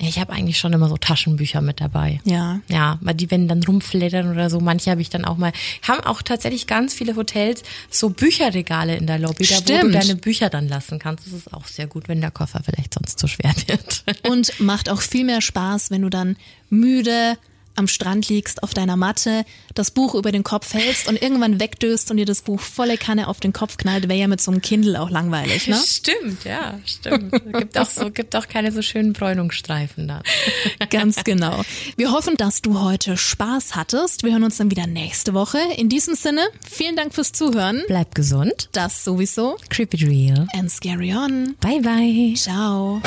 Ich 0.08 0.18
habe 0.18 0.32
eigentlich 0.32 0.58
schon 0.58 0.72
immer 0.72 0.88
so 0.88 0.96
Taschenbücher 0.96 1.60
mit 1.60 1.80
dabei. 1.80 2.20
Ja. 2.24 2.60
Ja, 2.68 2.98
weil 3.00 3.14
die, 3.14 3.30
wenn 3.30 3.48
dann 3.48 3.62
rumflattern 3.62 4.30
oder 4.30 4.50
so, 4.50 4.60
manche 4.60 4.90
habe 4.90 5.00
ich 5.00 5.10
dann 5.10 5.24
auch 5.24 5.36
mal, 5.36 5.52
haben 5.86 6.00
auch 6.00 6.22
tatsächlich 6.22 6.66
ganz 6.66 6.92
viele 6.94 7.16
Hotels 7.16 7.62
so 7.90 8.10
Bücherregale 8.10 8.96
in 8.96 9.06
der 9.06 9.18
Lobby, 9.18 9.44
da 9.44 9.56
wo 9.56 9.60
du 9.60 9.74
Stimmt. 9.74 9.94
deine 9.94 10.16
Bücher 10.16 10.50
dann 10.50 10.68
lassen 10.68 10.98
kannst. 10.98 11.26
Das 11.26 11.32
ist 11.32 11.52
auch 11.52 11.66
sehr 11.66 11.86
gut, 11.86 12.08
wenn 12.08 12.20
der 12.20 12.30
Koffer 12.30 12.60
vielleicht 12.64 12.94
sonst 12.94 13.18
zu 13.18 13.28
schwer 13.28 13.54
wird. 13.66 14.04
Und 14.28 14.58
macht 14.60 14.90
auch 14.90 15.00
viel 15.00 15.24
mehr 15.24 15.40
Spaß, 15.40 15.90
wenn 15.90 16.02
du 16.02 16.10
dann 16.10 16.36
müde 16.68 17.36
am 17.74 17.88
Strand 17.88 18.28
liegst 18.28 18.62
auf 18.62 18.74
deiner 18.74 18.96
Matte, 18.96 19.44
das 19.74 19.90
Buch 19.90 20.14
über 20.14 20.32
den 20.32 20.42
Kopf 20.42 20.74
hältst 20.74 21.08
und 21.08 21.20
irgendwann 21.20 21.60
wegdöst 21.60 22.10
und 22.10 22.16
dir 22.16 22.26
das 22.26 22.42
Buch 22.42 22.60
volle 22.60 22.96
Kanne 22.96 23.28
auf 23.28 23.40
den 23.40 23.52
Kopf 23.52 23.76
knallt, 23.76 24.08
wäre 24.08 24.18
ja 24.18 24.28
mit 24.28 24.40
so 24.40 24.50
einem 24.50 24.62
Kindle 24.62 25.00
auch 25.00 25.10
langweilig, 25.10 25.68
ne? 25.68 25.80
Stimmt, 25.86 26.44
ja, 26.44 26.78
stimmt. 26.84 27.32
Gibt 27.52 27.78
auch 27.78 27.88
so, 27.88 28.10
gibt 28.10 28.36
auch 28.36 28.48
keine 28.48 28.72
so 28.72 28.82
schönen 28.82 29.12
Bräunungsstreifen 29.12 30.08
dann. 30.08 30.22
Ganz 30.90 31.24
genau. 31.24 31.62
Wir 31.96 32.12
hoffen, 32.12 32.36
dass 32.36 32.62
du 32.62 32.80
heute 32.80 33.16
Spaß 33.16 33.74
hattest. 33.74 34.24
Wir 34.24 34.32
hören 34.32 34.44
uns 34.44 34.56
dann 34.56 34.70
wieder 34.70 34.86
nächste 34.86 35.34
Woche. 35.34 35.58
In 35.76 35.88
diesem 35.88 36.14
Sinne, 36.14 36.42
vielen 36.68 36.96
Dank 36.96 37.14
fürs 37.14 37.32
Zuhören. 37.32 37.82
Bleib 37.86 38.14
gesund. 38.14 38.68
Das 38.72 39.04
sowieso. 39.04 39.56
Creepy 39.68 40.04
Real. 40.04 40.46
And 40.54 40.70
scary 40.70 41.14
on. 41.14 41.56
Bye 41.60 41.80
bye. 41.80 42.34
Ciao. 42.36 43.00